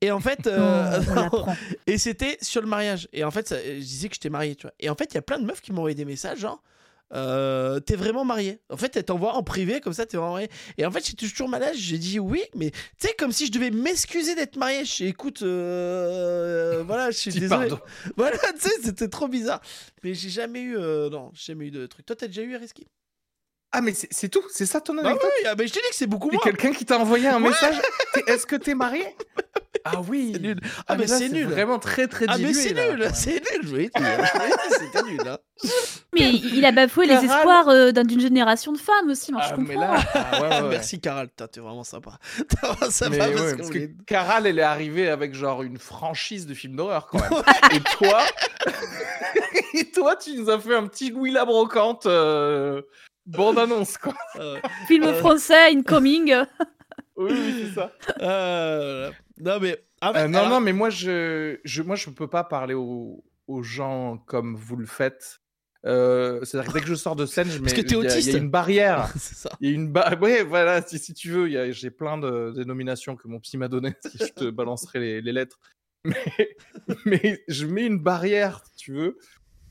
Et 0.00 0.10
en 0.10 0.18
fait, 0.18 0.48
euh, 0.48 1.00
et 1.86 1.96
c'était 1.96 2.38
sur 2.42 2.60
le 2.60 2.66
mariage. 2.66 3.08
Et 3.12 3.22
en 3.22 3.30
fait, 3.30 3.46
ça- 3.46 3.62
je 3.62 3.78
disais 3.78 4.08
que 4.08 4.16
j'étais 4.16 4.30
marié, 4.30 4.56
tu 4.56 4.62
vois. 4.62 4.74
Et 4.80 4.90
en 4.90 4.96
fait, 4.96 5.12
il 5.12 5.14
y 5.14 5.18
a 5.18 5.22
plein 5.22 5.38
de 5.38 5.44
meufs 5.44 5.60
qui 5.60 5.70
m'ont 5.70 5.78
envoyé 5.78 5.94
des 5.94 6.04
messages, 6.04 6.40
genre. 6.40 6.60
Euh, 7.14 7.80
t'es 7.80 7.96
vraiment 7.96 8.24
marié. 8.24 8.60
En 8.70 8.76
fait, 8.76 8.96
elle 8.96 9.04
t'envoie 9.04 9.34
en 9.34 9.42
privé, 9.42 9.80
comme 9.80 9.92
ça, 9.92 10.06
t'es 10.06 10.16
vraiment 10.16 10.32
marié. 10.32 10.50
Et 10.76 10.84
en 10.86 10.90
fait, 10.90 11.04
j'étais 11.06 11.26
toujours 11.26 11.48
malade. 11.48 11.74
J'ai 11.76 11.98
dit 11.98 12.18
oui, 12.18 12.42
mais 12.54 12.70
tu 12.70 12.78
sais, 12.98 13.14
comme 13.18 13.32
si 13.32 13.46
je 13.46 13.52
devais 13.52 13.70
m'excuser 13.70 14.34
d'être 14.34 14.56
marié. 14.56 14.84
Je 14.84 15.04
écoute, 15.04 15.42
euh, 15.42 16.82
voilà, 16.86 17.10
je 17.10 17.16
suis 17.16 17.30
désolé. 17.32 17.68
pardon. 17.68 17.80
Voilà, 18.16 18.38
tu 18.54 18.60
sais, 18.68 18.74
c'était 18.82 19.08
trop 19.08 19.28
bizarre. 19.28 19.60
Mais 20.02 20.14
j'ai 20.14 20.30
jamais 20.30 20.60
eu, 20.60 20.76
euh, 20.76 21.08
non, 21.10 21.30
j'ai 21.34 21.52
jamais 21.52 21.66
eu 21.66 21.70
de 21.70 21.86
truc. 21.86 22.04
Toi, 22.06 22.16
t'as 22.16 22.26
déjà 22.26 22.42
eu 22.42 22.56
Reski 22.56 22.86
Ah 23.70 23.80
mais 23.82 23.92
c'est 23.94 24.28
tout, 24.30 24.42
c'est 24.50 24.64
ça 24.66 24.80
ton 24.80 24.94
Bah 24.94 25.02
anecdote 25.10 25.30
oui, 25.42 25.46
ah, 25.46 25.54
mais 25.58 25.66
je 25.66 25.72
te 25.74 25.78
dis 25.78 25.88
que 25.90 25.94
c'est 25.94 26.06
beaucoup 26.06 26.30
moins. 26.30 26.40
quelqu'un 26.42 26.72
qui 26.72 26.86
t'a 26.86 26.98
envoyé 26.98 27.28
un 27.28 27.38
message 27.38 27.76
Est-ce 28.26 28.46
que 28.46 28.56
t'es 28.56 28.74
marié? 28.74 29.04
Ah 29.84 30.00
oui 30.06 30.32
C'est 30.34 30.40
nul. 30.42 30.60
Ah, 30.88 30.96
mais 30.96 31.06
là, 31.06 31.16
c'est 31.18 31.28
nul. 31.28 31.46
Vraiment 31.46 31.78
très 31.78 32.08
très 32.08 32.26
Ah, 32.28 32.32
mais 32.36 32.46
dilué, 32.48 32.52
c'est 32.52 32.74
là, 32.74 32.90
nul, 32.94 33.08
c'est 33.14 33.40
nul. 33.52 33.60
Je 33.62 33.76
dire, 33.76 34.58
c'était 34.70 35.02
nul. 35.04 35.20
Hein. 35.26 35.38
Mais 36.14 36.30
il 36.32 36.64
a 36.64 36.72
bafoué 36.72 37.06
les 37.06 37.14
espoirs 37.14 37.68
euh, 37.68 37.92
d'un- 37.92 38.02
d'une 38.02 38.20
génération 38.20 38.72
de 38.72 38.78
femmes 38.78 39.08
aussi, 39.10 39.30
moi 39.32 39.40
je 39.42 39.48
Ah, 39.52 39.56
comprends. 39.56 39.68
mais 39.68 39.76
là, 39.76 39.94
ah, 40.14 40.40
ouais, 40.42 40.48
ouais, 40.48 40.60
ouais. 40.62 40.68
Merci, 40.70 41.00
Caral. 41.00 41.28
T'es 41.30 41.60
vraiment 41.60 41.84
sympa. 41.84 42.18
T'es 42.36 42.56
vraiment 42.66 42.90
sympa 42.90 43.28
Mais 43.28 43.56
parce 43.56 43.70
que 43.70 43.90
Caral, 44.04 44.46
elle 44.46 44.58
est 44.58 44.62
arrivée 44.62 45.08
avec 45.08 45.34
genre 45.34 45.62
une 45.62 45.78
franchise 45.78 46.46
de 46.46 46.54
films 46.54 46.76
d'horreur 46.76 47.06
quand 47.06 47.20
même. 47.20 47.42
Et 47.72 47.80
toi, 47.80 48.20
et 49.74 49.90
toi, 49.90 50.16
tu 50.16 50.34
nous 50.34 50.50
as 50.50 50.58
fait 50.58 50.74
un 50.74 50.86
petit 50.86 51.10
Louis 51.10 51.30
la 51.30 51.44
brocante 51.44 52.06
euh, 52.06 52.82
bande 53.28 53.58
annonce 53.58 53.96
quoi. 53.98 54.14
Euh, 54.36 54.58
Film 54.86 55.04
Euh. 55.04 55.14
français, 55.14 55.72
incoming. 55.72 56.34
Oui, 57.16 57.32
oui, 57.32 57.64
c'est 57.66 57.74
ça. 57.74 57.92
euh, 58.22 59.10
Non, 59.38 59.58
mais. 59.60 59.76
ah, 60.00 60.12
Euh, 60.14 60.28
non, 60.28 60.48
non, 60.48 60.60
mais 60.60 60.72
moi, 60.72 60.88
je, 60.88 61.58
je, 61.64 61.82
moi, 61.82 61.96
je 61.96 62.10
peux 62.10 62.28
pas 62.28 62.44
parler 62.44 62.74
aux, 62.74 63.24
aux 63.48 63.62
gens 63.64 64.18
comme 64.26 64.54
vous 64.54 64.76
le 64.76 64.86
faites. 64.86 65.40
Euh, 65.84 66.44
C'est-à-dire 66.44 66.72
que 66.72 66.78
dès 66.78 66.82
que 66.84 66.86
je 66.88 66.94
sors 66.94 67.16
de 67.16 67.26
scène, 67.26 67.48
je 67.48 67.58
mets, 67.58 67.62
Parce 67.62 67.72
que 67.72 67.80
t'es 67.80 67.96
il 67.96 68.24
y 68.24 68.30
y 68.30 68.34
a 68.36 68.38
une 68.38 68.50
barrière. 68.50 69.08
c'est 69.18 69.34
ça. 69.34 69.50
Il 69.60 69.68
y 69.68 69.72
a 69.72 69.74
une 69.74 69.90
ba... 69.90 70.14
Ouais, 70.20 70.44
voilà, 70.44 70.80
si, 70.82 70.98
si 71.00 71.12
tu 71.12 71.30
veux, 71.30 71.72
j'ai 71.72 71.90
plein 71.90 72.18
de 72.18 72.52
dénominations 72.54 73.16
que 73.16 73.26
mon 73.26 73.40
psy 73.40 73.58
m'a 73.58 73.66
données, 73.66 73.94
si 74.08 74.18
je 74.18 74.32
te 74.32 74.50
balancerai 74.50 75.00
les, 75.00 75.20
les 75.20 75.32
lettres. 75.32 75.58
Mais, 76.04 76.56
mais 77.04 77.42
je 77.48 77.66
mets 77.66 77.86
une 77.86 77.98
barrière, 77.98 78.62
si 78.70 78.76
tu 78.76 78.92
veux, 78.92 79.18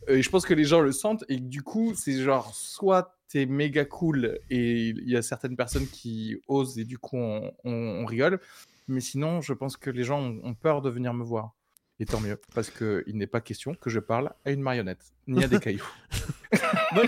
et 0.07 0.21
je 0.21 0.29
pense 0.29 0.45
que 0.45 0.53
les 0.53 0.63
gens 0.63 0.81
le 0.81 0.91
sentent, 0.91 1.23
et 1.29 1.37
du 1.37 1.61
coup, 1.63 1.93
c'est 1.95 2.21
genre, 2.21 2.53
soit 2.55 3.17
t'es 3.29 3.45
méga 3.45 3.83
cool, 3.85 4.39
et 4.49 4.87
il 4.89 5.09
y 5.09 5.17
a 5.17 5.21
certaines 5.21 5.55
personnes 5.57 5.87
qui 5.87 6.37
osent, 6.47 6.77
et 6.79 6.85
du 6.85 6.97
coup, 6.97 7.17
on, 7.17 7.51
on- 7.65 7.71
on 8.01 8.05
rigole, 8.05 8.39
mais 8.87 9.01
sinon, 9.01 9.41
je 9.41 9.53
pense 9.53 9.75
que 9.77 9.89
les 9.89 10.03
gens 10.03 10.19
ont, 10.21 10.39
ont 10.43 10.53
peur 10.53 10.81
de 10.81 10.89
venir 10.89 11.13
me 11.13 11.23
voir. 11.23 11.53
Et 11.99 12.05
tant 12.05 12.21
mieux, 12.21 12.39
parce 12.53 12.69
qu'il 12.69 13.17
n'est 13.17 13.25
pas 13.27 13.41
question 13.41 13.73
que 13.73 13.89
je 13.89 13.99
parle 13.99 14.31
à 14.45 14.51
une 14.51 14.61
marionnette, 14.61 15.03
ni 15.25 15.43
à 15.43 15.47
des 15.47 15.59
cailloux. 15.59 15.83
Moi, 16.93 17.05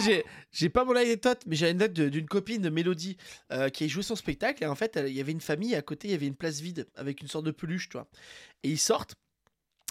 j'ai, 0.52 0.70
pas 0.70 0.84
mon 0.84 0.96
anecdote, 0.96 1.42
mais 1.46 1.56
j'ai 1.56 1.70
une 1.70 1.78
de- 1.78 2.10
d'une 2.10 2.26
copine 2.26 2.62
de 2.64 2.70
Mélodie 2.70 3.16
euh, 3.52 3.70
qui 3.70 3.84
a 3.84 3.88
joué 3.88 4.02
son 4.02 4.16
spectacle. 4.16 4.64
Et 4.64 4.68
en 4.68 4.74
fait, 4.76 5.00
il 5.08 5.14
y 5.14 5.22
avait 5.22 5.32
une 5.32 5.42
famille 5.42 5.76
à 5.76 5.82
côté, 5.84 6.08
il 6.08 6.12
y 6.12 6.16
avait 6.16 6.26
une 6.28 6.36
place 6.36 6.60
vide 6.60 6.88
avec 6.96 7.22
une 7.22 7.28
sorte 7.28 7.46
de 7.46 7.52
peluche, 7.52 7.88
tu 7.90 7.98
vois. 7.98 8.08
Et 8.64 8.70
ils 8.72 8.80
sortent. 8.80 9.14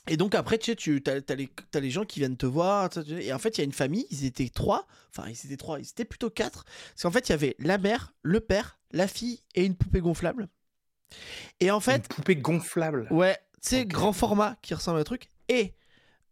Et 0.09 0.17
donc 0.17 0.35
après, 0.35 0.59
tu 0.59 0.71
sais, 0.73 0.77
tu 0.77 1.03
as, 1.07 1.81
les, 1.81 1.91
gens 1.91 2.05
qui 2.05 2.19
viennent 2.21 2.37
te 2.37 2.47
voir. 2.47 2.89
Et 3.21 3.33
en 3.33 3.39
fait, 3.39 3.57
il 3.57 3.59
y 3.59 3.61
a 3.61 3.65
une 3.65 3.73
famille, 3.73 4.07
ils 4.11 4.25
étaient 4.25 4.49
trois. 4.49 4.87
Enfin, 5.15 5.29
ils 5.29 5.47
étaient 5.47 5.57
trois, 5.57 5.79
ils 5.79 5.89
étaient 5.89 6.05
plutôt 6.05 6.31
quatre. 6.31 6.65
Parce 6.65 7.03
qu'en 7.03 7.11
fait, 7.11 7.29
il 7.29 7.33
y 7.33 7.35
avait 7.35 7.55
la 7.59 7.79
mère, 7.79 8.15
le 8.23 8.41
père, 8.41 8.79
la 8.91 9.07
fille 9.07 9.43
et 9.55 9.65
une 9.65 9.75
poupée 9.77 10.01
gonflable. 10.01 10.49
Et 11.61 11.71
en 11.71 11.81
fait, 11.81 11.97
Une 11.97 12.15
poupée 12.15 12.37
gonflable. 12.37 13.07
ouais, 13.11 13.37
tu 13.63 13.71
sais, 13.71 13.87
grand 13.87 14.13
format 14.13 14.57
qui 14.63 14.75
ressemble 14.75 14.99
à 14.99 15.01
un 15.01 15.05
truc. 15.05 15.31
Et, 15.49 15.75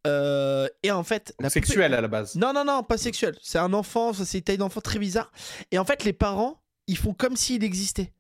euh, 0.07 0.69
et 0.83 0.91
en 0.91 1.05
fait, 1.05 1.35
la 1.39 1.49
poupée- 1.49 1.53
Sexuelle 1.53 1.95
à 1.95 2.01
la 2.01 2.09
base. 2.09 2.35
non, 2.37 2.53
non, 2.53 2.65
non, 2.65 2.83
pas 2.83 2.97
sexuel. 2.99 3.37
C'est 3.43 3.59
un 3.59 3.73
enfant, 3.73 4.13
c'est 4.13 4.39
une 4.39 4.45
taille 4.45 4.59
d'enfant 4.59 4.81
très 4.81 4.99
bizarre. 4.99 5.33
Et 5.71 5.79
en 5.79 5.85
fait, 5.85 6.05
les 6.05 6.13
parents, 6.13 6.63
ils 6.87 6.97
font 6.97 7.13
comme 7.15 7.37
s'il 7.37 7.65
existait. 7.65 8.13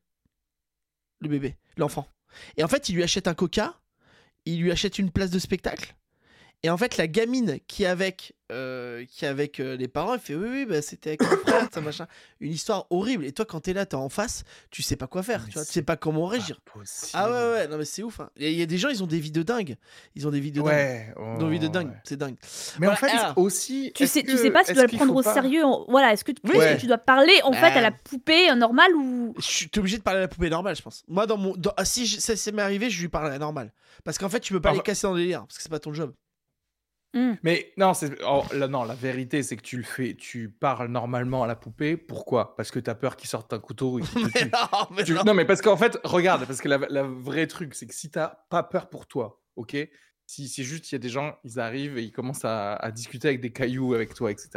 Le 1.20 1.28
bébé, 1.28 1.56
l'enfant. 1.76 2.06
Et 2.58 2.64
en 2.64 2.68
fait, 2.68 2.88
ils 2.88 2.94
lui 2.94 3.02
achètent 3.02 3.28
un 3.28 3.34
coca, 3.34 3.80
ils 4.46 4.60
lui 4.60 4.72
achètent 4.72 4.98
une 4.98 5.10
place 5.10 5.30
de 5.30 5.38
spectacle? 5.38 5.94
Et 6.62 6.70
en 6.70 6.76
fait, 6.76 6.96
la 6.96 7.06
gamine 7.06 7.58
qui 7.68 7.84
est 7.84 7.86
avec, 7.86 8.34
euh, 8.50 9.04
qui 9.08 9.24
est 9.24 9.28
avec 9.28 9.60
euh, 9.60 9.76
les 9.76 9.86
parents, 9.86 10.14
elle 10.14 10.20
fait 10.20 10.34
oui, 10.34 10.48
oui, 10.50 10.66
bah, 10.66 10.82
c'était 10.82 11.10
avec 11.10 11.22
mon 11.22 11.36
frère, 11.36 11.68
ça 11.72 11.80
machin. 11.80 12.06
Une 12.40 12.50
histoire 12.50 12.86
horrible. 12.90 13.24
Et 13.24 13.30
toi, 13.30 13.44
quand 13.44 13.60
t'es 13.60 13.72
là, 13.72 13.86
t'es 13.86 13.94
en 13.94 14.08
face, 14.08 14.42
tu 14.70 14.82
sais 14.82 14.96
pas 14.96 15.06
quoi 15.06 15.22
faire, 15.22 15.42
Mais 15.44 15.48
tu 15.52 15.58
vois, 15.58 15.64
tu 15.64 15.72
sais 15.72 15.82
pas 15.82 15.96
comment 15.96 16.26
réagir. 16.26 16.58
Ah 17.12 17.30
ouais, 17.30 17.50
ouais, 17.52 17.68
non, 17.68 17.76
mais 17.78 17.84
c'est 17.84 18.02
ouf. 18.02 18.18
hein. 18.18 18.30
Il 18.36 18.50
y 18.50 18.62
a 18.62 18.66
des 18.66 18.78
gens, 18.78 18.88
ils 18.88 19.00
ont 19.04 19.06
des 19.06 19.20
vies 19.20 19.30
de 19.30 19.42
dingue. 19.44 19.76
Ils 20.16 20.26
ont 20.26 20.30
des 20.30 20.40
vies 20.40 20.50
de 20.50 20.56
dingue. 20.56 20.66
Ouais, 20.66 21.14
Ils 21.16 21.22
ont 21.22 21.46
des 21.46 21.50
vies 21.50 21.58
de 21.60 21.66
ouais, 21.66 21.70
dingue, 21.70 21.88
ouais. 21.90 22.00
c'est 22.04 22.16
dingue. 22.16 22.36
Mais 22.80 22.88
en 22.88 22.96
fait, 22.96 23.10
alors, 23.10 23.38
aussi. 23.38 23.92
Tu 23.94 24.06
sais, 24.08 24.24
tu 24.24 24.36
sais 24.36 24.50
pas 24.50 24.64
si 24.64 24.70
tu 24.70 24.74
dois 24.74 24.86
le 24.86 24.96
prendre 24.96 25.14
au 25.14 25.22
pas- 25.22 25.34
sérieux. 25.34 25.64
en- 25.64 25.84
Voilà, 25.88 26.12
est-ce 26.14 26.24
que, 26.24 26.32
tu- 26.32 26.40
Oui. 26.44 26.56
est-ce 26.56 26.74
que 26.76 26.80
tu 26.80 26.86
dois 26.86 26.98
parler 26.98 27.34
en 27.44 27.52
fait 27.52 27.66
à 27.66 27.80
la 27.80 27.90
Bah. 27.90 27.96
poupée 28.02 28.50
euh, 28.50 28.54
normale 28.56 28.92
ou? 28.96 29.34
Je 29.38 29.42
suis 29.44 29.70
obligé 29.76 29.98
de 29.98 30.02
parler 30.02 30.18
à 30.18 30.22
la 30.22 30.28
poupée 30.28 30.50
normale, 30.50 30.74
je 30.74 30.82
pense. 30.82 31.04
Moi, 31.06 31.26
dans 31.26 31.36
mon. 31.36 31.54
dans- 31.56 31.74
ah, 31.76 31.84
si 31.84 32.06
je- 32.06 32.18
ça, 32.18 32.34
ça 32.34 32.50
m'est 32.50 32.62
arrivé, 32.62 32.90
je 32.90 33.00
lui 33.00 33.08
parle 33.08 33.26
à 33.26 33.30
la 33.30 33.38
normale. 33.38 33.72
Parce 34.04 34.18
qu'en 34.18 34.28
fait, 34.28 34.40
tu 34.40 34.52
peux 34.52 34.60
pas 34.60 34.72
les 34.72 34.80
casser 34.80 35.06
dans 35.06 35.12
le 35.14 35.20
délire, 35.20 35.40
parce 35.46 35.56
que 35.58 35.62
c'est 35.62 35.68
pas 35.70 35.78
ton 35.78 35.92
job. 35.92 36.12
Mais 37.42 37.72
non, 37.78 37.94
c'est 37.94 38.12
oh, 38.26 38.42
là, 38.52 38.68
non, 38.68 38.84
la 38.84 38.94
vérité, 38.94 39.42
c'est 39.42 39.56
que 39.56 39.62
tu 39.62 39.78
le 39.78 39.82
fais, 39.84 40.14
tu 40.14 40.50
parles 40.50 40.88
normalement 40.88 41.42
à 41.44 41.46
la 41.46 41.56
poupée. 41.56 41.96
Pourquoi? 41.96 42.54
Parce 42.56 42.70
que 42.70 42.78
t'as 42.78 42.94
peur 42.94 43.16
qu'il 43.16 43.28
sorte 43.28 43.52
un 43.54 43.58
couteau 43.58 43.98
et 43.98 44.02
qu'il 44.02 44.10
te 44.10 44.18
Mais 44.34 44.40
tue. 44.42 44.50
non, 44.52 44.86
mais 44.90 45.04
Tu- 45.04 45.14
non. 45.14 45.24
Non, 45.24 45.34
mais 45.34 45.44
parce 45.46 45.62
qu'en 45.62 45.76
fait, 45.78 45.98
regarde, 46.04 46.44
parce 46.46 46.60
que 46.60 46.68
la, 46.68 46.78
la 46.90 47.04
vraie 47.04 47.46
truc, 47.46 47.74
c'est 47.74 47.86
que 47.86 47.94
si 47.94 48.10
t'as 48.10 48.36
pas 48.50 48.62
peur 48.62 48.90
pour 48.90 49.06
toi, 49.06 49.40
ok? 49.56 49.76
Si 50.26 50.48
c'est 50.48 50.62
juste, 50.64 50.90
il 50.90 50.94
y 50.94 50.96
a 50.96 50.98
des 50.98 51.08
gens, 51.08 51.36
ils 51.44 51.58
arrivent 51.58 51.96
et 51.96 52.02
ils 52.02 52.12
commencent 52.12 52.44
à, 52.44 52.74
à 52.74 52.90
discuter 52.90 53.28
avec 53.28 53.40
des 53.40 53.52
cailloux 53.52 53.94
avec 53.94 54.12
toi, 54.12 54.30
etc. 54.30 54.50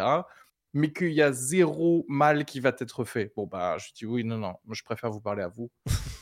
Mais 0.73 0.91
qu'il 0.91 1.13
y 1.13 1.21
a 1.21 1.31
zéro 1.31 2.05
mal 2.09 2.43
qui 2.45 2.59
va 2.59 2.71
t'être 2.73 3.03
fait. 3.05 3.31
Bon, 3.35 3.47
bah, 3.47 3.77
je 3.79 3.93
dis 3.95 4.05
oui, 4.05 4.23
non, 4.23 4.37
non, 4.37 4.55
moi 4.65 4.73
je 4.73 4.83
préfère 4.83 5.09
vous 5.11 5.21
parler 5.21 5.43
à 5.43 5.47
vous 5.47 5.71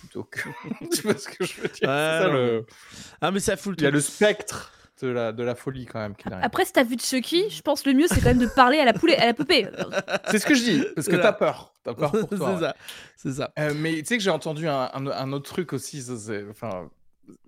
plutôt 0.01 0.23
que. 0.23 0.41
tu 0.93 1.01
vois 1.01 1.17
ce 1.17 1.27
que 1.29 1.45
je 1.45 1.61
veux 1.61 1.67
dire? 1.67 1.77
C'est 1.79 1.87
Ouais, 1.87 2.19
ça, 2.21 2.27
non, 2.27 2.33
le- 2.33 2.65
Ah, 3.21 3.31
mais 3.31 3.39
ça 3.39 3.57
fout 3.57 3.71
le 3.71 3.77
Il 3.79 3.83
y 3.83 3.87
a 3.87 3.89
truc. 3.89 3.95
le 3.95 4.01
spectre 4.01 4.71
de 5.01 5.07
la, 5.09 5.31
de 5.31 5.43
la 5.43 5.55
folie 5.55 5.85
quand 5.85 5.99
même 5.99 6.15
qui. 6.15 6.27
Après, 6.31 6.65
si 6.65 6.73
t'as 6.73 6.83
vu 6.83 6.97
Chucky, 6.99 7.49
je 7.49 7.61
pense 7.61 7.85
le 7.85 7.93
mieux 7.93 8.07
c'est 8.07 8.19
quand 8.21 8.27
même 8.29 8.39
de 8.39 8.47
parler 8.47 8.79
à 8.79 8.85
la 8.85 8.93
poule, 8.93 9.11
à 9.13 9.25
la 9.25 9.33
poupée. 9.33 9.67
C'est 10.31 10.39
ce 10.39 10.45
que 10.45 10.55
je 10.55 10.63
dis, 10.63 10.83
parce 10.95 11.07
que 11.07 11.15
t'as 11.15 11.33
peur. 11.33 11.73
T'as 11.83 11.93
peur 11.93 12.11
pour 12.11 12.27
toi. 12.29 12.37
c'est 12.37 12.53
ouais. 12.53 12.59
ça. 12.59 12.75
C'est 13.15 13.31
ça. 13.33 13.51
Euh, 13.59 13.73
mais 13.75 13.95
tu 13.99 14.05
sais 14.05 14.17
que 14.17 14.23
j'ai 14.23 14.29
entendu 14.29 14.67
un, 14.67 14.89
un- 14.93 15.07
un 15.07 15.31
autre 15.33 15.49
truc 15.49 15.73
aussi, 15.73 16.01
ça, 16.01 16.13
enfin, 16.49 16.89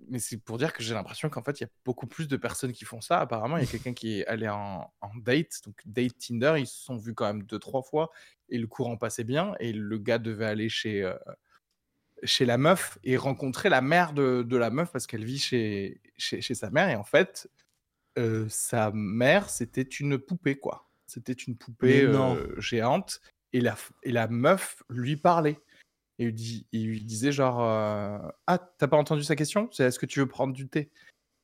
mais 0.08 0.18
c'est 0.18 0.36
pour 0.36 0.58
dire 0.58 0.72
que 0.72 0.82
j'ai 0.82 0.92
l'impression 0.94 1.28
qu'en 1.30 1.42
fait 1.42 1.58
il 1.60 1.64
y 1.64 1.66
a 1.66 1.70
beaucoup 1.84 2.06
plus 2.06 2.28
de 2.28 2.36
personnes 2.36 2.72
qui 2.72 2.84
font 2.84 3.00
ça. 3.00 3.18
Apparemment, 3.20 3.56
il 3.56 3.64
y 3.64 3.66
a 3.66 3.70
quelqu'un 3.70 3.94
qui 3.94 4.20
est 4.20 4.26
allé 4.26 4.48
en, 4.48 4.90
en 5.00 5.10
date, 5.16 5.60
donc 5.64 5.74
date 5.86 6.12
Tinder, 6.18 6.54
ils 6.58 6.66
se 6.66 6.84
sont 6.84 6.96
vus 6.96 7.14
quand 7.14 7.26
même 7.26 7.42
deux 7.44 7.58
trois 7.58 7.82
fois 7.82 8.10
et 8.48 8.58
le 8.58 8.66
courant 8.66 8.96
passait 8.96 9.24
bien 9.24 9.54
et 9.60 9.72
le 9.72 9.98
gars 9.98 10.18
devait 10.18 10.46
aller 10.46 10.68
chez 10.68 11.02
euh, 11.02 11.14
chez 12.22 12.44
la 12.44 12.58
meuf 12.58 12.98
et 13.04 13.16
rencontrer 13.16 13.68
la 13.68 13.80
mère 13.80 14.12
de, 14.12 14.42
de 14.42 14.56
la 14.56 14.70
meuf 14.70 14.92
parce 14.92 15.06
qu'elle 15.06 15.24
vit 15.24 15.38
chez, 15.38 16.00
chez 16.16 16.40
chez 16.40 16.54
sa 16.54 16.70
mère. 16.70 16.88
Et 16.88 16.96
en 16.96 17.04
fait 17.04 17.48
euh, 18.18 18.46
sa 18.48 18.90
mère 18.92 19.50
c'était 19.50 19.82
une 19.82 20.18
poupée 20.18 20.58
quoi. 20.58 20.90
C'était 21.06 21.32
une 21.32 21.56
poupée 21.56 22.04
euh, 22.04 22.60
géante. 22.60 23.20
Et 23.52 23.60
la, 23.60 23.76
et 24.04 24.12
la 24.12 24.28
meuf 24.28 24.82
lui 24.88 25.16
parlait. 25.16 25.58
Et 26.20 26.26
il 26.26 26.36
lui, 26.36 26.66
lui 26.72 27.04
disait 27.04 27.32
genre 27.32 27.60
euh, 27.62 28.18
Ah, 28.46 28.58
t'as 28.58 28.86
pas 28.86 28.96
entendu 28.96 29.24
sa 29.24 29.34
question? 29.34 29.68
C'est 29.72 29.84
est-ce 29.84 29.98
que 29.98 30.06
tu 30.06 30.20
veux 30.20 30.28
prendre 30.28 30.52
du 30.52 30.68
thé? 30.68 30.90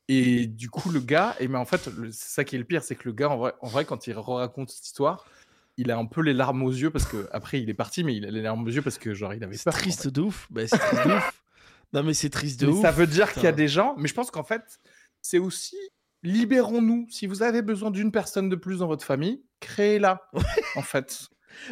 Et 0.09 0.47
du 0.47 0.71
coup, 0.71 0.91
le 0.91 1.01
gars, 1.01 1.35
et 1.41 1.49
mais 1.49 1.59
en 1.59 1.65
fait, 1.65 1.91
c'est 2.13 2.29
ça 2.29 2.45
qui 2.45 2.55
est 2.55 2.61
le 2.61 2.65
pire, 2.65 2.85
c'est 2.85 2.95
que 2.95 3.09
le 3.09 3.13
gars, 3.13 3.29
en 3.29 3.39
vrai, 3.39 3.55
en 3.61 3.67
vrai, 3.67 3.85
quand 3.85 4.07
il 4.07 4.17
raconte 4.17 4.71
cette 4.71 4.87
histoire, 4.87 5.27
il 5.77 5.91
a 5.91 5.99
un 5.99 6.07
peu 6.07 6.23
les 6.23 6.33
larmes 6.33 6.63
aux 6.63 6.71
yeux 6.73 6.91
parce 6.91 7.05
que 7.07 7.29
après 7.33 7.61
il 7.61 7.69
est 7.71 7.75
parti, 7.75 8.03
mais 8.05 8.17
il 8.17 8.25
a 8.25 8.31
les 8.31 8.43
larmes 8.43 8.65
aux 8.65 8.71
yeux 8.71 8.83
parce 8.83 8.99
que 8.99 9.15
genre 9.15 9.35
il 9.35 9.43
avait 9.45 9.57
C'est 9.57 9.65
peur. 9.65 9.75
en 9.75 9.79
triste 9.79 10.03
fait. 10.05 10.11
de 10.11 10.21
ouf. 10.23 10.47
Bah, 10.51 10.63
c'est 10.67 10.79
triste 10.79 11.07
de 11.07 11.13
ouf. 11.13 11.43
Non, 11.93 12.03
mais 12.03 12.15
c'est 12.15 12.31
triste 12.31 12.61
de 12.61 12.67
Mais 12.67 12.73
ouf. 12.73 12.83
ça 12.83 12.91
veut 12.91 13.07
dire 13.07 13.33
qu'il 13.33 13.45
y 13.45 13.47
a 13.47 13.53
des 13.53 13.69
gens, 13.69 13.95
mais 13.97 14.09
je 14.09 14.15
pense 14.15 14.31
qu'en 14.33 14.43
fait, 14.43 14.63
c'est 15.23 15.39
aussi 15.39 15.77
libérons-nous. 16.25 17.07
Si 17.11 17.27
vous 17.29 17.43
avez 17.45 17.63
besoin 17.63 17.91
d'une 17.93 18.11
personne 18.11 18.49
de 18.49 18.57
plus 18.57 18.79
dans 18.81 18.89
votre 18.89 19.05
famille, 19.05 19.43
créez-la, 19.61 20.29
en 20.75 20.83
fait, 20.83 21.29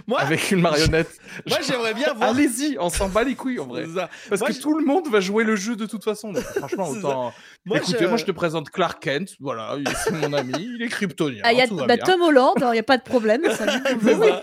Moi, 0.07 0.20
avec 0.20 0.51
une 0.51 0.61
marionnette. 0.61 1.11
moi 1.49 1.59
j'aimerais 1.66 1.94
bien 1.94 2.12
voir. 2.14 2.31
Allez-y, 2.31 2.77
on 2.81 2.88
s'en 2.90 3.09
bat 3.09 3.25
les 3.25 3.35
couilles 3.35 3.59
en 3.61 3.66
vrai. 3.66 3.85
Parce 4.29 4.40
Moi, 4.40 4.49
que 4.51 4.55
je- 4.55 4.61
tout 4.61 4.77
le 4.79 4.85
monde 4.85 5.09
va 5.09 5.20
jouer 5.20 5.44
le 5.44 5.57
jeu 5.57 5.77
de 5.77 5.87
toute 5.87 6.05
façon. 6.05 6.33
Donc, 6.33 6.42
franchement, 6.42 6.88
autant. 6.90 7.33
Moi, 7.64 7.79
Écoutez, 7.79 7.99
je- 8.01 8.07
moi 8.07 8.16
je 8.16 8.25
te 8.25 8.33
présente 8.33 8.70
Clark 8.70 9.03
Kent. 9.03 9.35
Voilà, 9.40 9.77
il- 9.79 9.87
c'est 10.05 10.12
mon 10.12 10.33
ami, 10.33 10.53
il 10.77 10.83
est 10.83 10.88
kryptonien. 10.88 11.40
Ah, 11.44 11.53
il 11.53 11.59
y 11.59 11.62
a 11.62 11.68
tout 11.68 11.77
va 11.77 11.87
bah, 11.87 11.97
bien. 11.97 12.05
Tom 12.05 12.23
Holland, 12.23 12.55
il 12.61 12.70
n'y 12.73 12.79
a 12.79 12.83
pas 12.83 12.99
de 12.99 13.03
problème. 13.05 13.42
ça. 13.53 13.66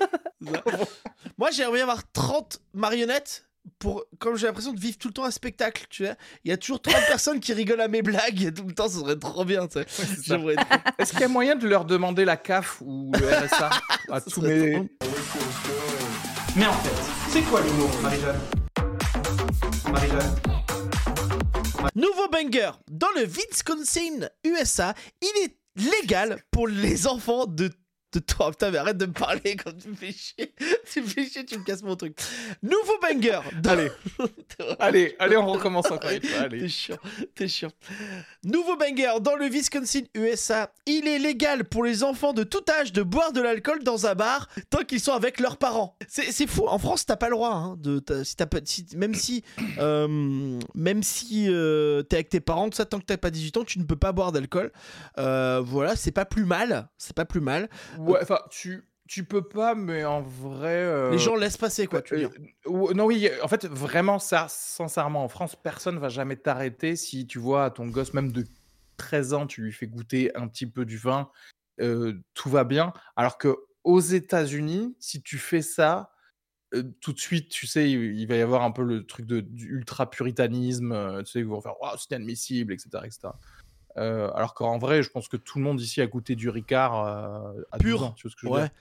Moi, 1.38 1.50
j'aimerais 1.52 1.74
bien 1.76 1.84
avoir 1.84 2.04
30 2.12 2.60
marionnettes 2.74 3.46
pour, 3.80 4.04
comme 4.20 4.36
j'ai 4.38 4.48
l'impression 4.48 4.74
de 4.74 4.80
vivre 4.80 4.98
tout 4.98 5.08
le 5.08 5.14
temps 5.14 5.26
un 5.26 5.32
spectacle, 5.32 5.86
tu 5.90 6.04
vois. 6.06 6.16
Il 6.44 6.50
y 6.50 6.52
a 6.52 6.58
toujours 6.58 6.82
30 6.82 6.94
personnes 7.08 7.40
qui 7.40 7.54
rigolent 7.54 7.82
à 7.82 7.88
mes 7.88 8.02
blagues 8.02 8.54
tout 8.54 8.66
le 8.68 8.74
temps, 8.74 8.88
ça 8.88 9.00
serait 9.00 9.18
trop 9.18 9.46
bien, 9.46 9.68
tu 9.68 9.80
sais. 9.88 10.06
Est-ce 10.98 11.12
qu'il 11.12 11.22
y 11.22 11.24
a 11.24 11.28
moyen 11.28 11.56
de 11.56 11.68
leur 11.68 11.86
demander 11.86 12.26
la 12.26 12.38
CAF 12.38 12.82
ou 12.82 13.12
le 13.20 13.28
RSA 13.28 13.70
à 14.12 14.22
tous 14.22 14.42
mes. 14.42 14.74
trop- 14.74 14.88
Mais 16.56 16.66
en 16.66 16.74
fait, 16.74 17.12
c'est 17.30 17.42
quoi 17.44 17.62
l'humour, 17.62 17.90
Marie-Jeanne? 18.02 18.40
Marie-Jeanne? 19.92 20.36
Nouveau 21.96 22.28
banger. 22.30 22.72
Dans 22.90 23.10
le 23.16 23.24
Wisconsin, 23.26 24.28
USA, 24.46 24.94
il 25.22 25.32
est 25.46 25.58
légal 26.02 26.42
pour 26.52 26.68
les 26.68 27.08
enfants 27.08 27.46
de 27.48 27.70
de 28.14 28.20
toi. 28.20 28.52
Putain, 28.52 28.72
mais 28.72 28.78
arrête 28.78 28.98
de 28.98 29.06
me 29.06 29.14
parler 29.14 29.56
quand 29.56 29.72
tu 29.78 29.90
me 29.90 29.96
fais 29.96 30.12
chier. 30.12 30.54
Tu 30.92 31.02
me 31.02 31.08
fais 31.08 31.26
chier, 31.26 31.46
tu 31.46 31.58
me 31.58 31.64
casses 31.64 31.84
mon 31.84 31.96
truc. 31.96 32.18
Nouveau 32.62 32.98
banger. 33.02 33.40
Allez, 33.66 33.90
allez, 34.80 35.16
allez, 35.20 35.38
on 35.38 35.48
recommence 35.48 35.90
encore 35.90 36.10
une 36.12 36.22
fois. 36.22 36.50
T'es 36.50 36.68
chiant, 36.68 36.98
t'es 37.34 37.48
chiant. 37.48 37.72
Nouveau 38.44 38.76
banger 38.76 39.14
dans 39.22 39.36
le 39.36 39.46
Wisconsin, 39.46 40.02
USA. 40.16 40.74
Il 40.86 41.08
est 41.08 41.20
légal 41.20 41.64
pour 41.64 41.84
les 41.86 42.04
enfants 42.04 42.34
de 42.34 42.44
tout 42.44 42.64
âge 42.70 42.92
de 42.92 43.04
boire 43.04 43.32
de 43.32 43.42
l'alcool 43.42 43.84
dans 43.84 44.06
un 44.06 44.16
bar 44.16 44.50
tant 44.70 44.84
qu'ils 44.84 45.00
sont 45.00 45.14
avec 45.14 45.40
leurs 45.40 45.56
parents. 45.58 45.96
C'est 46.10 46.48
fou. 46.48 46.66
En 46.68 46.78
France, 46.78 47.06
t'as 47.06 47.16
pas 47.16 47.30
le 47.30 47.36
droit. 47.36 47.54
hein, 47.54 47.76
de, 47.80 48.04
si 48.24 48.36
pas, 48.36 48.48
si- 48.66 48.86
même 48.98 49.14
si, 49.16 49.44
euh, 49.80 50.60
même 50.76 51.04
si 51.04 51.46
euh, 51.48 52.02
t'es 52.04 52.18
avec 52.18 52.30
tes 52.30 52.40
parents, 52.42 52.70
tout 52.70 52.76
ça, 52.76 52.86
tant 52.86 53.00
que 53.00 53.06
t'as 53.06 53.18
pas 53.18 53.30
18 53.32 53.58
ans, 53.58 53.64
tu 53.64 53.80
ne 53.80 53.86
peux 53.86 53.96
pas 53.96 54.12
boire 54.12 54.32
d'alcool. 54.34 54.72
Euh, 55.18 55.62
voilà, 55.64 55.96
c'est 55.96 56.12
pas 56.12 56.26
plus 56.26 56.44
mal. 56.46 56.90
C'est 56.98 57.16
pas 57.16 57.26
plus 57.26 57.40
mal. 57.42 57.70
Ouais, 58.10 58.20
enfin, 58.22 58.40
tu, 58.50 58.88
tu 59.08 59.24
peux 59.24 59.48
pas, 59.48 59.76
mais 59.76 60.06
en 60.06 60.22
vrai. 60.22 60.76
euh, 60.76 61.12
Les 61.12 61.18
gens 61.20 61.36
laissent 61.36 61.58
passer, 61.58 61.88
quoi. 61.88 62.02
Tu 62.02 62.16
veux 62.16 62.24
euh, 62.26 62.30
dire. 62.30 62.40
ou- 62.66 62.94
non, 62.94 63.06
oui, 63.06 63.30
en 63.44 63.48
fait, 63.48 63.66
vraiment, 63.66 64.20
ça, 64.20 64.48
sincèrement, 64.50 65.24
en 65.24 65.28
France, 65.30 65.56
personne 65.56 66.00
va 66.00 66.10
jamais 66.10 66.36
t'arrêter 66.36 66.96
si 66.96 67.28
tu 67.28 67.40
vois 67.40 67.70
ton 67.72 67.88
gosse, 67.88 68.14
même 68.14 68.32
de 68.32 68.46
13 68.98 69.34
ans, 69.34 69.48
tu 69.48 69.62
lui 69.62 69.72
fais 69.74 69.88
goûter 69.88 70.36
un 70.36 70.48
petit 70.48 70.68
peu 70.68 70.86
du 70.86 70.98
vin, 70.98 71.30
euh, 71.82 72.14
tout 72.34 72.50
va 72.50 72.64
bien. 72.64 72.94
Alors 73.16 73.38
que 73.38 73.56
aux 73.84 74.00
États-Unis, 74.00 74.96
si 75.00 75.22
tu 75.24 75.38
fais 75.40 75.62
ça, 75.64 76.12
euh, 76.74 76.84
tout 77.02 77.12
de 77.12 77.20
suite, 77.20 77.50
tu 77.50 77.66
sais, 77.68 77.90
il, 77.90 78.18
il 78.20 78.28
va 78.28 78.36
y 78.36 78.42
avoir 78.42 78.62
un 78.62 78.72
peu 78.72 78.84
le 78.84 79.06
truc 79.06 79.26
de, 79.26 79.40
du 79.42 79.76
ultra-puritanisme, 79.76 80.92
euh, 80.92 81.24
tu 81.24 81.32
sais, 81.32 81.40
ils 81.40 81.46
vont 81.48 81.62
faire 81.62 81.74
oh, 81.82 81.88
c'est 81.98 82.12
inadmissible, 82.16 82.74
etc. 82.74 82.90
etc. 83.06 83.30
Euh, 83.98 84.32
alors 84.34 84.54
qu'en 84.54 84.78
vrai, 84.78 85.04
je 85.04 85.10
pense 85.10 85.28
que 85.28 85.38
tout 85.38 85.58
le 85.58 85.64
monde 85.64 85.82
ici 85.82 86.02
a 86.02 86.08
goûté 86.08 86.36
du 86.36 86.50
Ricard 86.50 87.06
euh, 87.06 87.62
à 87.72 87.78
Pur. 87.78 88.00
12 88.00 88.08
ans, 88.08 88.12
tu 88.14 88.24
vois 88.24 88.32
ce 88.32 88.36
que 88.36 88.42
je 88.42 88.48
veux 88.48 88.54
Ouais. 88.54 88.62
dire 88.62 88.72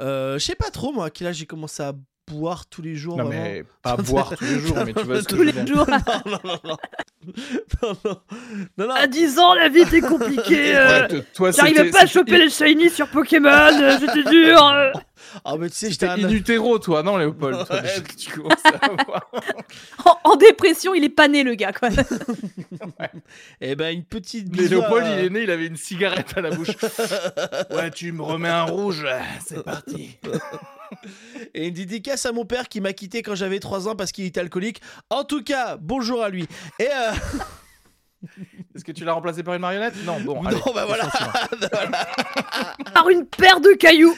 Euh, 0.00 0.38
je 0.38 0.44
sais 0.44 0.54
pas 0.56 0.70
trop, 0.70 0.92
moi, 0.92 1.06
à 1.06 1.10
quel 1.10 1.28
âge 1.28 1.36
j'ai 1.36 1.46
commencé 1.46 1.82
à 1.82 1.94
boire 2.30 2.66
tous 2.66 2.80
les 2.82 2.96
jours. 2.96 3.16
Non, 3.18 3.24
vraiment. 3.24 3.42
mais 3.42 3.64
pas 3.82 3.96
boire 3.96 4.34
tous 4.36 4.44
les 4.44 4.58
jours, 4.60 4.76
mais 4.84 4.92
tu 4.94 5.02
vois 5.02 5.20
ce 5.20 5.24
que 5.24 5.28
Tous 5.28 5.36
je 5.36 5.40
veux 5.40 5.44
les 5.44 5.52
dire. 5.52 5.66
jours. 5.76 5.86
non, 6.26 6.38
non, 6.44 6.58
non. 6.64 6.76
non, 7.82 7.96
non. 8.04 8.16
Non, 8.78 8.86
non. 8.88 8.94
À 8.94 9.06
10 9.06 9.38
ans, 9.38 9.54
la 9.54 9.68
vie 9.68 9.80
était 9.80 10.00
compliquée. 10.00 10.74
euh, 10.76 11.02
Ouais, 11.02 11.08
te- 11.08 11.16
toi, 11.34 11.50
J'arrivais 11.52 11.76
c'était- 11.78 11.90
pas 11.90 11.98
à 11.98 12.00
c'était 12.06 12.12
choper 12.18 12.38
les 12.38 12.50
shiny 12.50 12.90
sur 12.90 13.08
Pokémon, 13.08 13.48
euh, 13.50 13.98
c'était 14.00 14.28
dur. 14.30 14.64
euh. 14.66 14.90
Ah, 15.44 15.56
mais 15.58 15.68
tu 15.68 15.76
sais, 15.76 15.90
j'étais 15.90 16.06
C'était 16.08 16.24
un. 16.24 16.28
in 16.28 16.32
utero, 16.32 16.78
toi, 16.78 17.02
non, 17.02 17.16
Léopold 17.16 17.66
toi, 17.66 17.76
Ouais. 17.76 17.82
déjà 17.82 18.00
que 18.00 18.14
tu 18.14 18.30
commences 18.30 18.52
à 18.64 18.86
avoir. 18.86 19.30
En, 20.04 20.30
en 20.32 20.36
dépression, 20.36 20.94
il 20.94 21.02
est 21.04 21.08
pas 21.08 21.28
né, 21.28 21.42
le 21.44 21.54
gars, 21.54 21.72
quoi. 21.72 21.88
Eh 23.60 23.74
ben, 23.74 23.94
une 23.94 24.04
petite. 24.04 24.48
Mais 24.56 24.68
Léopold, 24.68 25.06
il 25.18 25.24
est 25.24 25.30
né, 25.30 25.42
il 25.42 25.50
avait 25.50 25.66
une 25.66 25.76
cigarette 25.76 26.32
à 26.36 26.40
la 26.40 26.50
bouche. 26.50 26.70
ouais, 27.70 27.90
tu 27.90 28.12
me 28.12 28.22
remets 28.22 28.48
un 28.48 28.64
rouge, 28.64 29.06
c'est 29.44 29.62
parti. 29.64 30.18
Et 31.54 31.68
une 31.68 31.74
dédicace 31.74 32.26
à 32.26 32.32
mon 32.32 32.44
père 32.44 32.68
qui 32.68 32.80
m'a 32.80 32.92
quitté 32.92 33.22
quand 33.22 33.34
j'avais 33.34 33.58
3 33.60 33.88
ans 33.88 33.96
parce 33.96 34.12
qu'il 34.12 34.24
était 34.24 34.40
alcoolique. 34.40 34.80
En 35.10 35.24
tout 35.24 35.42
cas, 35.42 35.76
bonjour 35.76 36.22
à 36.22 36.28
lui. 36.28 36.46
Et 36.78 36.86
euh, 36.86 37.12
Est-ce 38.74 38.84
que 38.84 38.92
tu 38.92 39.04
l'as 39.04 39.12
remplacé 39.12 39.42
par 39.42 39.54
une 39.54 39.60
marionnette? 39.60 39.94
Non, 40.04 40.20
bon, 40.20 40.42
non, 40.42 40.48
allez, 40.48 40.60
bah 40.74 40.86
voilà. 40.86 41.08
Par 42.94 43.08
une 43.08 43.26
paire 43.26 43.60
de 43.60 43.72
cailloux. 43.74 44.16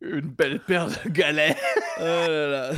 Une 0.00 0.20
belle 0.20 0.60
paire 0.60 0.86
de 0.86 1.08
galets. 1.08 1.56
Oh 1.98 2.02
là 2.02 2.48
là. 2.48 2.70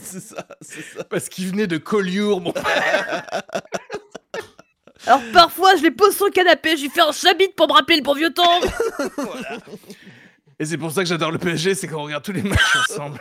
c'est 0.00 0.20
ça, 0.20 0.46
c'est 0.60 0.82
ça. 0.82 1.04
Parce 1.04 1.28
qu'il 1.28 1.48
venait 1.48 1.66
de 1.66 1.78
Collioure, 1.78 2.40
mon 2.40 2.52
frère. 2.52 3.39
Alors 5.10 5.22
parfois, 5.32 5.74
je 5.74 5.82
les 5.82 5.90
pose 5.90 6.14
sur 6.14 6.26
le 6.26 6.30
canapé, 6.30 6.76
je 6.76 6.82
lui 6.82 6.88
fais 6.88 7.00
un 7.00 7.10
chabit 7.10 7.48
pour 7.56 7.66
me 7.66 7.72
rappeler 7.72 7.96
le 7.96 8.02
bon 8.02 8.14
vieux 8.14 8.32
temps. 8.32 8.60
Et 10.60 10.64
c'est 10.64 10.78
pour 10.78 10.92
ça 10.92 11.02
que 11.02 11.08
j'adore 11.08 11.32
le 11.32 11.38
PSG, 11.38 11.74
c'est 11.74 11.88
qu'on 11.88 12.04
regarde 12.04 12.22
tous 12.22 12.30
les 12.30 12.42
matchs 12.42 12.76
ensemble. 12.88 13.18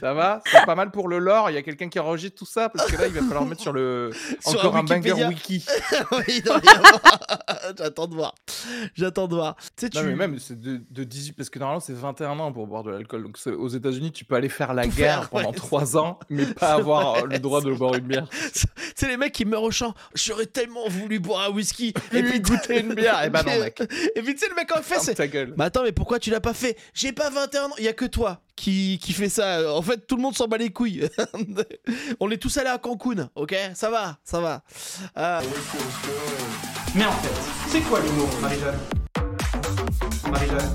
Ça 0.00 0.14
va? 0.14 0.40
C'est 0.46 0.64
pas 0.64 0.74
mal 0.74 0.90
pour 0.90 1.08
le 1.08 1.18
lore. 1.18 1.50
Il 1.50 1.54
y 1.54 1.56
a 1.56 1.62
quelqu'un 1.62 1.88
qui 1.88 1.98
enregistre 1.98 2.36
tout 2.36 2.46
ça? 2.46 2.68
Parce 2.68 2.90
que 2.90 2.96
là, 2.96 3.06
il 3.06 3.12
va 3.12 3.22
falloir 3.22 3.44
mettre 3.44 3.62
sur 3.62 3.72
le. 3.72 4.10
Sur 4.40 4.60
Encore 4.60 4.76
un 4.76 4.84
banger 4.84 5.26
wiki. 5.26 5.64
Oui. 6.12 6.42
J'attends 7.78 8.06
de 8.06 8.14
voir. 8.14 8.34
J'attends 8.94 9.28
de 9.28 9.34
voir. 9.34 9.56
Tu 9.56 9.86
sais, 9.86 9.90
tu. 9.90 9.98
Non, 9.98 10.04
mais 10.04 10.14
même, 10.14 10.38
c'est 10.38 10.58
de, 10.60 10.80
de 10.90 11.04
18. 11.04 11.34
Parce 11.34 11.50
que 11.50 11.58
normalement, 11.58 11.80
c'est 11.80 11.94
21 11.94 12.38
ans 12.38 12.52
pour 12.52 12.66
boire 12.66 12.82
de 12.82 12.90
l'alcool. 12.90 13.24
Donc, 13.24 13.38
aux 13.46 13.68
États-Unis, 13.68 14.12
tu 14.12 14.24
peux 14.24 14.36
aller 14.36 14.48
faire 14.48 14.74
la 14.74 14.86
guerre 14.86 15.28
pendant 15.28 15.50
ouais. 15.50 15.56
3 15.56 15.96
ans, 15.96 16.18
mais 16.30 16.46
pas 16.46 16.74
avoir 16.74 17.20
vrai, 17.20 17.22
le 17.30 17.38
droit 17.38 17.60
de 17.60 17.72
boire 17.72 17.94
une 17.94 18.06
bière. 18.06 18.28
C'est 18.94 19.08
les 19.08 19.16
mecs 19.16 19.32
qui 19.32 19.44
meurent 19.44 19.62
au 19.62 19.70
champ. 19.70 19.94
J'aurais 20.14 20.46
tellement 20.46 20.88
voulu 20.88 21.18
boire 21.18 21.48
un 21.48 21.52
whisky. 21.52 21.92
Et 22.12 22.22
puis 22.22 22.40
goûter 22.40 22.80
une 22.80 22.94
bière. 22.94 23.20
Eh 23.24 23.30
ben 23.30 23.42
non, 23.42 23.58
mec. 23.60 23.80
Et 24.14 24.22
puis 24.22 24.34
tu 24.34 24.40
sais, 24.40 24.48
le 24.48 24.54
mec 24.54 24.74
en 24.76 24.82
fait, 24.82 25.00
c'est. 25.00 25.18
Mais 25.56 25.64
attends, 25.64 25.82
mais 25.82 25.92
pourquoi 25.92 26.18
tu 26.18 26.30
l'as 26.30 26.40
pas 26.40 26.54
fait? 26.54 26.76
J'ai 26.94 27.12
pas 27.12 27.30
21 27.30 27.64
ans. 27.64 27.70
Il 27.78 27.84
y 27.84 27.88
a 27.88 27.92
que 27.92 28.04
toi 28.04 28.40
qui, 28.58 28.98
qui 29.00 29.12
fait 29.12 29.28
ça. 29.28 29.72
En 29.72 29.82
fait, 29.82 30.06
tout 30.06 30.16
le 30.16 30.22
monde 30.22 30.36
s'en 30.36 30.48
bat 30.48 30.58
les 30.58 30.70
couilles. 30.70 31.08
On 32.20 32.30
est 32.30 32.36
tous 32.38 32.56
allés 32.58 32.68
à 32.68 32.78
Cancun, 32.78 33.30
ok? 33.34 33.54
Ça 33.74 33.90
va, 33.90 34.18
ça 34.24 34.40
va. 34.40 34.62
Euh, 35.16 35.40
Mais 36.94 37.04
en 37.04 37.12
fait, 37.12 37.68
c'est 37.68 37.80
quoi 37.82 38.00
l'humour, 38.00 38.28
Marie-Jeanne? 38.42 38.78
Marie-Jeanne? 40.30 40.74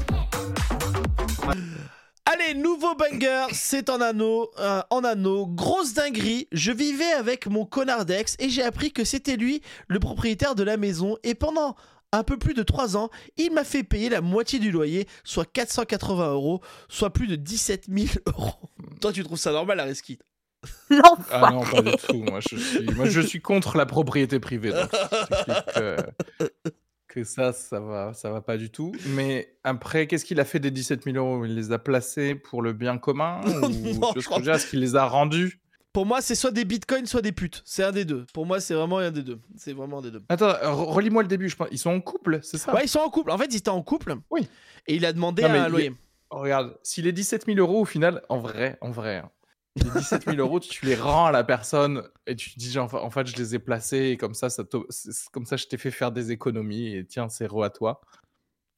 Allez, 2.25 2.53
nouveau 2.55 2.95
banger, 2.95 3.47
c'est 3.51 3.89
en 3.89 3.99
anneau, 3.99 4.49
euh, 4.57 4.81
en 4.89 5.03
anneau, 5.03 5.45
grosse 5.45 5.93
dinguerie. 5.93 6.47
Je 6.51 6.71
vivais 6.71 7.11
avec 7.11 7.47
mon 7.47 7.65
connard 7.65 8.05
d'ex 8.05 8.37
et 8.39 8.49
j'ai 8.49 8.63
appris 8.63 8.91
que 8.91 9.03
c'était 9.03 9.35
lui 9.35 9.61
le 9.87 9.99
propriétaire 9.99 10.55
de 10.55 10.63
la 10.63 10.77
maison 10.77 11.17
et 11.23 11.35
pendant 11.35 11.75
un 12.13 12.23
peu 12.23 12.37
plus 12.37 12.53
de 12.53 12.63
3 12.63 12.95
ans, 12.95 13.09
il 13.37 13.51
m'a 13.51 13.63
fait 13.65 13.83
payer 13.83 14.07
la 14.07 14.21
moitié 14.21 14.59
du 14.59 14.71
loyer, 14.71 15.07
soit 15.23 15.51
480 15.51 16.31
euros, 16.31 16.61
soit 16.87 17.11
plus 17.11 17.27
de 17.27 17.35
17 17.35 17.87
000 17.89 18.07
euros. 18.27 18.69
Toi, 19.01 19.11
tu 19.11 19.23
trouves 19.23 19.37
ça 19.37 19.51
normal, 19.51 19.77
la 19.77 19.83
resquite. 19.83 20.21
Ah 21.29 21.49
non, 21.51 21.63
pas 21.65 21.81
du 21.81 21.91
tout. 21.97 22.23
Moi, 22.23 22.39
je 22.39 22.55
suis, 22.55 22.85
moi, 22.95 23.09
je 23.09 23.19
suis 23.19 23.41
contre 23.41 23.75
la 23.75 23.85
propriété 23.85 24.39
privée. 24.39 24.71
Donc, 24.71 24.89
que, 25.75 25.97
que 27.09 27.23
ça, 27.25 27.51
ça 27.51 27.81
va, 27.81 28.13
ça 28.13 28.29
va 28.31 28.39
pas 28.41 28.55
du 28.57 28.69
tout. 28.69 28.93
Mais 29.07 29.57
après, 29.65 30.07
qu'est-ce 30.07 30.23
qu'il 30.23 30.39
a 30.39 30.45
fait 30.45 30.59
des 30.59 30.71
17 30.71 31.03
000 31.03 31.17
euros? 31.17 31.43
Il 31.45 31.55
les 31.55 31.73
a 31.73 31.79
placés 31.79 32.35
pour 32.35 32.61
le 32.61 32.71
bien 32.71 32.97
commun 32.97 33.41
ou, 33.45 33.99
Non, 33.99 34.13
je 34.15 34.21
ce 34.21 34.25
crois 34.25 34.39
dire? 34.39 34.53
Est-ce 34.53 34.67
qu'il 34.67 34.79
les 34.79 34.95
a 34.95 35.05
rendus? 35.05 35.59
Pour 35.93 36.05
moi, 36.07 36.21
c'est 36.21 36.33
soit 36.35 36.51
des 36.51 36.65
bitcoins, 36.65 37.05
soit 37.05 37.21
des 37.21 37.31
putes. 37.31 37.61
C'est 37.65 37.83
un 37.83 37.91
des 37.91 38.03
deux. 38.03 38.25
Pour 38.33 38.45
moi, 38.47 38.59
c'est 38.59 38.73
vraiment 38.73 38.97
un 38.97 39.11
des 39.11 39.21
deux. 39.21 39.39
C'est 39.55 39.73
vraiment 39.73 39.99
un 39.99 40.01
des 40.01 40.09
deux. 40.11 40.23
Attends, 40.27 40.47
re- 40.49 40.85
relis-moi 40.91 41.21
le 41.21 41.27
début. 41.27 41.47
Je 41.49 41.55
pense. 41.55 41.67
Ils 41.71 41.77
sont 41.77 41.91
en 41.91 42.01
couple, 42.01 42.39
c'est 42.41 42.57
ça? 42.57 42.73
Ouais, 42.73 42.85
ils 42.85 42.89
sont 42.89 42.99
en 42.99 43.09
couple. 43.09 43.29
En 43.31 43.37
fait, 43.37 43.45
ils 43.51 43.57
étaient 43.57 43.69
en 43.69 43.83
couple. 43.83 44.15
Oui. 44.31 44.47
Et 44.87 44.95
il 44.95 45.05
a 45.05 45.13
demandé 45.13 45.43
Non, 45.43 45.49
un 45.49 45.65
il- 45.67 45.71
loyer. 45.71 45.93
Oh, 46.31 46.39
Regarde, 46.39 46.75
si 46.81 47.03
les 47.03 47.11
17 47.11 47.45
000 47.45 47.59
euros, 47.59 47.81
au 47.81 47.85
final, 47.85 48.23
en 48.27 48.39
vrai, 48.39 48.75
en 48.81 48.89
vrai, 48.89 49.17
hein, 49.17 49.29
les 49.75 49.89
17 49.99 50.25
000 50.25 50.37
euros, 50.37 50.59
tu 50.59 50.83
les 50.87 50.95
rends 50.95 51.25
à 51.27 51.31
la 51.31 51.43
personne 51.43 52.01
et 52.25 52.35
tu 52.35 52.51
te 52.51 52.57
dis, 52.59 52.71
genre, 52.71 52.91
en 52.95 53.11
fait, 53.11 53.27
je 53.27 53.35
les 53.35 53.53
ai 53.53 53.59
placés 53.59 53.97
et 54.09 54.17
comme 54.17 54.33
ça, 54.33 54.49
ça 54.49 54.63
comme 55.31 55.45
ça 55.45 55.57
je 55.57 55.65
t'ai 55.67 55.77
fait 55.77 55.91
faire 55.91 56.11
des 56.11 56.31
économies 56.31 56.95
et 56.95 57.05
tiens, 57.05 57.29
c'est 57.29 57.45
re 57.45 57.63
à 57.63 57.69
toi. 57.69 58.01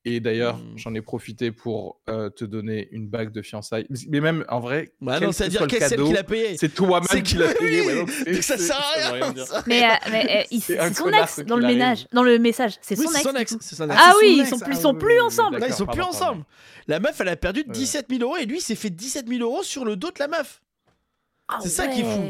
Et 0.08 0.20
d'ailleurs, 0.20 0.58
Hmm. 0.58 0.78
j'en 0.78 0.94
ai 0.94 1.02
profité 1.02 1.52
pour 1.52 2.00
euh, 2.10 2.30
te 2.30 2.46
donner 2.46 2.88
une 2.92 3.08
bague 3.08 3.32
de 3.32 3.42
fiançailles. 3.42 3.88
Mais 4.08 4.20
même, 4.22 4.46
en 4.50 4.60
vrai, 4.60 4.92
Bah 5.02 5.20
non, 5.20 5.30
que 5.30 5.34
c'est-à-dire 5.34 5.58
soit 5.62 5.66
le 5.68 5.72
quelle 5.72 5.80
celle 5.82 5.90
cadeau, 5.98 6.06
qu'il 6.08 6.18
a 6.18 6.24
payé. 6.24 6.58
c'est 6.60 6.70
toi-même 6.74 7.08
C'est 7.10 7.24
qui 7.24 7.36
l'as 7.38 7.54
que- 7.54 7.58
payé. 7.58 7.82
oui, 7.82 7.88
ouais, 7.88 7.96
donc 7.96 8.10
c'est- 8.12 8.42
ça 8.44 8.58
c'est- 8.58 8.64
sert 8.68 8.80
à 8.80 9.12
rien. 9.14 9.32
dire. 9.34 9.46
Mais, 9.66 9.84
euh, 9.84 9.88
mais, 10.12 10.26
euh, 10.30 10.44
C'est 10.52 10.78
c'est 10.78 10.94
son 10.94 11.10
ex 11.10 11.40
dans 11.40 11.58
le 11.58 11.66
ménage, 11.66 12.06
dans 12.14 12.22
le 12.22 12.38
message. 12.38 12.74
C'est 12.82 13.00
Oui, 13.00 13.06
son 13.06 13.12
c'est 13.12 13.18
ex. 13.18 13.28
son 13.28 13.34
du 13.34 13.42
ex. 13.42 13.52
coup. 13.54 13.60
C'est 13.62 13.76
son 13.76 13.90
ex. 13.90 13.96
Ah 14.00 14.12
c'est 14.20 14.26
oui, 14.26 14.38
ils 14.42 14.46
sont 14.48 14.60
plus, 14.60 14.66
Ah 14.74 14.76
ils 14.76 14.82
sont 14.82 14.94
plus 14.94 15.20
ensemble. 15.22 15.58
Là, 15.58 15.68
ils 15.68 15.74
sont 15.74 15.86
plus 15.88 15.98
pardon, 15.98 16.12
pardon. 16.12 16.26
ensemble. 16.34 16.46
La 16.88 17.00
meuf, 17.00 17.20
elle 17.20 17.30
a 17.30 17.36
perdu 17.36 17.62
Ouais. 17.62 17.74
17 17.74 18.06
000 18.10 18.22
euros 18.22 18.38
et 18.38 18.46
lui, 18.46 18.58
il 18.58 18.62
s'est 18.62 18.76
fait 18.76 18.92
17 18.92 19.28
000 19.28 19.42
euros 19.42 19.64
sur 19.64 19.86
le 19.86 19.96
dos 19.96 20.10
de 20.12 20.20
la 20.20 20.28
meuf. 20.28 20.62
Ah 21.48 21.58
C'est 21.64 21.70
ça 21.70 21.88
qui 21.88 22.02
est 22.02 22.04
fou. 22.04 22.22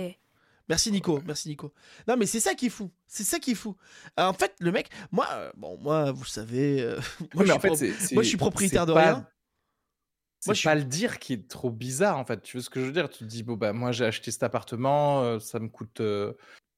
Merci 0.67 0.91
Nico, 0.91 1.21
merci 1.25 1.49
Nico. 1.49 1.73
Non 2.07 2.17
mais 2.17 2.25
c'est 2.25 2.39
ça 2.39 2.55
qui 2.55 2.67
est 2.67 2.69
fou, 2.69 2.91
c'est 3.07 3.23
ça 3.23 3.39
qui 3.39 3.51
est 3.51 3.55
fou. 3.55 3.75
Euh, 4.19 4.25
en 4.25 4.33
fait, 4.33 4.53
le 4.59 4.71
mec, 4.71 4.89
moi, 5.11 5.27
euh, 5.33 5.51
bon, 5.57 5.77
moi, 5.79 6.11
vous 6.11 6.25
savez, 6.25 6.81
euh, 6.81 6.99
moi, 7.35 7.43
je 7.45 7.49
suis 7.49 7.51
en 7.51 7.59
fait, 7.59 7.67
pro- 7.67 7.75
c'est- 7.77 7.91
c'est- 7.93 8.15
moi, 8.15 8.23
je 8.23 8.29
suis 8.29 8.37
propriétaire 8.37 8.85
de 8.85 8.93
pas- 8.93 9.01
rien. 9.01 9.27
C'est 10.39 10.49
Moi, 10.49 10.53
je 10.53 10.59
suis- 10.59 10.65
pas 10.67 10.75
le 10.75 10.83
dire 10.83 11.19
qui 11.19 11.33
est 11.33 11.47
trop 11.47 11.69
bizarre 11.71 12.17
en 12.17 12.25
fait. 12.25 12.41
Tu 12.41 12.57
vois 12.57 12.63
ce 12.63 12.69
que 12.69 12.79
je 12.79 12.85
veux 12.85 12.91
dire? 12.91 13.09
Tu 13.09 13.19
te 13.19 13.23
dis 13.25 13.41
bon 13.43 13.55
bah 13.55 13.73
moi 13.73 13.91
j'ai 13.91 14.05
acheté 14.05 14.29
cet 14.31 14.43
appartement, 14.43 15.21
euh, 15.23 15.39
ça 15.39 15.59
me 15.59 15.67
coûte 15.69 16.01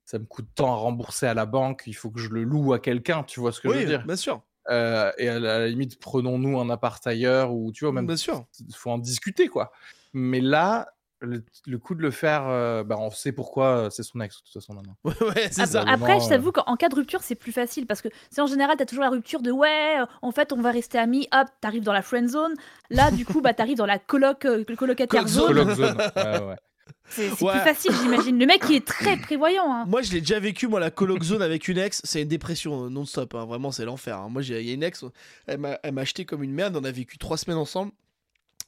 ça 0.06 0.20
me 0.20 0.26
coûte 0.26 0.48
tant 0.56 0.72
à 0.72 0.76
rembourser 0.78 1.26
à 1.28 1.34
la 1.34 1.46
banque, 1.46 1.84
il 1.86 1.94
faut 1.94 2.10
que 2.10 2.20
je 2.22 2.30
le 2.30 2.44
loue 2.44 2.72
à 2.74 2.80
quelqu'un. 2.80 3.24
Tu 3.24 3.40
vois 3.42 3.52
ce 3.52 3.60
que 3.60 3.70
je 3.74 3.78
veux 3.80 3.86
dire? 3.86 4.06
bien 4.06 4.16
sûr, 4.16 4.42
Euh, 4.70 5.12
Et 5.18 5.28
à 5.30 5.40
la, 5.40 5.56
à 5.56 5.60
la 5.60 5.68
limite 5.68 6.00
prenons-nous 6.00 6.60
un 6.60 6.70
appart 6.70 7.06
ailleurs 7.08 7.54
ou 7.54 7.72
tu 7.74 7.84
vois 7.86 7.94
même 7.94 8.06
bien 8.08 8.16
sûr. 8.18 8.46
il 8.60 8.74
faut 8.76 8.90
en 8.92 8.98
discuter 9.00 9.48
quoi. 9.50 9.72
Mais 10.14 10.40
là 10.42 10.88
le, 11.22 11.44
le 11.66 11.78
coup 11.80 11.96
de 11.96 12.02
le 12.02 12.12
faire, 12.12 12.44
euh, 12.48 12.84
bah, 12.84 12.96
on 13.00 13.10
sait 13.10 13.32
pourquoi 13.32 13.66
euh, 13.78 13.90
c'est 13.90 14.04
son 14.04 14.20
ex 14.22 14.38
de 14.38 14.42
toute 14.44 14.54
façon 14.54 14.74
maintenant. 14.74 14.96
ouais, 15.06 15.48
c'est 15.52 15.62
Ap- 15.62 15.68
ça. 15.70 15.82
Après- 15.82 15.94
Après, 15.94 16.20
je 16.20 16.26
euh, 16.26 16.30
t'avoue 16.30 16.52
qu'en 16.52 16.76
cas 16.76 16.90
de 16.90 16.96
rupture, 16.96 17.24
c'est 17.24 17.36
plus 17.36 17.52
facile 17.52 17.88
parce 17.88 18.02
que 18.02 18.10
c'est 18.30 18.42
en 18.42 18.48
général, 18.48 18.78
t'as 18.78 18.86
toujours 18.86 19.04
la 19.04 19.10
rupture 19.10 19.42
de 19.42 19.52
ouais, 19.52 20.00
euh, 20.00 20.06
en 20.22 20.32
fait, 20.32 20.54
on 20.54 20.62
va 20.62 20.72
rester 20.72 20.98
amis, 21.00 21.28
hop, 21.34 21.48
t'arrives 21.62 21.84
dans 21.84 21.94
la 21.94 22.02
friend 22.04 22.30
zone. 22.30 22.54
Là, 22.90 23.10
du 23.12 23.26
coup, 23.26 23.42
bah, 23.42 23.54
t'arrives 23.54 23.78
dans 23.78 23.86
la 23.86 24.00
coloc, 24.00 24.46
euh, 24.46 24.64
colocataire 24.78 25.28
zone. 25.28 25.48
Coloc 25.48 25.70
zone. 25.72 25.98
Ouais, 26.16 26.44
ouais. 26.44 26.56
C'est 27.10 27.30
plus 27.30 27.48
facile, 27.48 27.92
j'imagine. 28.02 28.38
Le 28.38 28.46
mec, 28.46 28.62
il 28.70 28.76
est 28.76 28.86
très 28.88 29.16
prévoyant. 29.22 29.72
hein. 29.74 29.86
Moi, 29.88 30.02
je 30.02 30.12
l'ai 30.12 30.20
déjà 30.20 30.40
vécu, 30.40 30.68
moi, 30.68 30.80
la 30.82 30.92
coloc 30.92 31.24
zone 31.24 31.42
avec 31.42 31.68
une 31.70 31.78
ex, 31.78 32.02
c'est 32.04 32.22
une 32.22 32.28
dépression 32.28 32.86
euh, 32.86 32.90
non-stop, 32.90 33.34
hein, 33.34 33.46
vraiment, 33.46 33.72
c'est 33.72 33.86
l'enfer. 33.86 34.18
hein. 34.20 34.28
Moi, 34.30 34.42
j'ai- 34.42 34.62
il 34.62 34.68
y 34.68 34.72
a 34.72 34.74
une 34.74 34.84
ex, 34.84 35.04
elle 35.48 35.58
m'a 35.60 35.80
elle 35.84 35.94
m'a 35.94 36.02
acheté 36.02 36.26
comme 36.26 36.44
une 36.44 36.52
merde, 36.54 36.76
on 36.78 36.84
a 36.84 36.92
vécu 36.92 37.18
trois 37.18 37.38
semaines 37.38 37.58
ensemble. 37.58 37.92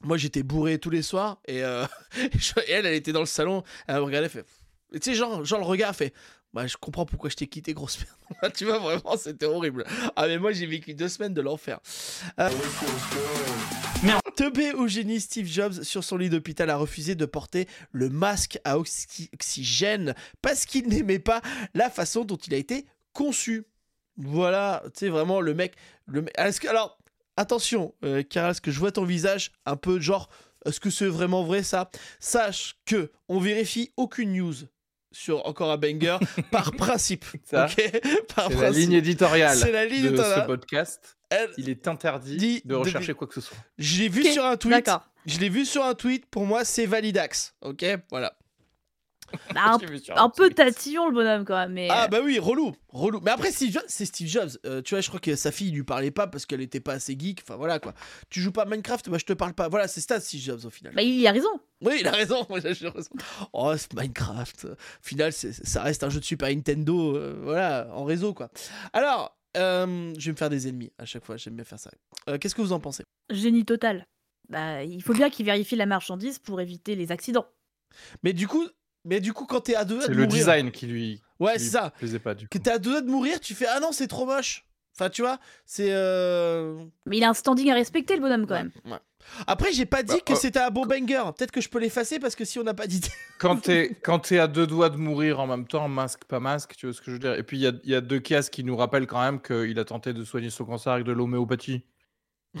Moi, 0.02 0.16
j'étais 0.16 0.42
bourré 0.42 0.78
tous 0.78 0.90
les 0.90 1.02
soirs, 1.02 1.38
et, 1.46 1.62
euh, 1.62 1.84
et 2.16 2.70
elle, 2.70 2.86
elle 2.86 2.94
était 2.94 3.12
dans 3.12 3.20
le 3.20 3.26
salon, 3.26 3.62
elle 3.86 3.96
me 3.96 4.00
regardait, 4.02 4.28
fait. 4.28 4.46
Tu 4.94 4.98
sais, 5.02 5.14
genre, 5.14 5.44
genre, 5.44 5.60
le 5.60 5.66
regard 5.66 5.94
fait. 5.94 6.12
Bah, 6.52 6.66
je 6.66 6.76
comprends 6.76 7.06
pourquoi 7.06 7.30
je 7.30 7.36
t'ai 7.36 7.46
quitté, 7.46 7.74
grosse 7.74 7.98
merde. 8.00 8.52
tu 8.56 8.64
vois, 8.64 8.78
vraiment, 8.78 9.16
c'était 9.16 9.46
horrible. 9.46 9.84
Ah, 10.16 10.26
mais 10.26 10.38
moi, 10.38 10.50
j'ai 10.52 10.66
vécu 10.66 10.94
deux 10.94 11.08
semaines 11.08 11.34
de 11.34 11.40
l'enfer. 11.40 11.78
Euh, 12.40 12.48
en- 14.08 14.18
Teubé 14.34 14.72
au 14.72 14.88
génie, 14.88 15.20
Steve 15.20 15.46
Jobs, 15.46 15.82
sur 15.82 16.02
son 16.02 16.16
lit 16.16 16.30
d'hôpital, 16.30 16.70
a 16.70 16.76
refusé 16.76 17.14
de 17.14 17.26
porter 17.26 17.68
le 17.92 18.08
masque 18.08 18.58
à 18.64 18.78
oxy- 18.78 19.28
oxygène 19.34 20.14
parce 20.40 20.64
qu'il 20.64 20.88
n'aimait 20.88 21.18
pas 21.18 21.42
la 21.74 21.90
façon 21.90 22.24
dont 22.24 22.36
il 22.38 22.54
a 22.54 22.56
été 22.56 22.86
conçu. 23.12 23.64
Voilà, 24.16 24.82
tu 24.86 24.90
sais, 25.00 25.08
vraiment, 25.08 25.40
le 25.40 25.54
mec. 25.54 25.74
Le 26.06 26.22
mec- 26.22 26.34
alors, 26.66 26.98
attention, 27.40 27.94
euh, 28.04 28.22
Carl, 28.22 28.50
est-ce 28.52 28.60
que 28.60 28.70
je 28.70 28.78
vois 28.78 28.92
ton 28.92 29.04
visage 29.04 29.52
un 29.66 29.76
peu 29.76 29.98
genre. 30.00 30.28
Est-ce 30.66 30.78
que 30.78 30.90
c'est 30.90 31.06
vraiment 31.06 31.42
vrai 31.42 31.62
ça? 31.62 31.90
Sache 32.20 32.76
que 32.84 33.10
on 33.28 33.40
vérifie 33.40 33.92
aucune 33.96 34.32
news 34.34 34.54
sur 35.12 35.46
encore 35.46 35.70
un 35.70 35.78
banger 35.78 36.18
par 36.50 36.72
principe. 36.72 37.24
Ça, 37.44 37.64
ok? 37.66 38.00
Par 38.34 38.48
C'est 38.50 38.60
la 38.60 38.70
ligne 38.70 38.92
éditoriale 38.92 39.56
C'est 39.56 39.72
la 39.72 39.86
ligne 39.86 40.02
de 40.02 40.08
ce 40.08 40.12
éditoriale. 40.12 40.46
podcast. 40.46 41.16
Elle- 41.30 41.50
Il 41.56 41.68
est 41.70 41.88
interdit 41.88 42.36
Dit 42.36 42.62
de 42.64 42.70
de- 42.70 42.74
rechercher 42.74 43.14
quoi 43.14 43.26
que 43.26 43.34
ce 43.34 43.40
soit. 43.40 43.56
Je 43.78 44.02
l'ai 44.02 44.08
vu 44.08 44.22
sur 44.32 44.44
un 44.44 44.56
tweet. 44.56 44.72
D'accord. 44.84 45.06
Je 45.26 45.38
l'ai 45.38 45.48
vu 45.48 45.64
sur 45.64 45.84
un 45.84 45.94
tweet. 45.94 46.26
Pour 46.26 46.44
moi, 46.44 46.64
c'est 46.64 46.86
validax. 46.86 47.54
Ok, 47.62 47.84
voilà. 48.10 48.36
Bah, 49.54 49.76
un, 50.16 50.28
peu 50.30 50.50
tatillon, 50.50 51.08
le 51.08 51.14
bonhomme, 51.14 51.44
quand 51.44 51.56
même. 51.56 51.72
Mais, 51.72 51.88
Ah 51.90 52.04
euh, 52.04 52.08
bah 52.08 52.18
oui, 52.22 52.38
relou, 52.38 52.72
relou. 52.88 53.20
Mais 53.20 53.30
après, 53.32 53.50
Steve 53.50 53.72
Jobs, 53.72 53.82
c'est 53.88 54.04
Steve 54.04 54.28
Jobs. 54.28 54.50
Euh, 54.64 54.80
tu 54.82 54.94
vois, 54.94 55.00
je 55.00 55.08
crois 55.08 55.18
que 55.20 55.34
sa 55.34 55.50
fille 55.50 55.68
il 55.68 55.74
lui 55.74 55.82
parlait 55.82 56.10
pas 56.12 56.26
parce 56.28 56.46
qu'elle 56.46 56.60
était 56.60 56.78
pas 56.80 56.92
assez 56.94 57.16
geek. 57.18 57.40
Enfin 57.42 57.56
voilà 57.56 57.78
quoi. 57.80 57.92
Tu 58.28 58.40
joues 58.40 58.52
pas 58.52 58.62
à 58.62 58.64
Minecraft, 58.66 59.08
bah 59.08 59.18
je 59.18 59.24
te 59.24 59.32
parle 59.32 59.54
pas. 59.54 59.68
Voilà, 59.68 59.88
c'est 59.88 60.00
ça 60.00 60.20
Steve 60.20 60.40
Jobs 60.40 60.64
au 60.64 60.70
final. 60.70 60.94
bah, 60.94 61.02
il 61.02 61.26
a 61.26 61.32
raison. 61.32 61.48
Oui, 61.80 61.96
il 62.00 62.06
a 62.06 62.12
raison. 62.12 62.46
moi, 62.48 62.60
j'ai 62.60 62.68
raison. 62.88 63.10
Oh, 63.52 63.72
c'est 63.76 63.92
Minecraft. 63.94 64.66
Au 64.66 64.76
final, 65.02 65.32
c'est- 65.32 65.64
ça 65.66 65.82
reste 65.82 66.04
un 66.04 66.10
jeu 66.10 66.20
de 66.20 66.24
Super 66.24 66.48
Nintendo. 66.48 67.16
euh, 67.16 67.38
voilà, 67.42 67.88
en 67.92 68.04
réseau 68.04 68.32
quoi. 68.34 68.50
Alors, 68.92 69.36
euh, 69.56 70.12
je 70.16 70.26
vais 70.26 70.32
me 70.32 70.36
faire 70.36 70.50
des 70.50 70.68
ennemis 70.68 70.92
à 70.98 71.04
chaque 71.06 71.24
fois. 71.24 71.36
J'aime 71.36 71.54
bien 71.56 71.64
faire 71.64 71.78
ça. 71.80 71.90
Euh, 72.28 72.38
Qu'est-ce 72.38 72.54
que 72.54 72.62
vous 72.62 72.72
en 72.72 72.78
pensez? 72.80 73.04
Génie 73.30 73.64
total. 73.64 74.06
Bah, 74.48 74.82
il 74.84 75.02
faut 75.02 75.14
bien 75.14 75.30
qu'il 75.30 75.46
vérifie 75.46 75.76
la 75.76 75.86
marchandise 75.86 76.38
pour 76.38 76.60
éviter 76.60 76.94
les 76.96 77.10
accidents. 77.12 77.46
Mais 78.22 78.32
du 78.32 78.46
coup, 78.48 78.64
mais 79.04 79.20
du 79.20 79.32
coup, 79.32 79.46
quand 79.46 79.60
t'es 79.60 79.74
à 79.74 79.84
deux 79.84 79.96
doigts 79.96 80.04
C'est 80.06 80.12
de 80.12 80.16
le 80.16 80.24
mourir, 80.24 80.38
design 80.38 80.70
qui 80.70 80.86
lui, 80.86 81.22
ouais, 81.38 81.54
qui 81.54 81.58
c'est 81.60 81.64
lui 81.64 81.70
ça. 81.72 81.90
plaisait 81.98 82.18
pas 82.18 82.34
du. 82.34 82.48
Que 82.48 82.58
t'es 82.58 82.70
à 82.70 82.78
deux 82.78 82.90
doigts 82.90 83.00
de 83.02 83.10
mourir, 83.10 83.40
tu 83.40 83.54
fais 83.54 83.66
ah 83.66 83.80
non, 83.80 83.92
c'est 83.92 84.08
trop 84.08 84.26
moche. 84.26 84.64
Enfin, 84.98 85.08
tu 85.08 85.22
vois, 85.22 85.38
c'est. 85.64 85.90
euh, 85.92 86.84
Mais 87.06 87.16
il 87.18 87.24
a 87.24 87.30
un 87.30 87.34
standing 87.34 87.70
à 87.70 87.74
respecter, 87.74 88.14
le 88.16 88.20
bonhomme, 88.20 88.46
quand 88.46 88.54
même. 88.56 88.70
Ouais. 88.84 88.98
Après, 89.46 89.72
j'ai 89.72 89.86
pas 89.86 90.02
dit 90.02 90.14
Bah, 90.14 90.20
que 90.26 90.32
euh, 90.32 90.36
c'était 90.36 90.58
un 90.58 90.70
bon 90.70 90.84
banger. 90.84 91.22
Peut-être 91.36 91.52
que 91.52 91.60
je 91.60 91.68
peux 91.68 91.78
l'effacer 91.78 92.18
parce 92.18 92.34
que 92.34 92.44
si 92.44 92.58
on 92.58 92.64
n'a 92.64 92.74
pas 92.74 92.86
dit. 92.86 93.00
Quand 93.38 93.56
t'es 93.62 93.94
quand 94.02 94.18
t'es 94.18 94.38
à 94.38 94.46
deux 94.48 94.66
doigts 94.66 94.90
de 94.90 94.96
mourir 94.96 95.40
en 95.40 95.46
même 95.46 95.66
temps, 95.66 95.88
masque 95.88 96.24
pas 96.24 96.40
masque, 96.40 96.74
tu 96.76 96.86
vois 96.86 96.92
ce 96.94 97.00
que 97.00 97.06
je 97.06 97.12
veux 97.12 97.18
dire? 97.18 97.34
Et 97.34 97.42
puis 97.42 97.58
il 97.58 97.60
y 97.62 97.66
a, 97.66 97.72
il 97.84 97.90
y 97.90 97.94
a 97.94 98.00
deux 98.00 98.18
cases 98.20 98.50
qui 98.50 98.64
nous 98.64 98.76
rappellent 98.76 99.06
quand 99.06 99.20
même 99.20 99.40
qu'il 99.40 99.78
a 99.78 99.84
tenté 99.84 100.12
de 100.12 100.24
soigner 100.24 100.50
son 100.50 100.64
cancer 100.64 100.92
avec 100.92 101.06
de 101.06 101.12
l'homéopathie. 101.12 101.82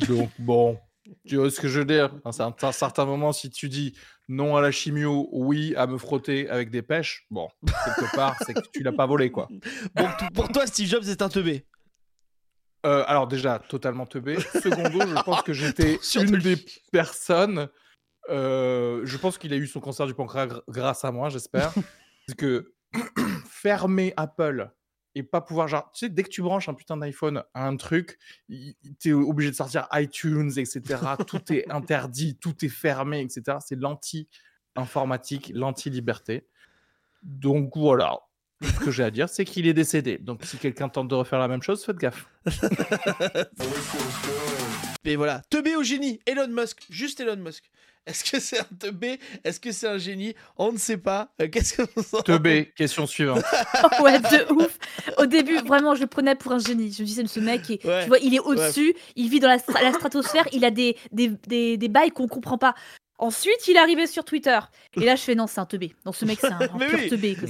Donc 0.08 0.30
bon, 0.38 0.78
tu 1.26 1.36
vois 1.36 1.50
ce 1.50 1.60
que 1.60 1.68
je 1.68 1.80
veux 1.80 1.84
dire? 1.84 2.14
À 2.24 2.28
un 2.28 2.72
certain 2.72 3.04
moment, 3.04 3.32
si 3.32 3.50
tu 3.50 3.68
dis 3.68 3.94
non 4.30 4.56
à 4.56 4.60
la 4.62 4.70
chimio, 4.70 5.28
oui 5.32 5.74
à 5.76 5.86
me 5.86 5.98
frotter 5.98 6.48
avec 6.48 6.70
des 6.70 6.82
pêches, 6.82 7.26
bon, 7.30 7.48
quelque 7.66 8.14
part, 8.16 8.36
c'est 8.46 8.54
que 8.54 8.60
tu 8.72 8.82
l'as 8.82 8.92
pas 8.92 9.04
volé 9.06 9.30
quoi. 9.30 9.48
Bon, 9.94 10.06
pour 10.34 10.48
toi, 10.48 10.66
Steve 10.66 10.88
Jobs 10.88 11.04
est 11.08 11.20
un 11.20 11.28
teubé. 11.28 11.66
Euh, 12.86 13.04
alors 13.06 13.26
déjà, 13.26 13.58
totalement 13.58 14.06
teubé. 14.06 14.38
Secondo, 14.40 15.00
je 15.06 15.22
pense 15.22 15.42
que 15.42 15.52
j'étais 15.52 15.98
une 16.14 16.38
des 16.38 16.56
personnes 16.92 17.68
Euh, 18.28 19.00
je 19.04 19.16
pense 19.16 19.38
qu'il 19.38 19.52
a 19.52 19.56
eu 19.56 19.66
son 19.66 19.80
cancer 19.80 20.06
du 20.06 20.14
pancréas 20.14 20.46
gr- 20.46 20.62
grâce 20.68 21.04
à 21.04 21.10
moi, 21.10 21.30
j'espère. 21.30 21.72
Parce 22.26 22.36
que 22.36 22.72
fermer 23.50 24.12
Apple 24.16 24.70
et 25.14 25.22
pas 25.22 25.40
pouvoir, 25.40 25.68
genre, 25.68 25.90
tu 25.92 26.00
sais, 26.00 26.08
dès 26.08 26.22
que 26.22 26.28
tu 26.28 26.42
branches 26.42 26.68
un 26.68 26.74
putain 26.74 26.96
d'iPhone 26.96 27.42
à 27.54 27.66
un 27.66 27.76
truc, 27.76 28.18
tu 28.48 29.08
es 29.08 29.12
obligé 29.12 29.50
de 29.50 29.56
sortir 29.56 29.88
iTunes, 29.92 30.52
etc. 30.56 30.82
tout 31.26 31.52
est 31.52 31.68
interdit, 31.70 32.36
tout 32.36 32.64
est 32.64 32.68
fermé, 32.68 33.20
etc. 33.20 33.58
C'est 33.60 33.76
l'anti-informatique, 33.76 35.52
l'anti-liberté. 35.54 36.46
Donc 37.22 37.76
voilà. 37.76 38.18
Ce 38.62 38.78
que 38.84 38.90
j'ai 38.90 39.04
à 39.04 39.10
dire, 39.10 39.28
c'est 39.28 39.44
qu'il 39.46 39.66
est 39.66 39.74
décédé. 39.74 40.18
Donc 40.18 40.44
si 40.44 40.58
quelqu'un 40.58 40.88
tente 40.90 41.08
de 41.08 41.14
refaire 41.14 41.38
la 41.38 41.48
même 41.48 41.62
chose, 41.62 41.82
faites 41.84 41.96
gaffe. 41.96 42.28
Mais 45.04 45.16
voilà, 45.16 45.40
teubé 45.48 45.76
au 45.76 45.82
génie, 45.82 46.20
Elon 46.26 46.48
Musk, 46.48 46.86
juste 46.90 47.20
Elon 47.20 47.36
Musk. 47.36 47.70
Est-ce 48.10 48.30
que 48.30 48.40
c'est 48.40 48.58
un 48.60 48.66
teubé? 48.78 49.18
Est-ce 49.44 49.60
que 49.60 49.70
c'est 49.72 49.86
un 49.86 49.98
génie? 49.98 50.34
On 50.58 50.72
ne 50.72 50.78
sait 50.78 50.96
pas. 50.96 51.32
Euh, 51.40 51.48
Qu'est-ce 51.48 51.74
que 51.74 52.22
Teubé, 52.22 52.72
question 52.76 53.06
suivante. 53.06 53.44
ouais, 54.02 54.18
de 54.18 54.52
ouf. 54.52 54.76
Au 55.18 55.26
début, 55.26 55.58
vraiment, 55.58 55.94
je 55.94 56.00
le 56.00 56.06
prenais 56.08 56.34
pour 56.34 56.52
un 56.52 56.58
génie. 56.58 56.92
Je 56.92 57.02
me 57.02 57.06
disais, 57.06 57.24
ce 57.26 57.40
mec, 57.40 57.62
Ouais. 57.84 58.02
tu 58.02 58.08
vois, 58.08 58.18
il 58.18 58.34
est 58.34 58.40
au-dessus, 58.40 58.94
il 59.16 59.28
vit 59.30 59.38
dans 59.40 59.48
la, 59.48 59.58
stra- 59.58 59.82
la 59.82 59.92
stratosphère, 59.92 60.46
il 60.52 60.64
a 60.64 60.70
des, 60.70 60.96
des, 61.12 61.28
des, 61.46 61.76
des 61.76 61.88
bails 61.88 62.10
qu'on 62.10 62.26
comprend 62.28 62.58
pas. 62.58 62.74
Ensuite, 63.18 63.68
il 63.68 63.76
est 63.76 63.80
arrivé 63.80 64.06
sur 64.06 64.24
Twitter. 64.24 64.58
Et 64.96 65.04
là, 65.04 65.14
je 65.14 65.20
fais, 65.22 65.34
non, 65.34 65.46
c'est 65.46 65.60
un 65.60 65.66
teubé. 65.66 65.94
Non, 66.06 66.12
ce 66.12 66.24
mec, 66.24 66.38
c'est 66.40 66.50
un, 66.52 66.58
pur 66.78 66.98
oui. 66.98 67.08
teubé. 67.10 67.34
Que. 67.34 67.46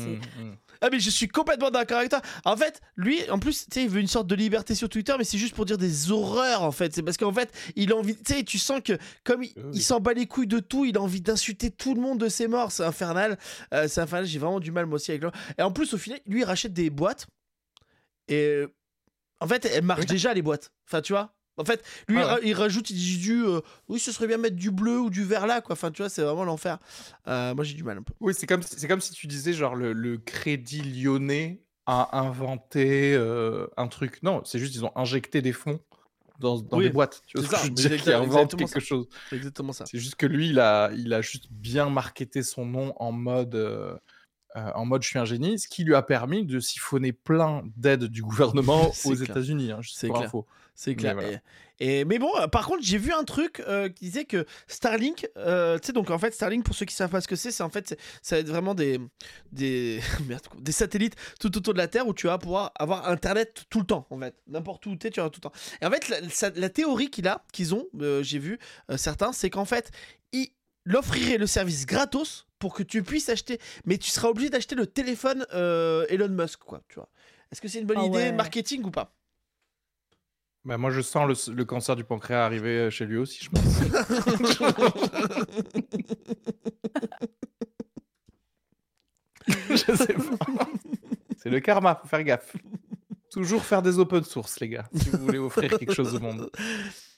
Ah 0.82 0.88
mais 0.90 0.98
je 1.00 1.10
suis 1.10 1.28
complètement 1.28 1.70
d'accord 1.70 1.98
avec 1.98 2.10
toi. 2.10 2.22
En 2.44 2.56
fait, 2.56 2.80
lui, 2.96 3.28
en 3.30 3.38
plus, 3.38 3.64
tu 3.66 3.74
sais, 3.74 3.82
il 3.84 3.90
veut 3.90 4.00
une 4.00 4.06
sorte 4.06 4.26
de 4.26 4.34
liberté 4.34 4.74
sur 4.74 4.88
Twitter, 4.88 5.14
mais 5.18 5.24
c'est 5.24 5.36
juste 5.38 5.54
pour 5.54 5.66
dire 5.66 5.76
des 5.78 6.10
horreurs 6.10 6.62
en 6.62 6.72
fait. 6.72 6.94
C'est 6.94 7.02
parce 7.02 7.16
qu'en 7.18 7.32
fait, 7.32 7.52
il 7.76 7.92
a 7.92 7.96
envie, 7.96 8.16
tu 8.16 8.32
sais, 8.34 8.42
tu 8.44 8.58
sens 8.58 8.80
que 8.82 8.96
comme 9.24 9.42
il, 9.42 9.52
Oui. 9.56 9.62
il 9.74 9.82
s'en 9.82 10.00
bat 10.00 10.14
les 10.14 10.26
couilles 10.26 10.46
de 10.46 10.58
tout, 10.58 10.84
il 10.86 10.96
a 10.96 11.00
envie 11.02 11.20
d'insulter 11.20 11.70
tout 11.70 11.94
le 11.94 12.00
monde 12.00 12.18
de 12.18 12.28
ses 12.28 12.48
morts. 12.48 12.72
C'est 12.72 12.84
infernal. 12.84 13.38
Euh, 13.74 13.88
c'est 13.88 14.00
infernal. 14.00 14.26
J'ai 14.26 14.38
vraiment 14.38 14.60
du 14.60 14.72
mal 14.72 14.86
moi 14.86 14.96
aussi 14.96 15.10
avec 15.10 15.22
lui. 15.22 15.30
Et 15.58 15.62
en 15.62 15.70
plus, 15.72 15.92
au 15.92 15.98
final, 15.98 16.20
lui, 16.26 16.40
il 16.40 16.44
rachète 16.44 16.72
des 16.72 16.88
boîtes 16.90 17.26
et 18.28 18.64
en 19.40 19.46
fait, 19.48 19.64
elles 19.66 19.82
marchent 19.84 20.00
Oui. 20.00 20.06
déjà 20.06 20.32
les 20.34 20.42
boîtes. 20.42 20.70
Enfin, 20.88 21.00
tu 21.02 21.12
vois? 21.12 21.34
En 21.56 21.64
fait, 21.64 21.84
lui, 22.08 22.18
Ah 22.18 22.20
il 22.20 22.24
ouais. 22.26 22.34
ra- 22.34 22.40
il 22.42 22.54
rajoute, 22.54 22.90
il 22.90 22.96
dit 22.96 23.18
du, 23.18 23.44
euh, 23.44 23.60
oui, 23.88 23.98
ce 24.00 24.12
serait 24.12 24.26
bien 24.26 24.38
mettre 24.38 24.56
du 24.56 24.70
bleu 24.70 24.98
ou 25.00 25.10
du 25.10 25.24
vert 25.24 25.46
là, 25.46 25.60
quoi. 25.60 25.74
Enfin, 25.74 25.90
tu 25.90 26.02
vois, 26.02 26.08
c'est 26.08 26.22
vraiment 26.22 26.44
l'enfer. 26.44 26.78
Euh, 27.28 27.54
moi, 27.54 27.64
j'ai 27.64 27.74
du 27.74 27.84
mal 27.84 27.98
un 27.98 28.02
peu. 28.02 28.14
Oui, 28.20 28.34
c'est 28.34 28.46
comme, 28.46 28.62
c'est 28.62 28.86
comme 28.86 29.00
si 29.00 29.12
tu 29.12 29.26
disais, 29.26 29.52
genre, 29.54 29.74
le, 29.74 29.92
le 29.92 30.18
crédit 30.18 30.82
lyonnais 30.82 31.62
a 31.86 32.18
inventé 32.20 33.14
euh, 33.14 33.66
un 33.78 33.88
truc. 33.88 34.22
Non, 34.22 34.42
c'est 34.44 34.58
juste 34.58 34.74
ils 34.74 34.84
ont 34.84 34.92
injecté 34.96 35.40
des 35.40 35.52
fonds 35.52 35.80
dans, 36.38 36.60
dans 36.60 36.78
Oui, 36.78 36.84
des 36.84 36.90
boîtes. 36.90 37.22
Tu 37.26 37.38
vois 37.38 37.42
c'est 37.42 37.46
ce 37.46 37.48
que 37.50 37.56
ça, 37.56 37.60
je 37.60 37.68
veux 37.68 37.88
dire, 37.88 37.96
qui 37.96 38.12
invente 38.12 38.56
quelque 38.56 38.80
ça. 38.80 38.80
chose. 38.80 39.08
C'est 39.30 39.36
exactement 39.36 39.72
ça. 39.72 39.90
C'est 39.90 39.98
juste 39.98 40.16
que 40.16 40.26
lui, 40.26 40.50
il 40.50 40.60
a, 40.60 40.90
il 40.94 41.12
a 41.14 41.22
juste 41.22 41.46
bien 41.50 41.90
marketé 41.90 42.42
son 42.42 42.66
nom 42.66 42.94
en 42.98 43.12
mode, 43.12 43.54
euh, 43.54 43.96
en 44.54 44.86
mode 44.86 45.02
je 45.02 45.08
suis 45.08 45.18
un 45.18 45.24
génie, 45.24 45.58
ce 45.58 45.68
qui 45.68 45.84
lui 45.84 45.94
a 45.94 46.02
permis 46.02 46.44
de 46.46 46.60
siphonner 46.60 47.12
plein 47.12 47.62
d'aides 47.76 48.04
du 48.06 48.22
gouvernement 48.22 48.98
aux. 49.04 49.14
États-Unis. 49.14 49.72
Hein, 49.72 49.80
C'est 49.82 50.12
clair. 50.12 50.20
info. 50.20 50.46
C'est 50.82 50.94
clair. 50.94 51.12
voilà. 51.12 51.28
Et, 51.78 52.00
et- 52.00 52.04
mais 52.06 52.18
bon, 52.18 52.30
euh, 52.40 52.46
par 52.46 52.66
contre, 52.66 52.82
j'ai 52.82 52.96
vu 52.96 53.12
un 53.12 53.24
truc 53.24 53.60
euh, 53.60 53.90
qui 53.90 54.06
disait 54.06 54.24
que 54.24 54.46
Starlink, 54.66 55.28
euh, 55.36 55.78
tu 55.78 55.88
sais, 55.88 55.92
donc 55.92 56.10
en 56.10 56.18
fait, 56.18 56.32
Starlink, 56.32 56.64
pour 56.64 56.74
ceux 56.74 56.86
qui 56.86 56.94
savent 56.94 57.10
pas 57.10 57.20
ce 57.20 57.28
que 57.28 57.36
c'est, 57.36 57.50
c'est 57.50 57.62
en 57.62 57.68
fait, 57.68 57.86
c'est- 57.88 57.98
ça 58.22 58.36
va 58.36 58.40
être 58.40 58.48
vraiment 58.48 58.74
des, 58.74 58.98
des, 59.52 60.00
merde, 60.26 60.42
des 60.58 60.72
satellites 60.72 61.16
tout 61.38 61.54
autour 61.58 61.74
de 61.74 61.78
la 61.78 61.86
Terre 61.86 62.06
où 62.08 62.14
tu 62.14 62.28
vas 62.28 62.38
pouvoir 62.38 62.72
avoir 62.78 63.08
Internet 63.08 63.64
tout 63.68 63.80
le 63.80 63.84
temps, 63.84 64.06
en 64.08 64.18
fait. 64.18 64.34
N'importe 64.46 64.86
où 64.86 64.96
tu 64.96 65.06
es, 65.06 65.10
tu 65.10 65.20
auras 65.20 65.28
tout 65.28 65.40
le 65.44 65.50
temps. 65.50 65.56
Et 65.82 65.86
en 65.86 65.90
fait, 65.90 66.08
la, 66.56 66.68
théorie 66.70 67.10
qu'il 67.10 67.28
a, 67.28 67.44
qu'ils 67.52 67.74
ont, 67.74 67.86
euh, 68.00 68.22
j'ai 68.22 68.38
vu 68.38 68.58
euh, 68.90 68.96
certains, 68.96 69.32
c'est 69.34 69.50
qu'en 69.50 69.66
fait, 69.66 69.90
il 70.32 70.48
offrirait 70.94 71.36
le 71.36 71.46
service 71.46 71.84
gratos 71.84 72.46
pour 72.58 72.72
que 72.72 72.82
tu 72.82 73.02
puisses 73.02 73.28
acheter, 73.28 73.58
mais 73.84 73.98
tu 73.98 74.08
seras 74.10 74.28
obligé 74.28 74.48
d'acheter 74.48 74.74
le 74.74 74.86
téléphone 74.86 75.44
euh, 75.52 76.06
Elon 76.08 76.28
Musk, 76.30 76.60
quoi, 76.60 76.80
tu 76.88 76.94
vois. 76.94 77.10
Est-ce 77.52 77.60
que 77.60 77.68
c'est 77.68 77.80
une 77.80 77.86
bonne 77.86 77.98
Ah 78.00 78.06
idée 78.06 78.16
ouais. 78.16 78.32
marketing 78.32 78.82
ou 78.84 78.90
pas? 78.90 79.14
Bah, 80.70 80.78
moi, 80.78 80.90
je 80.92 81.00
sens 81.00 81.48
le, 81.48 81.52
le 81.52 81.64
cancer 81.64 81.96
du 81.96 82.04
pancréas 82.04 82.44
arriver 82.44 82.78
euh, 82.78 82.90
chez 82.90 83.04
lui 83.04 83.16
aussi, 83.16 83.42
je 83.42 83.50
pense. 83.50 83.64
je 89.48 89.96
sais 89.96 90.14
pas. 90.14 90.68
C'est 91.38 91.50
le 91.50 91.58
karma, 91.58 91.98
faut 92.00 92.06
faire 92.06 92.22
gaffe. 92.22 92.54
Toujours 93.32 93.64
faire 93.64 93.82
des 93.82 93.98
open 93.98 94.22
source, 94.22 94.60
les 94.60 94.68
gars, 94.68 94.88
si 94.94 95.10
vous 95.10 95.18
voulez 95.18 95.38
offrir 95.38 95.76
quelque 95.76 95.92
chose 95.92 96.14
au 96.14 96.20
monde. 96.20 96.48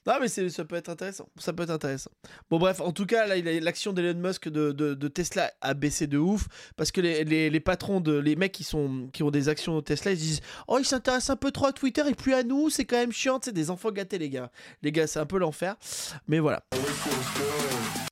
Non, 0.07 0.15
mais 0.21 0.29
ça 0.29 0.65
peut 0.65 0.75
être 0.75 0.89
intéressant. 0.89 1.29
Ça 1.39 1.53
peut 1.53 1.63
être 1.63 1.71
intéressant. 1.71 2.11
Bon, 2.51 2.59
bref, 2.59 2.81
en 2.81 2.93
tout 2.93 3.07
cas, 3.07 3.27
l'action 3.27 3.93
d'Elon 3.93 4.19
Musk 4.19 4.49
de, 4.49 5.09
Tesla 5.09 5.53
a 5.61 5.75
baissé 5.75 6.09
de 6.09 6.19
ouf 6.19 6.49
parce 6.77 6.91
que 6.91 7.01
les, 7.01 7.61
patrons, 7.61 8.01
de, 8.01 8.17
les 8.19 8.35
mecs 8.35 8.53
qui, 8.53 8.65
sont, 8.65 9.09
qui 9.13 9.23
ont 9.23 9.31
des 9.31 9.49
actions 9.49 9.77
de 9.77 9.81
Tesla, 9.81 10.13
ils 10.13 10.19
disent 10.19 10.41
Oh, 10.67 10.79
ils 10.81 10.85
s'intéressent 10.85 11.31
un 11.31 11.37
peu 11.37 11.53
trop 11.53 11.67
à 11.67 11.73
Twitter 11.73 12.03
et 12.09 12.15
plus 12.15 12.35
à 12.35 12.43
nous, 12.43 12.69
c'est 12.69 12.85
quand 12.85 12.97
même 12.97 13.13
chiant. 13.13 13.39
C'est 13.43 13.53
des 13.53 13.71
enfants 13.71 13.93
gâtés, 13.93 14.19
les 14.19 14.31
gars. 14.31 14.51
Les 14.83 14.91
gars, 14.91 15.07
c'est 15.07 15.21
un 15.21 15.27
peu 15.27 15.39
l'enfer. 15.39 15.77
Mais 16.27 16.41
voilà. 16.41 16.65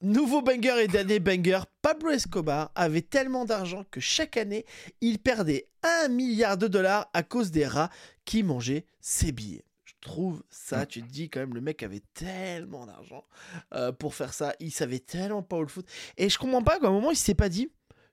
Nouveau 0.03 0.43
banger 0.43 0.85
et 0.85 0.89
dernier 0.89 1.19
banger, 1.19 1.61
Pablo 1.83 2.11
Escobar 2.11 2.71
avait 2.75 3.03
tellement 3.03 3.45
d'argent 3.45 3.85
que 3.91 4.01
chaque 4.01 4.37
année, 4.37 4.65
il 5.01 5.19
perdait 5.19 5.67
un 5.83 6.09
milliard 6.09 6.57
de 6.57 6.69
dollars 6.69 7.11
à 7.13 7.23
cause 7.23 7.51
des 7.51 7.67
rats 7.67 7.91
qui 8.25 8.43
mangeaient 8.43 8.87
ses 9.01 9.33
billets. 9.33 9.65
Je 10.03 10.09
trouve 10.09 10.43
ça, 10.49 10.87
tu 10.87 11.03
te 11.03 11.09
dis 11.09 11.29
quand 11.29 11.41
même, 11.41 11.55
le 11.55 11.61
mec 11.61 11.83
avait 11.83 12.03
tellement 12.15 12.87
d'argent 12.87 13.27
euh, 13.75 13.93
pour 13.93 14.15
faire 14.15 14.33
ça, 14.33 14.55
il 14.59 14.71
savait 14.71 14.99
tellement 14.99 15.43
pas 15.43 15.57
où 15.57 15.61
le 15.61 15.69
foutre. 15.69 15.93
Et 16.17 16.31
je 16.31 16.39
comprends 16.39 16.63
pas 16.63 16.79
qu'à 16.79 16.87
un 16.87 16.91
moment, 16.91 17.11
il 17.11 17.17
s'est 17.17 17.35
pas 17.35 17.51
dit, 17.51 17.71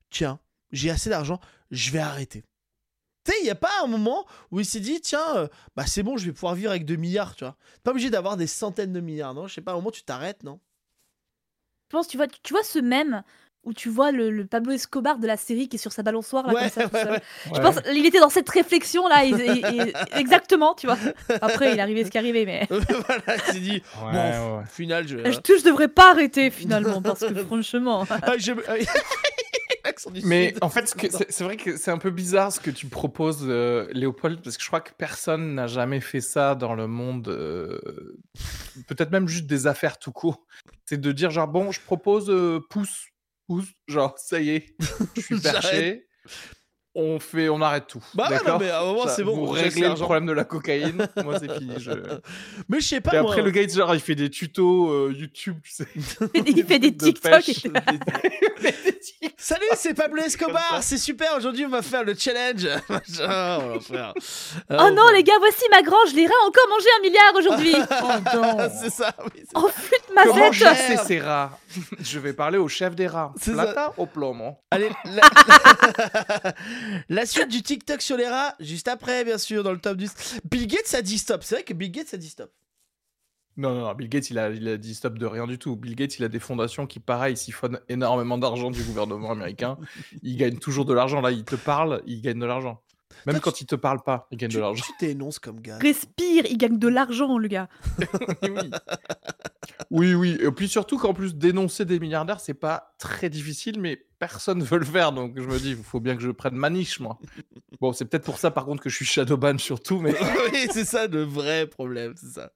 tiens, 0.10 0.40
j'ai 0.72 0.90
assez 0.90 1.10
d'argent, 1.10 1.40
je 1.72 1.92
vais 1.92 2.00
arrêter. 2.00 2.44
Tu 3.24 3.32
sais, 3.32 3.38
il 3.40 3.44
n'y 3.46 3.50
a 3.50 3.56
pas 3.56 3.72
un 3.84 3.88
moment 3.88 4.26
où 4.52 4.60
il 4.60 4.66
s'est 4.66 4.82
dit, 4.82 5.00
tiens, 5.00 5.38
euh, 5.38 5.48
bah 5.76 5.86
c'est 5.88 6.04
bon, 6.04 6.18
je 6.18 6.26
vais 6.26 6.34
pouvoir 6.34 6.56
vivre 6.56 6.72
avec 6.72 6.86
2 6.86 6.98
milliards, 6.98 7.36
tu 7.36 7.46
vois. 7.46 7.56
T'es 7.76 7.82
Pas 7.84 7.92
obligé 7.92 8.10
d'avoir 8.10 8.36
des 8.36 8.48
centaines 8.48 8.92
de 8.92 9.00
milliards, 9.00 9.34
non? 9.34 9.48
Je 9.48 9.54
sais 9.54 9.62
pas, 9.62 9.72
à 9.72 9.76
un 9.76 9.78
moment, 9.78 9.92
tu 9.92 10.04
t'arrêtes, 10.04 10.44
non? 10.44 10.60
Je 11.90 11.96
pense, 11.96 12.10
tu 12.10 12.18
vois, 12.18 12.28
tu 12.28 12.54
vois 12.54 12.64
ce 12.64 12.80
même 12.80 13.24
où 13.68 13.74
tu 13.74 13.90
vois 13.90 14.12
le, 14.12 14.30
le 14.32 14.46
Pablo 14.46 14.72
Escobar 14.72 15.20
de 15.20 15.28
la 15.28 15.36
série 15.38 15.68
qui 15.70 15.76
est 15.76 15.80
sur 15.80 15.92
sa 15.92 16.02
balançoire 16.04 16.48
là 16.48 16.54
Ouais, 16.54 16.62
comme 16.62 16.70
ça, 16.70 16.88
tout 16.90 16.96
ouais, 16.96 17.04
seul. 17.04 17.12
ouais. 17.12 17.22
Je 17.56 17.60
pense 17.62 17.76
il 17.94 18.06
était 18.06 18.20
dans 18.20 18.30
cette 18.30 18.50
réflexion 18.50 19.08
là, 19.08 19.26
et- 19.26 19.30
et- 19.32 19.90
et- 19.90 19.94
exactement, 20.20 20.74
tu 20.74 20.88
vois. 20.88 20.98
Après, 21.42 21.72
il 21.74 21.78
est 21.78 21.82
arrivé 21.82 22.06
ce 22.06 22.10
qui 22.10 22.18
est 22.18 22.22
arrivé, 22.22 22.46
mais 22.46 22.66
voilà, 22.70 23.36
il 23.48 23.54
s'est 23.54 23.60
dit, 23.60 23.82
Ouais, 24.04 24.32
bon, 24.40 24.64
final, 24.66 25.08
je. 25.08 25.18
je, 25.18 25.58
je 25.60 25.64
devrais 25.64 25.90
pas 25.90 26.12
arrêter 26.12 26.50
finalement 26.50 27.02
parce 27.02 27.20
que 27.20 27.34
franchement. 27.46 28.06
Ah, 28.10 28.38
je- 28.38 28.54
du 30.14 30.22
Mais 30.26 30.50
Sud. 30.50 30.58
en 30.62 30.70
fait, 30.70 30.96
c'est 31.30 31.44
vrai 31.44 31.58
que 31.58 31.76
c'est 31.78 31.92
un 31.92 31.98
peu 31.98 32.12
bizarre 32.12 32.52
ce 32.52 32.60
que 32.60 32.70
tu 32.72 32.88
proposes, 32.88 33.44
euh, 33.48 33.88
Léopold, 33.94 34.42
parce 34.44 34.56
que 34.58 34.62
je 34.64 34.68
crois 34.68 34.82
que 34.82 34.92
personne 34.98 35.56
n'a 35.56 35.68
jamais 35.68 36.02
fait 36.02 36.22
ça 36.22 36.56
dans 36.56 36.76
le 36.76 36.88
monde, 36.88 37.28
euh, 37.30 37.80
peut-être 38.88 39.12
même 39.12 39.28
juste 39.28 39.48
des 39.48 39.66
affaires 39.68 39.98
tout 39.98 40.12
court. 40.12 40.46
C'est 40.86 41.00
de 41.00 41.12
dire 41.12 41.32
genre, 41.32 41.48
bon, 41.48 41.72
je 41.72 41.82
propose 41.82 42.30
euh, 42.30 42.60
pouce, 42.70 43.08
pouce, 43.48 43.70
genre, 43.88 44.18
ça 44.18 44.40
y 44.40 44.50
est, 44.50 44.76
je 45.16 45.22
suis 45.22 45.40
perché, 45.42 46.08
on, 47.00 47.20
fait, 47.20 47.48
on 47.50 47.62
arrête 47.62 47.86
tout. 47.88 48.04
Bah 48.16 48.28
ouais, 48.30 48.38
non, 48.46 48.58
mais 48.60 48.70
à 48.72 48.82
un 48.82 48.86
moment, 48.86 49.08
c'est 49.08 49.24
bon. 49.24 49.36
Vous 49.36 49.46
réglez 49.52 49.88
le 49.88 49.94
problème 49.94 50.26
de 50.26 50.32
la 50.34 50.44
cocaïne, 50.44 51.08
moi 51.24 51.40
c'est 51.40 51.52
fini. 51.54 51.76
je- 51.78 51.92
Mais 52.70 52.80
je 52.80 52.88
sais 52.88 53.02
pas, 53.02 53.16
Et 53.16 53.22
moi. 53.22 53.30
après, 53.32 53.44
le 53.44 53.52
gars, 53.52 53.68
genre, 53.68 53.94
il 53.94 54.02
fait 54.02 54.16
des 54.16 54.30
tutos 54.30 54.90
euh, 54.92 55.14
YouTube, 55.16 55.58
tu 55.64 55.72
sais. 55.72 55.88
il 56.34 56.66
fait 56.66 56.80
des 56.80 56.92
de 56.92 56.98
TikTok. 57.06 57.44
Salut, 59.38 59.66
c'est 59.76 59.94
Pablo 59.94 60.22
Escobar, 60.24 60.80
c'est 60.82 60.98
super. 60.98 61.36
Aujourd'hui, 61.38 61.66
on 61.66 61.70
va 61.70 61.82
faire 61.82 62.04
le 62.04 62.16
challenge. 62.16 62.68
Faire. 63.88 64.14
Oh 64.72 64.90
non, 64.94 65.10
les 65.14 65.24
gars, 65.24 65.34
voici 65.40 65.64
ma 65.72 65.82
grange, 65.84 66.14
les 66.16 66.26
rats 66.26 66.34
ont 66.44 66.48
encore 66.48 66.68
mangé 66.70 66.88
un 66.98 67.02
milliard 67.02 67.34
aujourd'hui. 67.38 67.76
Oh 68.04 68.36
non. 68.36 68.70
c'est 68.82 68.90
ça, 68.90 69.14
oui. 69.24 69.42
c'est- 69.42 69.52
Oh 69.56 69.70
flûte 69.74 70.04
ma 70.16 70.24
Comment 70.24 70.52
fête. 70.52 70.54
chasser 70.54 70.98
ces 71.06 71.20
rats 71.20 71.58
Je 72.02 72.20
vais 72.20 72.34
parler 72.34 72.58
au 72.58 72.68
chef 72.68 72.96
des 72.96 73.08
rats. 73.08 73.34
C'est 73.40 73.54
Plata 73.54 73.94
au 73.98 74.06
plomo. 74.06 74.58
Allez, 74.72 74.90
la... 75.06 75.22
la 77.10 77.26
suite 77.26 77.50
du 77.50 77.62
TikTok 77.62 78.02
sur 78.02 78.18
les 78.18 78.28
rats, 78.28 78.56
juste 78.60 78.88
après, 78.88 79.24
bien 79.24 79.38
sûr, 79.38 79.64
dans 79.64 79.72
le 79.72 79.80
top 79.80 79.98
10. 79.98 80.42
Bill 80.50 80.68
Gates 80.68 80.94
a 80.94 81.02
dit 81.02 81.18
stop. 81.18 81.44
C'est 81.44 81.56
vrai 81.56 81.64
que 81.64 81.74
Bill 81.74 81.92
Gates 81.92 82.14
a 82.14 82.18
dit 82.18 82.30
stop. 82.30 82.52
Non, 83.58 83.74
non, 83.74 83.82
non, 83.82 83.94
Bill 83.96 84.08
Gates, 84.08 84.30
il 84.30 84.38
a, 84.38 84.50
il 84.50 84.68
a 84.68 84.78
dit 84.78 84.94
stop 84.94 85.18
de 85.18 85.26
rien 85.26 85.48
du 85.48 85.58
tout. 85.58 85.76
Bill 85.76 85.96
Gates, 85.96 86.20
il 86.20 86.24
a 86.24 86.30
des 86.30 86.40
fondations 86.40 86.86
qui, 86.86 87.00
pareil, 87.00 87.36
siphonnent 87.36 87.80
énormément 87.90 88.38
d'argent 88.38 88.70
du 88.70 88.84
gouvernement 88.84 89.32
américain. 89.32 89.78
Il 90.22 90.38
gagne 90.38 90.58
toujours 90.60 90.86
de 90.86 90.94
l'argent. 90.94 91.22
Là, 91.22 91.32
il 91.32 91.44
te 91.44 91.56
parle, 91.56 92.04
il 92.06 92.22
gagne 92.22 92.40
de 92.40 92.46
l'argent. 92.46 92.84
Même 93.28 93.36
Toi, 93.36 93.52
quand 93.52 93.62
il 93.62 93.66
te 93.66 93.76
parle 93.76 94.02
pas, 94.02 94.28
il 94.32 94.38
gagne 94.38 94.50
Tu 94.50 94.56
de 94.56 94.62
l'argent. 94.62 94.84
tu 94.86 94.94
t'énonces 94.98 95.38
comme 95.38 95.60
gars. 95.60 95.78
Respire, 95.80 96.46
il 96.50 96.58
gagne 96.58 96.80
de 96.80 96.88
l'argent, 96.88 97.38
le 97.38 97.48
gars. 97.48 97.68
oui. 98.44 98.72
Oui, 99.92 100.14
oui. 100.14 100.38
Et 100.42 100.52
puis 100.52 100.68
surtout 100.68 100.98
qu'en 100.98 101.14
plus, 101.14 101.36
dénoncer 101.36 101.86
des 101.86 102.00
milliardaires, 102.00 102.40
c'est 102.40 102.54
pas 102.54 102.94
très 102.98 103.30
difficile, 103.30 103.80
mais 103.80 104.06
personne 104.20 104.62
veut 104.64 104.80
le 104.80 104.86
faire. 104.86 105.12
Donc 105.12 105.34
je 105.40 105.44
me 105.44 105.60
dis, 105.60 105.72
il 105.72 105.84
faut 105.84 106.00
bien 106.00 106.16
que 106.16 106.22
je 106.22 106.32
prenne 106.32 106.56
ma 106.56 106.70
niche, 106.70 107.00
moi. 107.00 107.20
Bon, 107.80 107.94
c'est 107.94 108.06
peut-être 108.06 108.24
pour 108.24 108.38
ça, 108.38 108.52
par 108.52 108.66
contre, 108.66 108.82
que 108.82 108.90
je 108.90 108.96
suis 108.96 109.06
Shadowban 109.06 109.58
surtout, 109.60 110.00
mais. 110.00 110.16
oui, 110.52 110.68
c'est 110.72 110.86
ça 110.86 111.08
le 111.08 111.24
vrai 111.24 111.68
problème, 111.68 112.14
c'est 112.18 112.32
ça. 112.40 112.52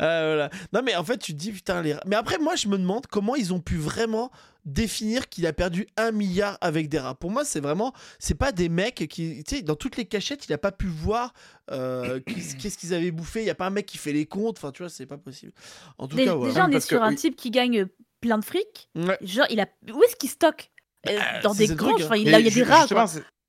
Euh, 0.00 0.34
voilà. 0.34 0.50
Non, 0.72 0.80
mais 0.84 0.96
en 0.96 1.04
fait, 1.04 1.18
tu 1.18 1.32
te 1.32 1.38
dis, 1.38 1.52
putain, 1.52 1.82
les... 1.82 1.96
Mais 2.06 2.16
après, 2.16 2.38
moi, 2.38 2.56
je 2.56 2.68
me 2.68 2.78
demande 2.78 3.06
comment 3.06 3.36
ils 3.36 3.52
ont 3.52 3.60
pu 3.60 3.76
vraiment 3.76 4.30
définir 4.64 5.28
qu'il 5.28 5.46
a 5.46 5.52
perdu 5.52 5.86
un 5.96 6.10
milliard 6.10 6.58
avec 6.60 6.88
des 6.88 6.98
rats. 6.98 7.14
Pour 7.14 7.30
moi, 7.30 7.44
c'est 7.44 7.60
vraiment, 7.60 7.92
c'est 8.18 8.34
pas 8.34 8.52
des 8.52 8.68
mecs 8.68 9.06
qui, 9.08 9.44
tu 9.44 9.56
sais, 9.56 9.62
dans 9.62 9.76
toutes 9.76 9.96
les 9.96 10.06
cachettes, 10.06 10.46
il 10.48 10.52
a 10.52 10.58
pas 10.58 10.72
pu 10.72 10.86
voir 10.86 11.32
euh, 11.70 12.20
qu'est-ce 12.26 12.78
qu'ils 12.78 12.94
avaient 12.94 13.10
bouffé. 13.10 13.40
Il 13.40 13.46
y 13.46 13.50
a 13.50 13.54
pas 13.54 13.66
un 13.66 13.70
mec 13.70 13.86
qui 13.86 13.98
fait 13.98 14.12
les 14.12 14.26
comptes. 14.26 14.56
Enfin, 14.58 14.72
tu 14.72 14.82
vois, 14.82 14.88
c'est 14.90 15.06
pas 15.06 15.18
possible. 15.18 15.52
En 15.98 16.08
tout 16.08 16.16
Dé- 16.16 16.24
cas, 16.24 16.34
voilà. 16.34 16.52
Déjà, 16.52 16.64
on 16.64 16.68
est 16.68 16.72
Parce 16.72 16.84
que, 16.84 16.94
sur 16.96 17.02
un 17.02 17.10
oui. 17.10 17.16
type 17.16 17.36
qui 17.36 17.50
gagne 17.50 17.86
plein 18.20 18.38
de 18.38 18.44
fric. 18.44 18.88
Ouais. 18.94 19.18
Genre, 19.20 19.46
il 19.50 19.60
a. 19.60 19.66
Où 19.92 20.02
est-ce 20.02 20.16
qu'il 20.16 20.30
stocke? 20.30 20.70
Euh, 21.08 21.16
Bah, 21.18 21.40
Dans 21.42 21.54
des 21.54 21.66
granges. 21.68 22.00
hein. 22.02 22.04
Enfin, 22.06 22.16
il, 22.16 22.22
il 22.26 22.30
y 22.30 22.34
a 22.34 22.50
des 22.50 22.62
rats. 22.62 22.86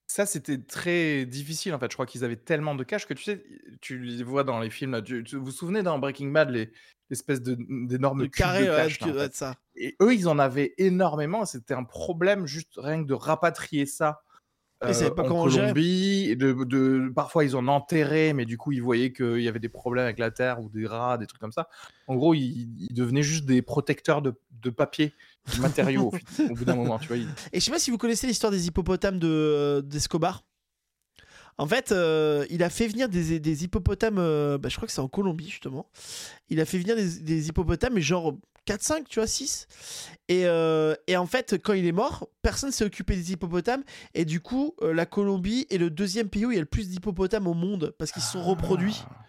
Ça, 0.07 0.25
c'était 0.25 0.59
très 0.59 1.25
difficile, 1.25 1.73
en 1.73 1.79
fait. 1.79 1.89
Je 1.91 1.95
crois 1.95 2.05
qu'ils 2.05 2.23
avaient 2.23 2.35
tellement 2.35 2.75
de 2.75 2.83
cash 2.83 3.05
que, 3.05 3.13
tu 3.13 3.23
sais, 3.23 3.43
tu 3.81 3.99
les 3.99 4.23
vois 4.23 4.43
dans 4.43 4.59
les 4.59 4.69
films. 4.69 4.91
Là, 4.91 5.01
tu, 5.01 5.23
tu- 5.23 5.35
vous 5.37 5.45
vous 5.45 5.51
souvenez 5.51 5.83
dans 5.83 5.97
Breaking 5.99 6.27
Bad, 6.31 6.49
les 6.51 6.71
l'espèce 7.11 7.41
de- 7.41 7.55
d'énormes 7.87 8.21
Le 8.21 8.25
cubes 8.27 8.33
carré 8.43 8.65
de 8.65 8.69
ouais, 8.71 8.75
cash, 8.77 8.97
que- 8.99 9.05
là, 9.05 9.11
en 9.11 9.15
ouais, 9.15 9.21
fait? 9.23 9.29
de 9.29 9.33
ça. 9.35 9.55
Et 9.75 9.95
eux, 10.01 10.13
ils 10.15 10.27
en 10.27 10.39
avaient 10.39 10.73
énormément. 10.79 11.45
C'était 11.45 11.73
un 11.75 11.83
problème 11.83 12.47
juste 12.47 12.73
rien 12.77 13.03
que 13.03 13.07
de 13.07 13.13
rapatrier 13.13 13.85
ça. 13.85 14.21
Ils 14.87 14.93
savaient 14.93 15.11
pas 15.15 15.23
en 15.23 15.27
comment. 15.29 15.43
Colombie, 15.45 16.25
et 16.29 16.35
de, 16.35 16.53
de- 16.65 17.09
parfois 17.15 17.43
ils 17.45 17.55
en 17.55 17.67
enterraient, 17.67 18.33
mais 18.33 18.45
du 18.45 18.57
coup 18.57 18.71
ils 18.71 18.81
voyaient 18.81 19.13
qu'il 19.13 19.41
y 19.41 19.47
avait 19.47 19.59
des 19.59 19.69
problèmes 19.69 20.03
avec 20.05 20.19
la 20.19 20.31
terre 20.31 20.59
ou 20.61 20.69
des 20.69 20.85
rats, 20.85 21.17
des 21.17 21.25
trucs 21.27 21.39
comme 21.41 21.51
ça. 21.53 21.67
En 22.07 22.15
gros, 22.15 22.33
ils, 22.33 22.67
ils 22.79 22.93
devenaient 22.93 23.23
juste 23.23 23.45
des 23.45 23.61
protecteurs 23.61 24.21
de, 24.21 24.33
de 24.61 24.69
papier, 24.69 25.13
de 25.55 25.61
matériaux 25.61 26.11
au, 26.49 26.53
bout 26.55 26.65
d'un 26.65 26.75
moment, 26.75 26.99
tu 26.99 27.07
vois. 27.07 27.17
ils- 27.17 27.27
Et 27.53 27.59
je 27.59 27.65
sais 27.65 27.71
pas 27.71 27.79
si 27.79 27.89
vous 27.89 27.97
connaissez 27.97 28.27
l'histoire 28.27 28.51
des 28.51 28.67
hippopotames 28.67 29.17
de 29.17 29.27
euh, 29.29 29.81
d'Escobar. 29.81 30.43
En 31.57 31.67
fait, 31.67 31.93
euh, 31.93 32.45
il 32.49 32.61
a 32.63 32.69
fait 32.69 32.87
venir 32.87 33.07
des, 33.07 33.39
des 33.39 33.63
hippopotames, 33.63 34.17
euh, 34.19 34.57
bah, 34.57 34.67
je 34.69 34.75
crois 34.75 34.87
que 34.87 34.91
c'est 34.93 34.99
en 34.99 35.07
Colombie 35.07 35.49
justement. 35.49 35.89
Il 36.49 36.59
a 36.59 36.65
fait 36.65 36.77
venir 36.77 36.97
des, 36.97 37.19
des 37.21 37.47
hippopotames, 37.47 37.93
mais 37.93 38.01
genre 38.01 38.35
4-5, 38.67 39.05
tu 39.07 39.19
vois, 39.19 39.27
6. 39.27 39.67
Et, 40.27 40.45
euh, 40.45 40.95
et 41.07 41.17
en 41.17 41.25
fait, 41.25 41.57
quand 41.61 41.73
il 41.73 41.85
est 41.85 41.91
mort, 41.91 42.27
personne 42.41 42.71
s'est 42.71 42.85
occupé 42.85 43.15
des 43.15 43.31
hippopotames. 43.33 43.83
Et 44.13 44.25
du 44.25 44.39
coup, 44.41 44.73
euh, 44.81 44.93
la 44.93 45.05
Colombie 45.05 45.67
est 45.69 45.77
le 45.77 45.89
deuxième 45.89 46.29
pays 46.29 46.45
où 46.45 46.51
il 46.51 46.55
y 46.55 46.57
a 46.57 46.61
le 46.61 46.65
plus 46.65 46.89
d'hippopotames 46.89 47.47
au 47.47 47.53
monde 47.53 47.93
parce 47.97 48.11
qu'ils 48.11 48.23
se 48.23 48.31
sont 48.31 48.43
reproduits. 48.43 49.03
Ah. 49.09 49.24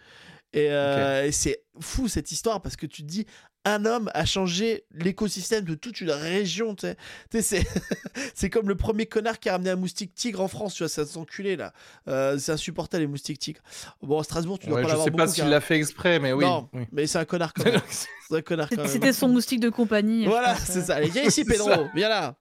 Et, 0.53 0.71
euh, 0.71 1.27
et 1.27 1.33
c'est 1.33 1.63
fou 1.81 2.09
cette 2.09 2.33
histoire 2.33 2.63
parce 2.63 2.77
que 2.77 2.87
tu 2.87 3.03
te 3.03 3.07
dis, 3.07 3.27
un 3.65 3.85
homme 3.85 4.11
a 4.15 4.25
changé 4.25 4.85
l'écosystème 4.93 5.65
de 5.65 5.75
toute 5.75 6.01
une 6.01 6.11
région. 6.13 6.75
Tu 6.77 6.87
sais, 7.33 7.43
c'est 7.43 7.65
c'est 8.35 8.49
comme 8.49 8.69
le 8.69 8.77
premier 8.77 9.07
connard 9.07 9.39
qui 9.41 9.49
a 9.49 9.53
ramené 9.53 9.71
un 9.71 9.77
moustique 9.77 10.15
tigre 10.15 10.41
en 10.41 10.49
France. 10.49 10.75
Tu 10.75 10.83
vois, 10.85 10.89
ça 10.89 11.05
s'enculé 11.05 11.57
là. 11.57 11.73
Euh, 12.09 12.39
c'est 12.39 12.53
insupportable 12.53 13.03
les 13.03 13.09
moustiques 13.09 13.41
tigres. 13.41 13.61
Bon, 14.03 14.21
à 14.21 14.25
Strasbourg, 14.25 14.59
tu 14.61 14.69
dois 14.69 14.77
Ouais, 14.77 14.83
pas 14.83 14.89
je 14.89 14.93
l'avoir 14.93 15.05
sais 15.07 15.11
pas 15.11 15.27
s'il 15.27 15.43
car- 15.43 15.51
l'a 15.51 15.61
fait 15.61 15.77
exprès, 15.77 16.21
mais 16.21 16.33
oui. 16.33 16.45
Non, 16.45 16.69
oui. 16.73 16.85
mais 16.93 17.07
c'est 17.09 17.19
un 17.19 17.25
connard 17.25 17.53
quand 17.53 17.65
même. 17.65 17.81
c'est 17.91 18.37
un 18.37 18.43
connard 18.43 18.69
quand 18.71 18.77
même. 18.83 18.87
C'était 18.87 19.13
son 19.13 19.29
moustique 19.29 19.61
de 19.61 19.69
compagnie. 19.69 20.25
je 20.25 20.29
Voilà, 20.31 20.55
pense, 20.55 20.63
c'est 20.65 20.83
ça. 20.83 20.95
Allez, 20.97 21.09
viens 21.11 21.25
ici, 21.25 21.45
Pedro. 21.47 21.71
Viens 21.95 22.09
là. 22.09 22.37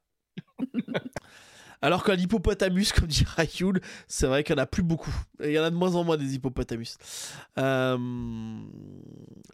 Alors 1.86 2.04
qu'un 2.04 2.16
hippopotamus, 2.16 2.92
comme 2.96 3.08
dit 3.08 3.26
Rayoul, 3.36 3.80
c'est 4.08 4.26
vrai 4.26 4.44
qu'il 4.44 4.56
n'y 4.56 4.62
en 4.62 4.64
a 4.64 4.68
plus 4.68 4.82
beaucoup. 4.84 5.14
Il 5.44 5.52
y 5.52 5.60
en 5.60 5.64
a 5.64 5.70
de 5.70 5.76
moins 5.76 5.94
en 5.96 6.04
moins 6.04 6.18
des 6.18 6.34
hippopotamus. 6.36 6.98
Euh, 7.60 7.98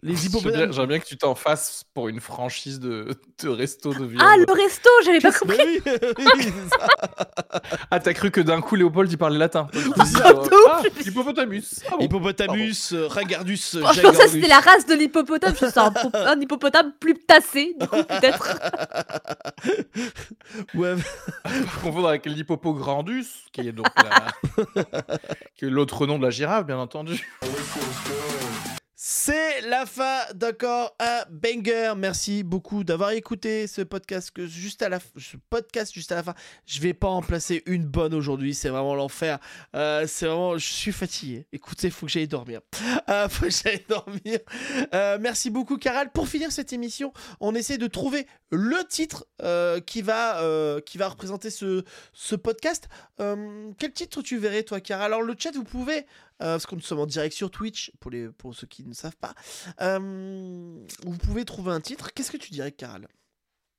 Les 0.02 0.26
hippopotamus. 0.26 0.72
j'aimerais 0.72 0.86
bien 0.86 0.98
que 0.98 1.04
tu 1.04 1.16
t'en 1.18 1.34
fasses 1.34 1.84
pour 1.92 2.08
une 2.08 2.20
franchise 2.20 2.80
de, 2.80 3.08
de 3.42 3.48
resto 3.48 3.92
de 3.92 4.04
viande. 4.04 4.22
Ah, 4.26 4.36
le 4.38 4.50
resto, 4.52 4.88
j'avais 5.04 5.20
pas 5.20 5.32
compris. 5.32 5.58
Oui, 5.58 5.82
oui. 6.36 6.52
Ah, 7.90 8.00
t'as 8.00 8.14
cru 8.14 8.30
que 8.30 8.40
d'un 8.40 8.60
coup 8.60 8.76
Léopold 8.76 9.10
il 9.12 9.18
parlait 9.18 9.38
latin. 9.38 9.68
Surtout. 9.74 10.54
euh, 10.54 10.68
ah, 10.70 10.82
hippopotamus. 11.04 11.80
Ah 11.88 11.96
bon. 11.98 12.04
Hippopotamus, 12.04 12.92
euh, 12.92 13.08
Regardus, 13.08 13.58
euh, 13.74 13.82
Oh, 13.84 13.90
je 13.92 14.00
pensais 14.00 14.24
que 14.24 14.30
c'était 14.30 14.48
la 14.48 14.60
race 14.60 14.86
de 14.86 14.94
l'hippopotame. 14.94 15.54
C'est 15.58 15.76
un, 15.76 15.90
po- 15.90 16.10
un 16.14 16.40
hippopotame 16.40 16.92
plus 16.98 17.14
tassé, 17.18 17.74
du 17.78 17.86
coup, 17.86 18.02
peut-être. 18.04 18.48
Ouais, 20.74 20.94
confondre 21.82 22.08
avec 22.08 22.21
l'hippopograndus, 22.26 23.26
qui 23.52 23.62
est 23.68 23.72
donc 23.72 23.86
la- 23.96 24.32
qui 25.56 25.64
est 25.66 25.70
l'autre 25.70 26.06
nom 26.06 26.18
de 26.18 26.24
la 26.24 26.30
girafe, 26.30 26.66
bien 26.66 26.78
entendu. 26.78 27.20
C'est 29.04 29.62
la 29.62 29.84
fin 29.84 30.20
d'accord 30.32 30.94
un 31.00 31.24
banger. 31.28 31.94
Merci 31.96 32.44
beaucoup 32.44 32.84
d'avoir 32.84 33.10
écouté 33.10 33.66
ce 33.66 33.82
podcast 33.82 34.30
que 34.30 34.46
juste 34.46 34.80
à 34.80 34.88
la 34.88 35.00
podcast 35.50 35.92
juste 35.92 36.12
à 36.12 36.14
la 36.14 36.22
fin. 36.22 36.34
Je 36.66 36.80
vais 36.80 36.94
pas 36.94 37.08
en 37.08 37.20
placer 37.20 37.64
une 37.66 37.84
bonne 37.84 38.14
aujourd'hui, 38.14 38.54
c'est 38.54 38.68
vraiment 38.68 38.94
l'enfer. 38.94 39.40
Euh, 39.74 40.06
c'est 40.06 40.26
vraiment 40.26 40.56
je 40.56 40.72
suis 40.72 40.92
fatigué. 40.92 41.48
Écoutez, 41.52 41.90
faut 41.90 42.06
que 42.06 42.12
j'aille 42.12 42.28
dormir. 42.28 42.60
Euh, 43.08 43.28
faut 43.28 43.46
que 43.46 43.50
j'aille 43.50 43.84
dormir. 43.88 44.38
Euh, 44.94 45.18
merci 45.20 45.50
beaucoup 45.50 45.76
Caral 45.76 46.12
pour 46.12 46.28
finir 46.28 46.52
cette 46.52 46.72
émission. 46.72 47.12
On 47.40 47.54
essaie 47.54 47.76
de 47.76 47.88
trouver 47.88 48.28
le 48.52 48.86
titre 48.86 49.26
euh, 49.42 49.80
qui 49.80 50.02
va 50.02 50.40
euh, 50.42 50.80
qui 50.80 50.98
va 50.98 51.08
représenter 51.08 51.50
ce 51.50 51.84
ce 52.12 52.36
podcast. 52.36 52.88
Euh, 53.18 53.72
quel 53.78 53.92
titre 53.92 54.22
tu 54.22 54.36
verrais 54.36 54.62
toi 54.62 54.80
Caral? 54.80 55.06
Alors 55.06 55.22
le 55.22 55.34
chat 55.36 55.50
vous 55.52 55.64
pouvez 55.64 56.06
euh, 56.42 56.54
parce 56.54 56.66
que 56.66 56.74
nous 56.74 56.80
sommes 56.80 56.98
en 57.00 57.06
direct 57.06 57.34
sur 57.34 57.50
Twitch, 57.50 57.92
pour, 58.00 58.10
les, 58.10 58.28
pour 58.28 58.54
ceux 58.54 58.66
qui 58.66 58.84
ne 58.84 58.94
savent 58.94 59.16
pas. 59.16 59.34
Euh, 59.80 60.76
vous 61.04 61.18
pouvez 61.18 61.44
trouver 61.44 61.70
un 61.72 61.80
titre. 61.80 62.12
Qu'est-ce 62.12 62.32
que 62.32 62.36
tu 62.36 62.50
dirais, 62.50 62.72
Caral 62.72 63.06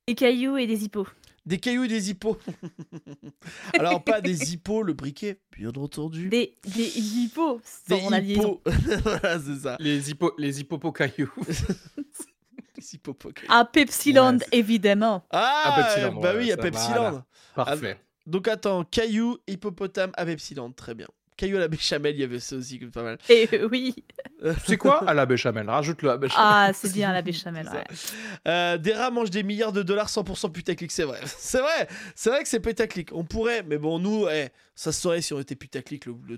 Des 0.07 0.15
cailloux 0.15 0.57
et 0.57 0.65
des 0.65 0.85
hippos. 0.85 1.07
Des 1.45 1.57
cailloux 1.57 1.83
et 1.83 1.87
des 1.89 2.09
hippos. 2.09 2.37
Alors, 3.77 4.01
pas 4.01 4.21
des 4.21 4.53
hippos, 4.53 4.81
le 4.83 4.93
briquet, 4.93 5.41
bien 5.57 5.71
entendu. 5.75 6.29
Des, 6.29 6.55
des 6.63 6.99
hippos, 6.99 7.59
Des 7.89 7.99
la 8.09 8.19
hippos. 8.19 8.61
voilà, 9.03 9.39
c'est 9.39 9.59
ça. 9.59 9.75
Les, 9.79 10.09
hippo, 10.09 10.33
les. 10.37 10.53
Des 10.53 10.61
hippopocailloux. 10.61 11.31
À 13.49 13.65
Pepsiland, 13.65 14.37
Ouais, 14.37 14.47
évidemment. 14.53 15.25
Ah, 15.31 15.63
à 15.65 15.83
Pepsiland, 15.83 16.21
bah 16.21 16.33
ouais, 16.33 16.43
oui, 16.43 16.51
à 16.53 16.57
Pepsiland. 16.57 17.09
voilà. 17.09 17.25
Parfait. 17.55 17.99
Donc, 18.25 18.47
attends, 18.47 18.85
caillou, 18.85 19.37
hippopotame 19.47 20.11
à 20.15 20.25
Pepsiland. 20.25 20.71
Très 20.71 20.95
bien. 20.95 21.07
Caillou 21.35 21.57
à 21.57 21.61
la 21.61 21.67
béchamel, 21.67 22.15
il 22.15 22.21
y 22.21 22.23
avait 22.23 22.39
ça 22.39 22.55
aussi, 22.55 22.79
qui 22.79 22.85
est 22.85 22.87
pas 22.87 23.03
mal. 23.03 23.17
Et 23.29 23.49
euh, 23.53 23.67
oui. 23.71 23.95
C'est 24.65 24.77
quoi 24.77 25.07
à 25.07 25.13
la 25.13 25.25
béchamel 25.25 25.69
Rajoute-le 25.69 26.09
à 26.09 26.13
la 26.13 26.17
béchamel. 26.17 26.45
Ah, 26.47 26.71
c'est 26.73 26.91
bien 26.91 27.11
la 27.13 27.21
béchamel. 27.21 27.69
Ouais. 27.73 27.85
Euh, 28.47 28.77
des 28.77 28.93
rats 28.93 29.09
mangent 29.09 29.31
des 29.31 29.41
milliards 29.41 29.71
de 29.71 29.81
dollars 29.81 30.07
100% 30.09 30.51
putaclic, 30.51 30.91
c'est 30.91 31.05
vrai. 31.05 31.19
C'est 31.25 31.59
vrai, 31.59 31.87
c'est 32.13 32.29
vrai 32.29 32.43
que 32.43 32.49
c'est 32.49 32.59
putaclic. 32.59 33.09
On 33.13 33.23
pourrait, 33.23 33.63
mais 33.63 33.77
bon, 33.77 33.99
nous, 33.99 34.27
eh, 34.27 34.49
ça 34.75 34.91
se 34.91 35.01
saurait 35.01 35.21
si 35.21 35.33
on 35.33 35.39
était 35.39 35.55
putaclic, 35.55 36.05
le, 36.05 36.15
le. 36.27 36.37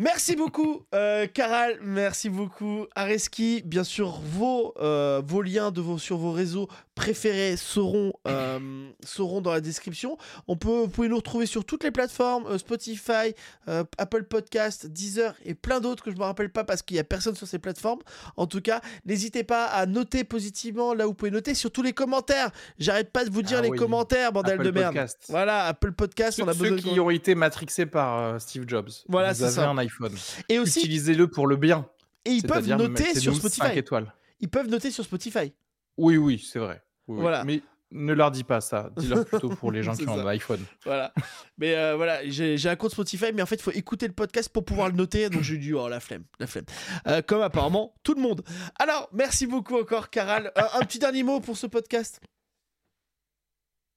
Merci 0.00 0.36
beaucoup, 0.36 0.86
euh, 0.94 1.26
Caral. 1.26 1.76
Merci 1.82 2.30
beaucoup, 2.30 2.86
Areski. 2.94 3.62
Bien 3.64 3.82
sûr, 3.82 4.20
vos, 4.22 4.72
euh, 4.78 5.20
vos 5.26 5.42
liens 5.42 5.72
de 5.72 5.80
vos, 5.80 5.98
sur 5.98 6.18
vos 6.18 6.30
réseaux 6.30 6.68
préférés 6.98 7.56
seront, 7.56 8.12
euh, 8.26 8.90
seront 9.04 9.40
dans 9.40 9.52
la 9.52 9.60
description. 9.60 10.18
On 10.48 10.56
peut, 10.56 10.68
vous 10.68 10.88
pouvez 10.88 11.08
nous 11.08 11.16
retrouver 11.16 11.46
sur 11.46 11.64
toutes 11.64 11.84
les 11.84 11.92
plateformes 11.92 12.44
euh, 12.46 12.58
Spotify, 12.58 13.34
euh, 13.68 13.84
Apple 13.98 14.24
Podcast, 14.24 14.86
Deezer 14.86 15.34
et 15.44 15.54
plein 15.54 15.78
d'autres 15.78 16.02
que 16.02 16.10
je 16.10 16.16
ne 16.16 16.20
me 16.20 16.24
rappelle 16.24 16.50
pas 16.50 16.64
parce 16.64 16.82
qu'il 16.82 16.96
n'y 16.96 17.00
a 17.00 17.04
personne 17.04 17.36
sur 17.36 17.46
ces 17.46 17.60
plateformes. 17.60 18.00
En 18.36 18.46
tout 18.48 18.60
cas, 18.60 18.80
n'hésitez 19.06 19.44
pas 19.44 19.66
à 19.66 19.86
noter 19.86 20.24
positivement 20.24 20.92
là 20.92 21.06
où 21.06 21.10
vous 21.10 21.14
pouvez 21.14 21.30
noter, 21.30 21.54
surtout 21.54 21.82
les 21.82 21.92
commentaires. 21.92 22.50
J'arrête 22.78 23.12
pas 23.12 23.24
de 23.24 23.30
vous 23.30 23.42
dire 23.42 23.58
Ah 23.60 23.62
les 23.62 23.70
oui. 23.70 23.78
commentaires, 23.78 24.32
bordel 24.32 24.54
Apple 24.54 24.64
de 24.64 24.70
merde. 24.72 24.94
Podcast. 24.94 25.24
Voilà, 25.28 25.66
Apple 25.66 25.92
Podcast, 25.92 26.36
Ceux, 26.38 26.42
on 26.42 26.48
a 26.48 26.52
ceux 26.52 26.58
besoin 26.58 26.76
de 26.78 26.82
qui 26.82 26.98
ont 27.00 27.10
été 27.10 27.34
matrixés 27.36 27.86
par 27.86 28.40
Steve 28.40 28.64
Jobs. 28.66 28.90
Voilà, 29.08 29.30
Vous 29.32 29.38
c'est 29.38 29.44
avez 29.44 29.52
ça. 29.54 29.68
un 29.70 29.78
iPhone. 29.78 30.14
Et 30.48 30.58
aussi, 30.58 30.80
Utilisez-le 30.80 31.28
pour 31.28 31.46
le 31.46 31.56
bien. 31.56 31.86
et 32.24 32.32
ils 32.32 32.42
peuvent 32.42 32.66
noter 32.68 33.18
sur 33.18 33.36
Spotify. 33.36 33.78
étoiles. 33.78 34.12
Ils 34.40 34.48
peuvent 34.48 34.68
noter 34.68 34.90
sur 34.90 35.04
Spotify. 35.04 35.52
Oui, 35.96 36.16
oui, 36.16 36.44
c'est 36.44 36.58
vrai. 36.60 36.80
Oui. 37.08 37.20
Voilà. 37.20 37.44
Mais 37.44 37.62
ne 37.90 38.12
leur 38.12 38.30
dis 38.30 38.44
pas 38.44 38.60
ça. 38.60 38.90
Dis-leur 38.96 39.24
plutôt 39.24 39.48
pour 39.48 39.72
les 39.72 39.82
gens 39.84 39.94
qui 39.96 40.06
ont 40.06 40.18
un 40.18 40.26
iPhone. 40.26 40.62
Voilà. 40.84 41.12
mais 41.56 41.74
euh, 41.74 41.96
voilà, 41.96 42.28
j'ai 42.28 42.58
j'ai 42.58 42.68
un 42.68 42.76
compte 42.76 42.92
Spotify, 42.92 43.32
mais 43.34 43.42
en 43.42 43.46
fait, 43.46 43.56
il 43.56 43.62
faut 43.62 43.70
écouter 43.72 44.06
le 44.06 44.12
podcast 44.12 44.50
pour 44.50 44.64
pouvoir 44.64 44.88
le 44.88 44.94
noter. 44.94 45.30
Donc, 45.30 45.42
j'ai 45.42 45.56
dit, 45.56 45.72
oh, 45.72 45.88
la 45.88 46.00
flemme, 46.00 46.24
la 46.38 46.46
flemme. 46.46 46.66
Euh, 47.06 47.22
comme 47.22 47.42
apparemment 47.42 47.94
tout 48.02 48.14
le 48.14 48.20
monde. 48.20 48.42
Alors, 48.78 49.08
merci 49.12 49.46
beaucoup 49.46 49.78
encore, 49.78 50.10
Caral. 50.10 50.52
Euh, 50.58 50.62
un 50.74 50.84
petit 50.84 50.98
dernier 50.98 51.22
mot 51.22 51.40
pour 51.40 51.56
ce 51.56 51.66
podcast? 51.66 52.20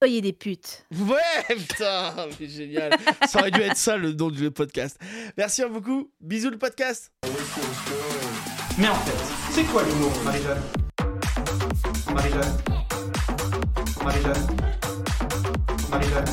Soyez 0.01 0.21
des 0.21 0.33
putes. 0.33 0.87
Ouais, 0.91 1.55
putain, 1.55 2.11
c'est 2.35 2.47
génial. 2.47 2.91
Ça 3.27 3.39
aurait 3.39 3.51
dû 3.51 3.61
être 3.61 3.77
ça 3.77 3.97
le 3.97 4.13
nom 4.13 4.31
du 4.31 4.49
podcast. 4.49 4.97
Merci 5.37 5.61
beaucoup. 5.69 6.11
Bisous 6.19 6.49
le 6.49 6.57
podcast. 6.57 7.11
Mais 8.79 8.87
en 8.87 8.95
fait, 8.95 9.51
c'est 9.51 9.63
quoi 9.65 9.83
l'humour, 9.83 10.11
Marie-Jeanne? 10.23 10.63
Marie-Jeanne? 12.15 12.80
Marie-Jeanne. 14.03 14.47
Marie-Jeanne. 15.91 16.25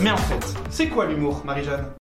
Mais 0.00 0.10
en 0.10 0.16
fait, 0.16 0.54
c'est 0.70 0.88
quoi 0.88 1.06
l'humour, 1.06 1.42
Marie-Jeanne? 1.44 2.00